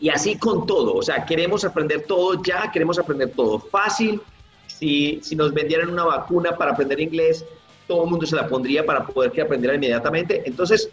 Y 0.00 0.08
así 0.08 0.38
con 0.38 0.66
todo, 0.66 0.94
o 0.94 1.02
sea, 1.02 1.26
queremos 1.26 1.64
aprender 1.64 2.04
todo 2.06 2.42
ya, 2.42 2.70
queremos 2.72 2.98
aprender 2.98 3.32
todo 3.36 3.58
fácil. 3.58 4.20
Si, 4.66 5.20
si 5.22 5.36
nos 5.36 5.52
vendieran 5.52 5.90
una 5.90 6.04
vacuna 6.04 6.56
para 6.56 6.72
aprender 6.72 7.00
inglés, 7.00 7.44
todo 7.86 8.04
el 8.04 8.10
mundo 8.10 8.24
se 8.24 8.36
la 8.36 8.48
pondría 8.48 8.86
para 8.86 9.06
poder 9.06 9.30
que 9.30 9.42
aprendiera 9.42 9.74
inmediatamente. 9.74 10.42
Entonces, 10.46 10.88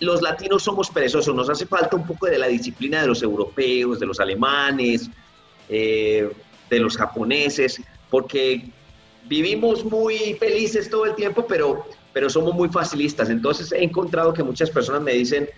los 0.00 0.22
latinos 0.22 0.62
somos 0.62 0.88
perezosos, 0.90 1.34
nos 1.34 1.50
hace 1.50 1.66
falta 1.66 1.96
un 1.96 2.06
poco 2.06 2.26
de 2.26 2.38
la 2.38 2.46
disciplina 2.46 3.00
de 3.00 3.08
los 3.08 3.22
europeos, 3.22 3.98
de 3.98 4.06
los 4.06 4.20
alemanes, 4.20 5.10
eh, 5.68 6.30
de 6.70 6.78
los 6.78 6.96
japoneses, 6.96 7.82
porque 8.08 8.70
vivimos 9.24 9.84
muy 9.84 10.34
felices 10.34 10.88
todo 10.88 11.06
el 11.06 11.14
tiempo, 11.14 11.46
pero, 11.46 11.84
pero 12.12 12.30
somos 12.30 12.54
muy 12.54 12.68
facilistas. 12.68 13.28
Entonces 13.30 13.72
he 13.72 13.82
encontrado 13.82 14.32
que 14.32 14.42
muchas 14.42 14.70
personas 14.70 15.02
me 15.02 15.12
dicen, 15.12 15.48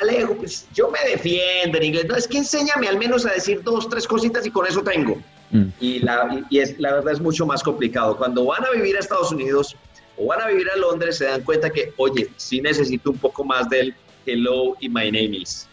Alejo, 0.00 0.34
pues 0.34 0.66
yo 0.74 0.90
me 0.90 0.98
defiendo 1.10 1.78
en 1.78 1.84
inglés. 1.84 2.06
No, 2.06 2.16
es 2.16 2.28
que 2.28 2.38
enséñame 2.38 2.88
al 2.88 2.98
menos 2.98 3.26
a 3.26 3.32
decir 3.32 3.62
dos, 3.62 3.88
tres 3.88 4.06
cositas 4.06 4.46
y 4.46 4.50
con 4.50 4.66
eso 4.66 4.82
tengo. 4.82 5.18
Mm. 5.50 5.64
Y, 5.80 5.98
la, 6.00 6.44
y 6.50 6.58
es, 6.58 6.78
la 6.78 6.94
verdad 6.94 7.14
es 7.14 7.20
mucho 7.20 7.46
más 7.46 7.62
complicado. 7.62 8.16
Cuando 8.16 8.44
van 8.44 8.64
a 8.64 8.70
vivir 8.70 8.96
a 8.96 9.00
Estados 9.00 9.32
Unidos 9.32 9.76
o 10.16 10.26
van 10.26 10.40
a 10.40 10.48
vivir 10.48 10.68
a 10.70 10.76
Londres, 10.76 11.18
se 11.18 11.26
dan 11.26 11.42
cuenta 11.42 11.70
que, 11.70 11.92
oye, 11.96 12.28
sí 12.36 12.60
necesito 12.60 13.10
un 13.10 13.18
poco 13.18 13.44
más 13.44 13.68
del 13.68 13.94
hello 14.26 14.76
y 14.80 14.88
my 14.88 15.10
name 15.10 15.38
is. 15.38 15.66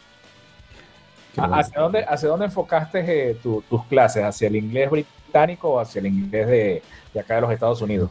¿Hacia 1.37 1.81
dónde, 1.81 2.05
hacia 2.07 2.29
dónde 2.29 2.45
enfocaste 2.45 3.31
eh, 3.31 3.37
tus 3.43 3.85
clases? 3.89 4.23
¿Hacia 4.23 4.47
el 4.47 4.55
inglés 4.55 4.89
británico 4.89 5.69
o 5.71 5.79
hacia 5.79 5.99
el 5.99 6.07
inglés 6.07 6.47
de, 6.47 6.81
de 7.13 7.19
acá 7.19 7.35
de 7.35 7.41
los 7.41 7.51
Estados 7.51 7.81
Unidos? 7.81 8.09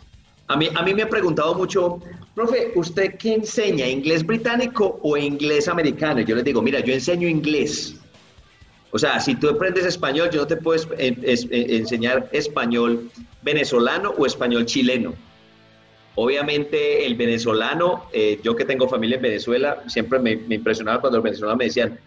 A 0.48 0.57
mí, 0.57 0.68
a 0.74 0.83
mí 0.83 0.92
me 0.92 1.02
ha 1.02 1.09
preguntado 1.09 1.54
mucho, 1.54 2.00
profe, 2.35 2.72
¿usted 2.74 3.16
qué 3.18 3.35
enseña? 3.35 3.87
¿Inglés 3.87 4.24
británico 4.24 4.98
o 5.02 5.16
inglés 5.16 5.68
americano? 5.68 6.20
Yo 6.20 6.35
les 6.35 6.44
digo, 6.44 6.61
mira, 6.61 6.80
yo 6.80 6.92
enseño 6.92 7.26
inglés. 7.26 7.96
O 8.90 8.98
sea, 8.98 9.18
si 9.20 9.35
tú 9.35 9.48
aprendes 9.48 9.87
español, 9.87 10.30
yo 10.30 10.42
no 10.42 10.46
te 10.46 10.57
puedo 10.57 10.87
enseñar 10.98 12.28
español 12.33 13.11
venezolano 13.42 14.11
o 14.11 14.26
español 14.26 14.66
chileno. 14.66 15.14
Obviamente 16.14 17.04
el 17.04 17.16
venezolano, 17.16 18.04
eh, 18.12 18.38
yo 18.44 18.54
que 18.54 18.64
tengo 18.64 18.88
familia 18.88 19.16
en 19.16 19.22
Venezuela, 19.22 19.83
siempre 19.88 20.20
me, 20.20 20.37
me 20.37 20.57
impresionaba 20.57 21.00
cuando 21.00 21.18
los 21.18 21.24
venezolanos 21.24 21.59
me 21.59 21.64
decían, 21.64 21.98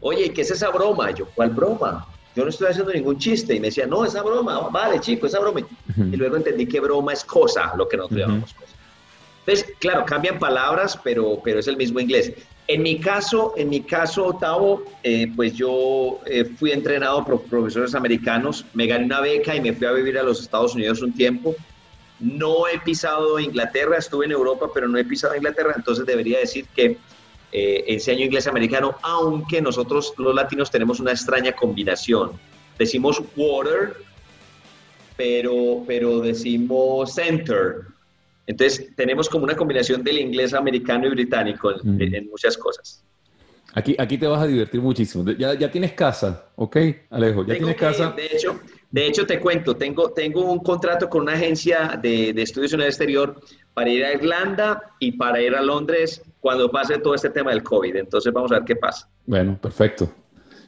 oye, 0.00 0.32
¿qué 0.32 0.42
es 0.42 0.50
esa 0.52 0.70
broma? 0.70 1.10
Yo, 1.10 1.26
¿cuál 1.34 1.50
broma? 1.50 2.06
Yo 2.36 2.44
no 2.44 2.50
estoy 2.50 2.68
haciendo 2.68 2.92
ningún 2.92 3.18
chiste. 3.18 3.54
Y 3.54 3.60
me 3.60 3.68
decía, 3.68 3.86
no, 3.86 4.04
esa 4.04 4.22
broma, 4.22 4.68
vale, 4.68 5.00
chico, 5.00 5.26
esa 5.26 5.40
broma. 5.40 5.60
Y 5.96 6.16
luego 6.16 6.36
entendí 6.36 6.66
que 6.66 6.78
broma 6.78 7.14
es 7.14 7.24
cosa, 7.24 7.72
lo 7.76 7.88
que 7.88 7.96
nosotros 7.96 8.20
llamamos 8.20 8.52
cosa. 8.52 8.72
Entonces, 9.46 9.74
claro, 9.78 10.04
cambian 10.04 10.38
palabras, 10.38 10.98
pero, 11.02 11.40
pero 11.42 11.60
es 11.60 11.66
el 11.66 11.76
mismo 11.76 11.98
inglés. 11.98 12.32
En 12.68 12.82
mi 12.82 12.98
caso, 12.98 13.54
en 13.56 13.70
mi 13.70 13.80
caso, 13.80 14.26
Otavo, 14.26 14.82
eh, 15.02 15.30
pues 15.34 15.54
yo 15.54 16.18
eh, 16.26 16.44
fui 16.44 16.72
entrenado 16.72 17.24
por 17.24 17.42
profesores 17.42 17.94
americanos, 17.94 18.66
me 18.74 18.86
gané 18.86 19.04
una 19.04 19.20
beca 19.20 19.54
y 19.54 19.60
me 19.60 19.72
fui 19.72 19.86
a 19.86 19.92
vivir 19.92 20.18
a 20.18 20.24
los 20.24 20.42
Estados 20.42 20.74
Unidos 20.74 21.00
un 21.00 21.14
tiempo. 21.14 21.54
No 22.18 22.66
he 22.66 22.78
pisado 22.80 23.38
Inglaterra, 23.38 23.96
estuve 23.98 24.26
en 24.26 24.32
Europa, 24.32 24.66
pero 24.74 24.88
no 24.88 24.98
he 24.98 25.04
pisado 25.04 25.36
Inglaterra, 25.36 25.74
entonces 25.76 26.04
debería 26.04 26.40
decir 26.40 26.66
que 26.74 26.98
eh, 27.52 27.84
enseño 27.88 28.24
inglés 28.24 28.46
americano, 28.46 28.96
aunque 29.02 29.62
nosotros 29.62 30.14
los 30.18 30.34
latinos 30.34 30.70
tenemos 30.70 31.00
una 31.00 31.12
extraña 31.12 31.52
combinación. 31.52 32.32
Decimos 32.78 33.22
water, 33.36 33.94
pero, 35.16 35.82
pero 35.86 36.20
decimos 36.20 37.14
center. 37.14 37.82
Entonces 38.46 38.94
tenemos 38.94 39.28
como 39.28 39.44
una 39.44 39.56
combinación 39.56 40.02
del 40.04 40.18
inglés 40.18 40.54
americano 40.54 41.06
y 41.06 41.10
británico 41.10 41.72
en, 41.84 42.28
muchas 42.28 42.56
cosas. 42.56 43.02
Aquí, 43.74 43.94
aquí 43.98 44.16
te 44.18 44.26
vas 44.26 44.42
a 44.42 44.46
divertir 44.46 44.80
muchísimo. 44.80 45.24
Ya, 45.32 45.54
ya 45.54 45.70
tienes 45.70 45.92
casa, 45.92 46.46
¿ok, 46.56 46.76
Alejo? 47.10 47.44
Ya 47.46 47.56
tienes 47.56 47.76
casa. 47.76 48.12
De 48.16 48.26
hecho, 48.26 48.60
de 48.90 49.06
hecho, 49.06 49.26
te 49.26 49.40
cuento, 49.40 49.76
tengo, 49.76 50.10
tengo 50.12 50.50
un 50.50 50.60
contrato 50.60 51.08
con 51.08 51.22
una 51.22 51.34
agencia 51.34 51.98
de, 52.00 52.32
de 52.32 52.42
estudios 52.42 52.72
en 52.72 52.80
el 52.80 52.86
exterior 52.86 53.40
para 53.74 53.90
ir 53.90 54.04
a 54.04 54.14
Irlanda 54.14 54.94
y 55.00 55.12
para 55.12 55.42
ir 55.42 55.54
a 55.54 55.60
Londres 55.60 56.22
cuando 56.46 56.70
pase 56.70 56.96
todo 57.00 57.16
este 57.16 57.28
tema 57.30 57.50
del 57.50 57.64
COVID. 57.64 57.96
Entonces 57.96 58.32
vamos 58.32 58.52
a 58.52 58.54
ver 58.54 58.64
qué 58.64 58.76
pasa. 58.76 59.08
Bueno, 59.26 59.58
perfecto. 59.60 60.08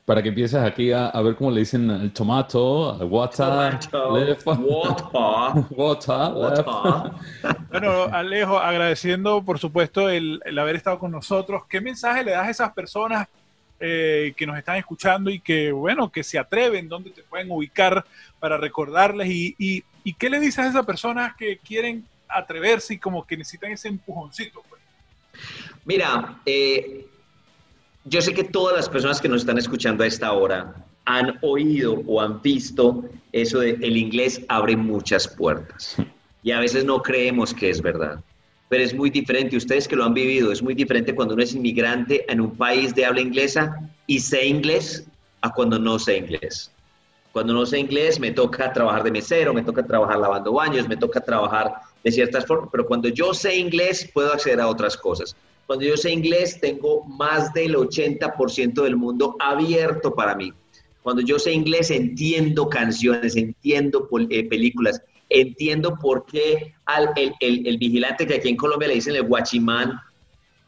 para 0.05 0.21
que 0.21 0.31
empieces 0.31 0.61
aquí 0.61 0.91
a, 0.91 1.13
ver 1.23 1.37
cómo 1.37 1.53
le 1.53 1.61
dicen 1.61 1.89
el 1.89 2.13
tomato, 2.13 2.95
al 2.95 3.05
water, 3.05 3.79
water, 3.93 4.39
water, 5.71 6.65
Bueno, 7.71 8.03
Alejo, 8.11 8.59
agradeciendo 8.59 9.41
por 9.45 9.61
supuesto 9.61 10.11
el, 10.11 10.41
haber 10.59 10.75
estado 10.75 10.99
con 10.99 11.13
nosotros. 11.13 11.63
¿Qué 11.69 11.81
mensaje 11.81 12.25
le 12.25 12.33
das 12.33 12.49
a 12.49 12.51
esas 12.51 12.73
personas 12.73 13.29
eh, 13.79 14.35
que 14.37 14.49
nos 14.49 14.59
están 14.59 14.79
escuchando 14.79 15.31
y 15.31 15.39
que, 15.39 15.71
bueno, 15.71 16.11
que 16.11 16.25
se 16.25 16.41
atreven, 16.41 16.89
dónde 16.89 17.11
te 17.11 17.23
pueden 17.23 17.53
ubicar 17.53 18.05
para 18.41 18.57
recordarles? 18.57 19.29
Y, 19.31 19.55
y, 19.57 20.13
qué 20.15 20.29
le 20.29 20.41
dices 20.41 20.59
a 20.59 20.69
esas 20.71 20.85
personas 20.85 21.37
que 21.37 21.59
quieren 21.59 22.05
atreverse 22.29 22.95
y 22.95 22.99
como 22.99 23.25
que 23.25 23.37
necesitan 23.37 23.71
ese 23.71 23.87
empujoncito? 23.87 24.61
Pues? 24.69 24.78
Mira, 25.85 26.41
eh, 26.47 27.07
yo 28.05 28.21
sé 28.21 28.33
que 28.33 28.45
todas 28.45 28.77
las 28.77 28.89
personas 28.89 29.21
que 29.21 29.29
nos 29.29 29.43
están 29.43 29.59
escuchando 29.59 30.05
a 30.05 30.07
esta 30.07 30.33
hora 30.33 30.75
han 31.05 31.39
oído 31.43 32.03
o 32.07 32.21
han 32.21 32.41
visto 32.43 33.05
eso 33.33 33.61
de 33.61 33.71
el 33.71 33.97
inglés 33.97 34.43
abre 34.49 34.77
muchas 34.77 35.27
puertas. 35.27 35.97
Y 36.43 36.53
a 36.53 36.61
veces 36.61 36.85
no 36.85 37.03
creemos 37.03 37.53
que 37.55 37.71
es 37.71 37.81
verdad. 37.83 38.23
Pero 38.69 38.85
es 38.85 38.95
muy 38.95 39.09
diferente, 39.09 39.57
ustedes 39.57 39.89
que 39.89 39.97
lo 39.97 40.05
han 40.05 40.15
vivido, 40.15 40.53
es 40.53 40.63
muy 40.63 40.75
diferente 40.75 41.15
cuando 41.15 41.35
uno 41.35 41.43
es 41.43 41.55
inmigrante 41.55 42.31
en 42.31 42.41
un 42.41 42.55
país 42.57 42.95
de 42.95 43.07
habla 43.07 43.21
inglesa 43.21 43.75
y 44.07 44.21
sé 44.21 44.47
inglés 44.47 45.07
a 45.41 45.51
cuando 45.51 45.79
no 45.79 45.99
sé 45.99 46.19
inglés. 46.19 46.71
Cuando 47.33 47.55
no 47.55 47.65
sé 47.65 47.79
inglés 47.79 48.21
me 48.21 48.31
toca 48.31 48.73
trabajar 48.73 49.03
de 49.03 49.11
mesero, 49.11 49.55
me 49.55 49.63
toca 49.63 49.87
trabajar 49.87 50.19
lavando 50.19 50.53
baños, 50.53 50.89
me 50.89 50.97
toca 50.97 51.21
trabajar 51.21 51.73
de 52.05 52.13
ciertas 52.13 52.45
formas, 52.47 52.69
pero 52.71 52.87
cuando 52.87 53.09
yo 53.09 53.33
sé 53.33 53.57
inglés 53.57 54.11
puedo 54.13 54.33
acceder 54.33 54.61
a 54.61 54.69
otras 54.69 54.97
cosas. 54.97 55.37
Cuando 55.69 55.85
yo 55.85 55.99
sé 55.99 56.11
inglés, 56.11 56.59
tengo 56.63 57.05
más 57.05 57.53
del 57.53 57.75
80% 57.75 58.83
del 58.83 58.97
mundo 58.97 59.37
abierto 59.39 60.15
para 60.15 60.35
mí. 60.35 60.51
Cuando 61.03 61.21
yo 61.21 61.39
sé 61.39 61.53
inglés, 61.53 61.91
entiendo 61.91 62.71
canciones, 62.71 63.37
entiendo 63.37 64.09
eh, 64.31 64.49
películas, 64.49 65.03
entiendo 65.29 65.99
por 66.01 66.25
qué 66.25 66.73
al, 66.87 67.11
el, 67.41 67.77
vigilante 67.77 68.27
que 68.27 68.37
aquí 68.37 68.49
en 68.49 68.57
Colombia 68.57 68.89
le 68.89 68.95
dicen 68.95 69.15
el 69.15 69.25
guachimán, 69.25 70.01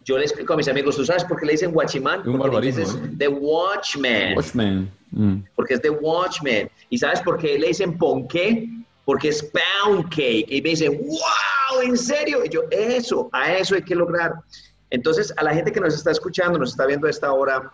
yo 0.05 0.18
le 0.18 0.24
explico 0.24 0.53
a 0.53 0.59
mis 0.59 0.68
amigos, 0.68 0.96
¿tú 0.96 1.07
sabes 1.07 1.24
por 1.24 1.40
qué 1.40 1.46
le 1.46 1.53
dicen 1.53 1.72
guachimán? 1.72 2.22
Porque 2.22 2.68
es 2.68 2.76
¿eh? 2.76 2.84
The 3.16 3.28
Watchman. 3.28 4.36
Watchman. 4.36 4.90
Mm. 5.12 5.36
Porque 5.57 5.74
es 5.74 5.80
The 5.80 5.90
Watchman. 5.90 6.68
¿Y 6.90 6.98
sabes 6.98 7.22
por 7.22 7.38
qué 7.38 7.59
le 7.59 7.68
dicen 7.68 7.96
ponqué? 7.96 8.68
Porque 9.07 9.28
es 9.28 9.42
pound 9.42 10.11
cake. 10.11 10.44
Y 10.46 10.61
me 10.61 10.68
dicen, 10.68 10.98
wow, 10.98 11.82
¿en 11.82 11.96
serio? 11.96 12.44
Y 12.44 12.51
yo, 12.51 12.64
eso, 12.70 13.30
a 13.32 13.55
eso 13.55 13.76
hay 13.76 13.82
que 13.82 13.94
lograr. 13.94 14.34
Entonces, 14.91 15.32
a 15.36 15.45
la 15.45 15.55
gente 15.55 15.72
que 15.72 15.80
nos 15.80 15.95
está 15.95 16.11
escuchando, 16.11 16.59
nos 16.59 16.70
está 16.70 16.86
viendo 16.86 17.07
a 17.07 17.11
esta 17.11 17.32
hora 17.32 17.72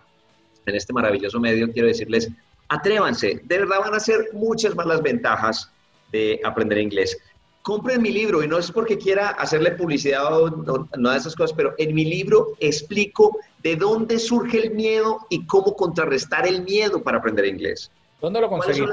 en 0.67 0.75
este 0.75 0.93
maravilloso 0.93 1.39
medio, 1.39 1.71
quiero 1.71 1.87
decirles, 1.87 2.29
atrévanse, 2.69 3.41
de 3.43 3.57
verdad 3.57 3.79
van 3.79 3.95
a 3.95 3.99
ser 3.99 4.29
muchas 4.33 4.75
más 4.75 4.85
las 4.85 5.01
ventajas 5.01 5.71
de 6.11 6.39
aprender 6.43 6.77
inglés. 6.77 7.17
Compren 7.61 8.01
mi 8.01 8.11
libro 8.11 8.43
y 8.43 8.47
no 8.47 8.57
es 8.57 8.71
porque 8.71 8.97
quiera 8.97 9.29
hacerle 9.29 9.71
publicidad 9.71 10.41
o 10.41 10.49
no, 10.49 11.11
de 11.11 11.17
esas 11.17 11.35
cosas, 11.35 11.55
pero 11.55 11.73
en 11.77 11.93
mi 11.93 12.05
libro 12.05 12.53
explico 12.59 13.37
de 13.61 13.75
dónde 13.75 14.19
surge 14.19 14.59
el 14.59 14.71
miedo 14.71 15.25
y 15.29 15.45
cómo 15.47 15.75
contrarrestar 15.75 16.47
el 16.47 16.63
miedo 16.63 17.01
para 17.03 17.17
aprender 17.17 17.45
inglés. 17.45 17.91
¿Dónde 18.21 18.39
lo 18.39 18.49
conseguí? 18.49 18.85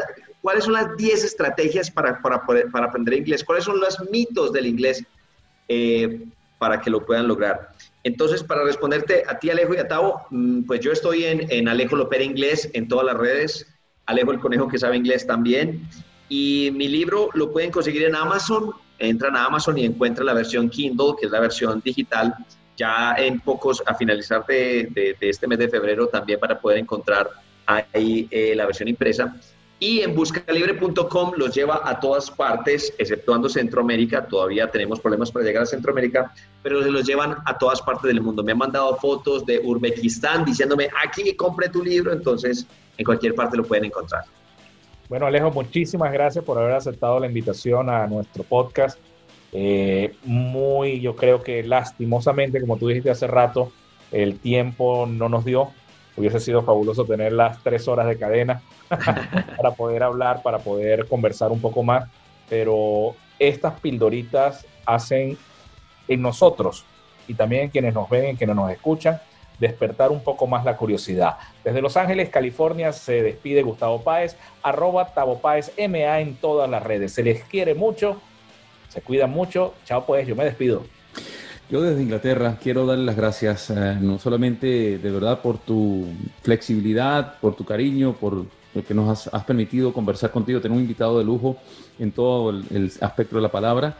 ¿Cuáles 0.43 0.64
son, 0.64 0.75
las 0.75 0.97
10 0.97 1.25
estrategias 1.25 1.91
para, 1.91 2.20
para, 2.20 2.45
para, 2.45 2.87
aprender 2.87 3.14
inglés? 3.14 3.43
¿Cuáles 3.43 3.64
son 3.64 3.81
los 3.81 3.99
mitos 4.11 4.53
del 4.53 4.66
inglés 4.66 5.03
eh, 5.68 6.27
para 6.59 6.81
que 6.81 6.91
lo 6.91 7.07
puedan 7.07 7.29
lograr? 7.29 7.74
Entonces, 8.05 8.45
para 8.45 8.63
responderte 8.63 9.25
a 9.27 9.39
ti, 9.39 9.51
Alejo 9.51 9.75
y 9.75 9.79
a 9.79 9.89
Tavo, 9.89 10.27
mm, 10.31 10.63
pues 10.65 10.81
yo 10.81 10.93
estoy 10.93 11.25
en, 11.25 11.51
en 11.51 11.69
Alejo 11.69 11.97
Lopera 11.97 12.23
Inglés 12.23 12.71
en 12.75 12.87
todas 12.87 13.07
las 13.07 13.17
redes, 13.17 13.67
Alejo 14.07 14.31
el 14.31 14.41
Conejo 14.41 14.69
que 14.69 14.79
sabe 14.79 14.97
inglés 14.97 15.27
también, 15.27 15.89
y 16.29 16.71
mi 16.75 16.89
libro 16.89 17.31
lo 17.35 17.51
pueden 17.53 17.71
conseguir 17.71 18.05
en 18.05 18.15
Amazon, 18.15 18.73
entran 18.99 19.37
a 19.37 19.47
Amazon 19.47 19.79
y 19.79 19.85
encuentran 19.85 20.27
la 20.27 20.35
versión 20.35 20.69
Kindle, 20.69 21.15
que 21.19 21.27
es 21.27 21.33
la 21.33 21.41
versión 21.41 21.81
digital, 21.85 22.35
ya 22.77 23.15
en 23.17 23.41
pocos, 23.41 23.83
a 23.87 23.95
finalizar 23.95 24.45
de, 24.47 24.89
de, 24.95 25.17
este 25.21 25.47
mes 25.47 25.59
de 25.59 25.69
febrero 25.69 26.09
también 26.09 26.39
para 26.41 26.61
poder 26.61 26.79
encontrar 26.79 27.31
ahí 27.67 28.29
eh, 28.31 28.55
la 28.55 28.67
versión 28.67 28.89
impresa. 28.89 29.35
Y 29.81 30.01
en 30.01 30.14
buscalibre.com 30.14 31.33
los 31.37 31.55
lleva 31.55 31.81
a 31.85 31.99
todas 31.99 32.31
partes, 32.31 32.95
exceptuando 32.99 33.49
Centroamérica. 33.49 34.27
Todavía 34.27 34.70
tenemos 34.70 35.01
problemas 35.01 35.31
para 35.31 35.45
llegar 35.45 35.64
a 35.64 35.66
Centroamérica, 35.66 36.33
pero 36.62 36.83
se 36.83 36.91
los 36.91 37.05
llevan 37.05 37.37
a 37.45 37.59
todas 37.59 37.83
partes 37.83 38.05
del 38.05 38.20
mundo. 38.20 38.43
Me 38.43 38.53
han 38.53 38.59
mandado 38.59 38.97
fotos 38.97 39.45
de 39.45 39.59
Uzbekistán 39.59 40.45
diciéndome, 40.45 40.89
aquí 41.05 41.35
compré 41.35 41.68
tu 41.68 41.83
libro, 41.83 42.12
entonces 42.12 42.66
en 42.97 43.05
cualquier 43.05 43.35
parte 43.35 43.57
lo 43.57 43.64
pueden 43.64 43.87
encontrar. 43.87 44.25
Bueno, 45.09 45.27
Alejo, 45.27 45.51
muchísimas 45.51 46.12
gracias 46.12 46.45
por 46.45 46.59
haber 46.59 46.72
aceptado 46.72 47.20
la 47.20 47.27
invitación 47.27 47.91
a 47.91 48.07
nuestro 48.07 48.43
podcast. 48.43 48.99
Eh, 49.53 50.14
muy, 50.25 51.01
yo 51.01 51.14
creo 51.14 51.43
que 51.43 51.62
lastimosamente, 51.62 52.61
como 52.61 52.77
tú 52.77 52.89
dijiste 52.89 53.11
hace 53.11 53.27
rato, 53.27 53.70
el 54.11 54.39
tiempo 54.39 55.07
no 55.07 55.29
nos 55.29 55.45
dio. 55.45 55.70
Hubiese 56.17 56.41
sido 56.41 56.62
fabuloso 56.62 57.05
tener 57.05 57.33
las 57.33 57.62
tres 57.62 57.89
horas 57.89 58.07
de 58.07 58.19
cadena 58.19 58.62
para 59.57 59.73
poder 59.73 60.03
hablar, 60.03 60.43
para 60.43 60.59
poder 60.59 61.09
conversar 61.09 61.51
un 61.51 61.61
poco 61.61 61.83
más, 61.83 62.09
pero 62.49 63.15
estas 63.39 63.81
pildoritas 63.81 64.67
hacen 64.87 65.37
en 66.07 66.23
nosotros 66.23 66.85
y 67.27 67.35
también 67.35 67.65
en 67.65 67.71
quienes 67.71 67.95
nos 67.95 68.09
ven, 68.09 68.27
en 68.27 68.37
quienes 68.37 68.55
nos 68.55 68.71
escuchan, 68.71 69.21
despertar 69.59 70.11
un 70.11 70.23
poco 70.23 70.47
más 70.47 70.65
la 70.65 70.77
curiosidad. 70.77 71.37
Desde 71.62 71.81
Los 71.81 71.97
Ángeles, 71.97 72.29
California, 72.29 72.93
se 72.93 73.23
despide 73.23 73.62
Gustavo 73.62 74.03
Páez, 74.03 74.37
arroba 74.62 75.07
Tavo 75.07 75.41
Páez 75.41 75.73
MA 75.79 76.21
en 76.21 76.37
todas 76.37 76.69
las 76.69 76.83
redes. 76.83 77.12
Se 77.12 77.23
les 77.23 77.45
quiere 77.45 77.75
mucho, 77.75 78.21
se 78.89 79.01
cuidan 79.01 79.31
mucho. 79.31 79.75
Chao 79.85 80.05
pues, 80.05 80.27
yo 80.27 80.37
me 80.37 80.45
despido. 80.45 80.85
Yo 81.75 81.83
desde 81.83 82.05
Inglaterra 82.05 82.57
quiero 82.62 82.87
darle 82.87 83.05
las 83.05 83.16
gracias, 83.16 83.68
eh, 83.68 83.99
no 84.01 84.20
solamente 84.20 84.97
de 84.97 85.11
verdad 85.11 85.43
por 85.43 85.59
tu 85.59 86.07
flexibilidad, 86.41 87.41
por 87.41 87.57
tu 87.57 87.64
cariño, 87.64 88.12
por 88.12 88.47
lo 88.77 88.85
que 88.87 88.95
nos 88.95 89.27
has, 89.27 89.45
permitido 89.45 89.93
conversar 89.93 90.31
contigo, 90.31 90.61
tener 90.61 90.77
un 90.77 90.85
invitado 90.85 91.18
de 91.18 91.25
lujo 91.25 91.57
en 91.99 92.12
todo 92.12 92.51
el, 92.51 92.93
aspecto 93.01 93.35
de 93.35 93.43
la 93.43 93.51
palabra. 93.51 93.99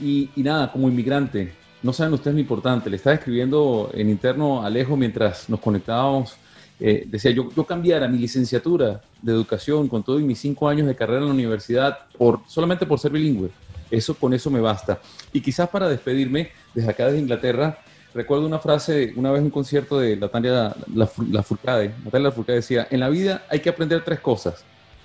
Y, 0.00 0.30
nada, 0.36 0.72
como 0.72 0.88
inmigrante, 0.88 1.52
no 1.82 1.92
saben 1.92 2.14
ustedes 2.14 2.36
lo 2.36 2.40
importante, 2.40 2.88
le 2.88 2.96
estaba 2.96 3.16
escribiendo 3.16 3.90
en 3.92 4.08
interno 4.08 4.62
a 4.62 4.68
Alejo 4.68 4.96
mientras 4.96 5.46
nos 5.50 5.60
conectábamos, 5.60 6.36
eh, 6.80 7.04
decía, 7.06 7.32
yo, 7.32 7.50
yo 7.54 7.64
cambiara 7.66 8.08
mi 8.08 8.16
licenciatura 8.16 9.02
de 9.20 9.32
educación 9.32 9.88
con 9.88 10.02
todos 10.02 10.22
mis 10.22 10.38
cinco 10.38 10.70
años 10.70 10.86
de 10.86 10.96
carrera 10.96 11.20
en 11.20 11.26
la 11.26 11.34
universidad 11.34 11.98
por, 12.16 12.40
solamente 12.46 12.86
por 12.86 12.98
ser 12.98 13.12
bilingüe. 13.12 13.50
Eso, 13.90 14.14
con 14.14 14.32
eso 14.32 14.50
me 14.50 14.60
basta. 14.60 15.00
Y 15.32 15.40
quizás 15.40 15.68
para 15.68 15.88
despedirme, 15.88 16.50
desde 16.74 16.90
acá, 16.90 17.06
desde 17.06 17.18
Inglaterra, 17.18 17.78
recuerdo 18.14 18.46
una 18.46 18.58
frase, 18.58 19.12
una 19.16 19.30
vez 19.30 19.40
en 19.40 19.46
un 19.46 19.50
concierto 19.50 19.98
de 19.98 20.16
Natalia 20.16 20.74
la, 20.94 21.08
la 21.30 21.42
Furcade, 21.42 21.94
Natalia 22.04 22.28
Lafourcade 22.28 22.56
decía, 22.56 22.86
en 22.90 23.00
la 23.00 23.08
vida 23.08 23.44
hay 23.48 23.60
que 23.60 23.68
aprender 23.68 24.04
tres 24.04 24.20
cosas, 24.20 24.64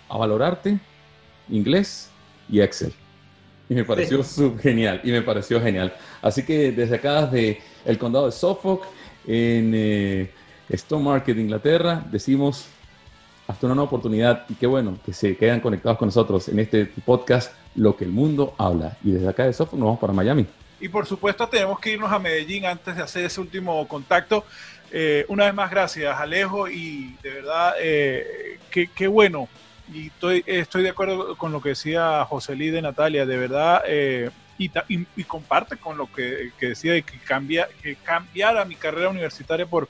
a 0.10 0.18
valorarte, 0.18 0.80
inglés 1.50 2.10
y 2.50 2.62
Excel. 2.62 2.94
Y 3.68 3.74
me 3.74 3.84
pareció 3.84 4.24
genial, 4.60 5.02
y 5.04 5.12
me 5.12 5.22
pareció 5.22 5.60
genial. 5.60 5.94
Así 6.22 6.44
que 6.44 6.72
desde 6.72 6.96
acá, 6.96 7.26
desde 7.26 7.60
el 7.86 7.98
condado 7.98 8.28
de 8.28 8.32
Suffolk, 8.32 8.84
en 9.28 9.72
eh, 9.74 10.30
Stone 10.70 11.04
Market, 11.04 11.38
Inglaterra, 11.38 12.06
decimos 12.12 12.68
hasta 13.48 13.66
una 13.66 13.76
nueva 13.76 13.88
oportunidad 13.88 14.46
y 14.50 14.56
qué 14.56 14.68
bueno 14.68 14.98
que 15.06 15.14
se 15.14 15.38
quedan 15.38 15.60
conectados 15.60 15.98
con 15.98 16.08
nosotros 16.08 16.48
en 16.50 16.60
este 16.60 16.86
podcast 17.06 17.54
Lo 17.76 17.96
que 17.96 18.06
el 18.06 18.12
mundo 18.12 18.56
habla. 18.58 18.98
Y 19.04 19.12
desde 19.12 19.28
acá 19.28 19.46
de 19.46 19.54
Suffolk 19.54 19.80
nos 19.80 19.88
vamos 19.88 20.00
para 20.00 20.14
Miami. 20.14 20.46
Y 20.80 20.89
por 20.89 21.06
supuesto 21.06 21.48
tenemos 21.48 21.80
que 21.80 21.91
irnos 21.91 22.12
a 22.12 22.20
Medellín 22.20 22.66
antes 22.66 22.96
de 22.96 23.02
hacer 23.02 23.26
ese 23.26 23.39
último 23.41 23.88
contacto. 23.88 24.46
Eh, 24.91 25.26
una 25.30 25.46
vez 25.46 25.54
más, 25.54 25.72
gracias 25.72 26.20
Alejo 26.20 26.70
y 26.70 27.16
de 27.22 27.30
verdad, 27.30 27.74
eh, 27.80 28.60
qué, 28.70 29.08
bueno. 29.08 29.48
Y 29.93 30.12
estoy, 30.46 30.84
de 30.84 30.89
acuerdo 30.89 31.38
con 31.38 31.52
lo 31.52 31.62
que 31.62 31.70
decía 31.70 32.26
José 32.26 32.56
Lí 32.56 32.70
de 32.70 32.82
Natalia, 32.82 33.26
de 33.26 33.38
verdad, 33.38 33.84
eh, 33.88 34.30
y, 34.58 34.72
y, 34.88 35.24
comparte 35.26 35.78
con 35.78 35.98
lo 35.98 36.12
que, 36.12 36.52
decía 36.60 36.93
de 36.93 37.04
que, 37.04 37.20
cambia, 37.20 37.68
que 37.84 37.96
cambiara 37.98 38.66
mi 38.66 38.76
carrera 38.76 39.10
universitaria 39.10 39.66
por, 39.66 39.89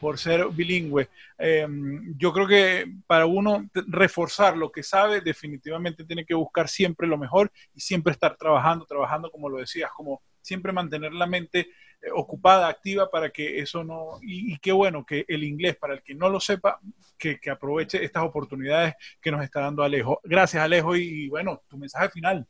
por 0.00 0.18
ser 0.18 0.46
bilingüe. 0.48 1.08
Em, 1.38 2.14
yo 2.16 2.32
creo 2.32 2.46
que 2.46 2.90
para 3.06 3.26
uno 3.26 3.68
reforzar 3.86 4.56
lo 4.56 4.72
que 4.72 4.82
sabe, 4.82 5.20
definitivamente 5.20 6.04
tiene 6.04 6.24
que 6.24 6.34
buscar 6.34 6.68
siempre 6.68 7.06
lo 7.06 7.18
mejor 7.18 7.52
y 7.74 7.80
siempre 7.80 8.12
estar 8.12 8.36
trabajando, 8.36 8.86
trabajando, 8.86 9.30
como 9.30 9.48
lo 9.48 9.58
decías, 9.58 9.90
como 9.94 10.22
siempre 10.40 10.72
mantener 10.72 11.12
la 11.12 11.26
mente 11.26 11.68
eh, 12.00 12.08
ocupada, 12.14 12.66
activa 12.66 13.10
para 13.10 13.28
que 13.28 13.60
eso 13.60 13.84
no... 13.84 14.18
Y, 14.22 14.58
qué 14.58 14.72
bueno 14.72 15.04
que 15.04 15.26
el 15.28 15.44
inglés, 15.44 15.76
para 15.76 15.94
el 15.94 16.02
que 16.02 16.14
no 16.14 16.30
lo 16.30 16.40
sepa, 16.40 16.80
que, 17.18 17.38
aproveche 17.50 18.02
estas 18.02 18.22
oportunidades 18.22 18.94
que 19.20 19.30
nos 19.30 19.44
está 19.44 19.60
dando 19.60 19.82
Alejo. 19.82 20.18
Gracias, 20.24 20.62
Alejo, 20.62 20.96
y, 20.96 21.28
bueno, 21.28 21.60
tu 21.68 21.76
mensaje 21.76 22.08
final. 22.08 22.46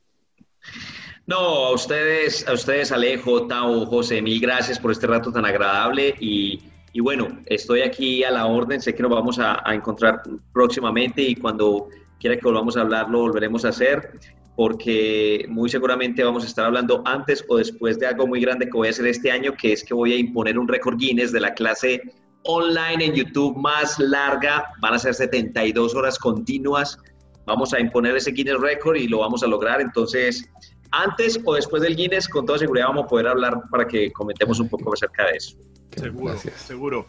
No, 1.25 1.37
a 1.37 1.73
ustedes, 1.73 2.47
a 2.47 2.53
ustedes, 2.53 2.91
Alejo, 2.93 3.45
Tao, 3.47 3.85
José, 3.85 4.21
mil 4.21 4.39
gracias 4.39 4.79
por 4.79 4.91
este 4.91 5.07
rato 5.07 5.31
tan 5.31 5.45
agradable 5.45 6.15
y 6.19 6.70
Y 6.93 6.99
bueno, 6.99 7.27
estoy 7.45 7.81
aquí 7.81 8.23
a 8.23 8.31
la 8.31 8.45
orden, 8.47 8.81
sé 8.81 8.93
que 8.93 9.03
nos 9.03 9.11
vamos 9.11 9.39
a, 9.39 9.61
a 9.67 9.73
encontrar 9.73 10.21
próximamente 10.53 11.21
y 11.21 11.35
cuando 11.35 11.87
quiera 12.19 12.35
que 12.35 12.43
volvamos 12.43 12.75
a 12.77 12.81
hablar 12.81 13.09
lo 13.09 13.19
volveremos 13.19 13.65
a 13.65 13.69
hacer 13.69 14.19
porque 14.55 15.45
muy 15.49 15.69
seguramente 15.69 16.23
vamos 16.23 16.43
a 16.43 16.47
estar 16.47 16.65
hablando 16.65 17.01
antes 17.05 17.43
o 17.47 17.57
después 17.57 17.97
de 17.99 18.07
algo 18.07 18.27
muy 18.27 18.41
grande 18.41 18.65
que 18.65 18.73
voy 18.73 18.87
a 18.87 18.91
hacer 18.91 19.07
este 19.07 19.31
año, 19.31 19.53
que 19.53 19.73
es 19.73 19.83
que 19.83 19.93
voy 19.93 20.13
a 20.13 20.17
imponer 20.17 20.59
un 20.59 20.67
récord 20.67 20.97
Guinness 20.97 21.31
de 21.31 21.39
la 21.39 21.53
clase 21.53 22.01
online 22.43 23.05
en 23.05 23.13
YouTube 23.13 23.57
más 23.57 23.97
larga. 23.99 24.65
Van 24.81 24.93
a 24.93 24.99
ser 24.99 25.13
72 25.13 25.95
horas 25.95 26.19
continuas. 26.19 26.97
Vamos 27.45 27.73
a 27.73 27.79
imponer 27.79 28.15
ese 28.15 28.31
Guinness 28.31 28.59
récord 28.59 28.97
y 28.97 29.07
lo 29.07 29.19
vamos 29.19 29.41
a 29.41 29.47
lograr. 29.47 29.81
Entonces, 29.81 30.47
antes 30.91 31.39
o 31.43 31.55
después 31.55 31.81
del 31.81 31.95
Guinness, 31.95 32.27
con 32.27 32.45
toda 32.45 32.59
seguridad 32.59 32.87
vamos 32.87 33.05
a 33.05 33.07
poder 33.07 33.27
hablar 33.27 33.61
para 33.69 33.87
que 33.87 34.11
comentemos 34.11 34.59
un 34.59 34.69
poco 34.69 34.93
acerca 34.93 35.25
de 35.25 35.31
eso. 35.37 35.57
Seguro, 35.95 36.37
seguro. 36.37 37.07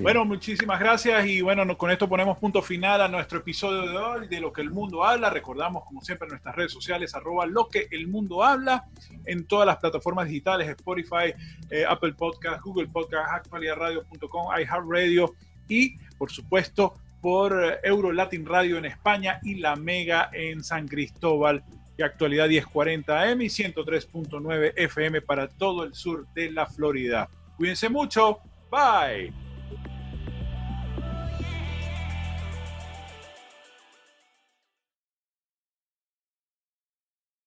Bueno, 0.00 0.24
muchísimas 0.24 0.78
gracias 0.78 1.26
y 1.26 1.40
bueno, 1.40 1.76
con 1.76 1.90
esto 1.90 2.08
ponemos 2.08 2.38
punto 2.38 2.62
final 2.62 3.00
a 3.00 3.08
nuestro 3.08 3.40
episodio 3.40 3.82
de 3.90 3.96
hoy 3.96 4.28
de 4.28 4.40
Lo 4.40 4.52
que 4.52 4.62
el 4.62 4.70
mundo 4.70 5.04
habla. 5.04 5.28
Recordamos, 5.28 5.84
como 5.84 6.00
siempre, 6.02 6.28
nuestras 6.28 6.54
redes 6.54 6.72
sociales, 6.72 7.14
arroba 7.14 7.46
lo 7.46 7.68
que 7.68 7.88
el 7.90 8.06
mundo 8.06 8.44
habla, 8.44 8.84
en 9.24 9.44
todas 9.46 9.66
las 9.66 9.78
plataformas 9.78 10.28
digitales, 10.28 10.68
Spotify, 10.68 11.34
eh, 11.70 11.84
Apple 11.86 12.12
Podcast, 12.12 12.62
Google 12.62 12.88
Podcast, 12.88 13.28
actualidadradio.com, 13.32 14.46
iHeartRadio 14.56 15.34
y, 15.68 15.98
por 16.16 16.30
supuesto, 16.30 16.94
por 17.20 17.52
eh, 17.64 17.78
Euro 17.82 18.12
Latin 18.12 18.46
Radio 18.46 18.78
en 18.78 18.84
España 18.84 19.40
y 19.42 19.56
La 19.56 19.74
Mega 19.74 20.30
en 20.32 20.62
San 20.62 20.86
Cristóbal 20.86 21.64
y 21.96 22.02
actualidad 22.02 22.48
1040 22.48 23.20
AM 23.20 23.42
y 23.42 23.46
103.9 23.46 24.72
FM 24.76 25.22
para 25.22 25.48
todo 25.48 25.84
el 25.84 25.94
sur 25.94 26.26
de 26.34 26.50
la 26.50 26.66
Florida. 26.66 27.28
Cuídense 27.56 27.88
mucho. 27.88 28.38
Bye. 28.70 29.41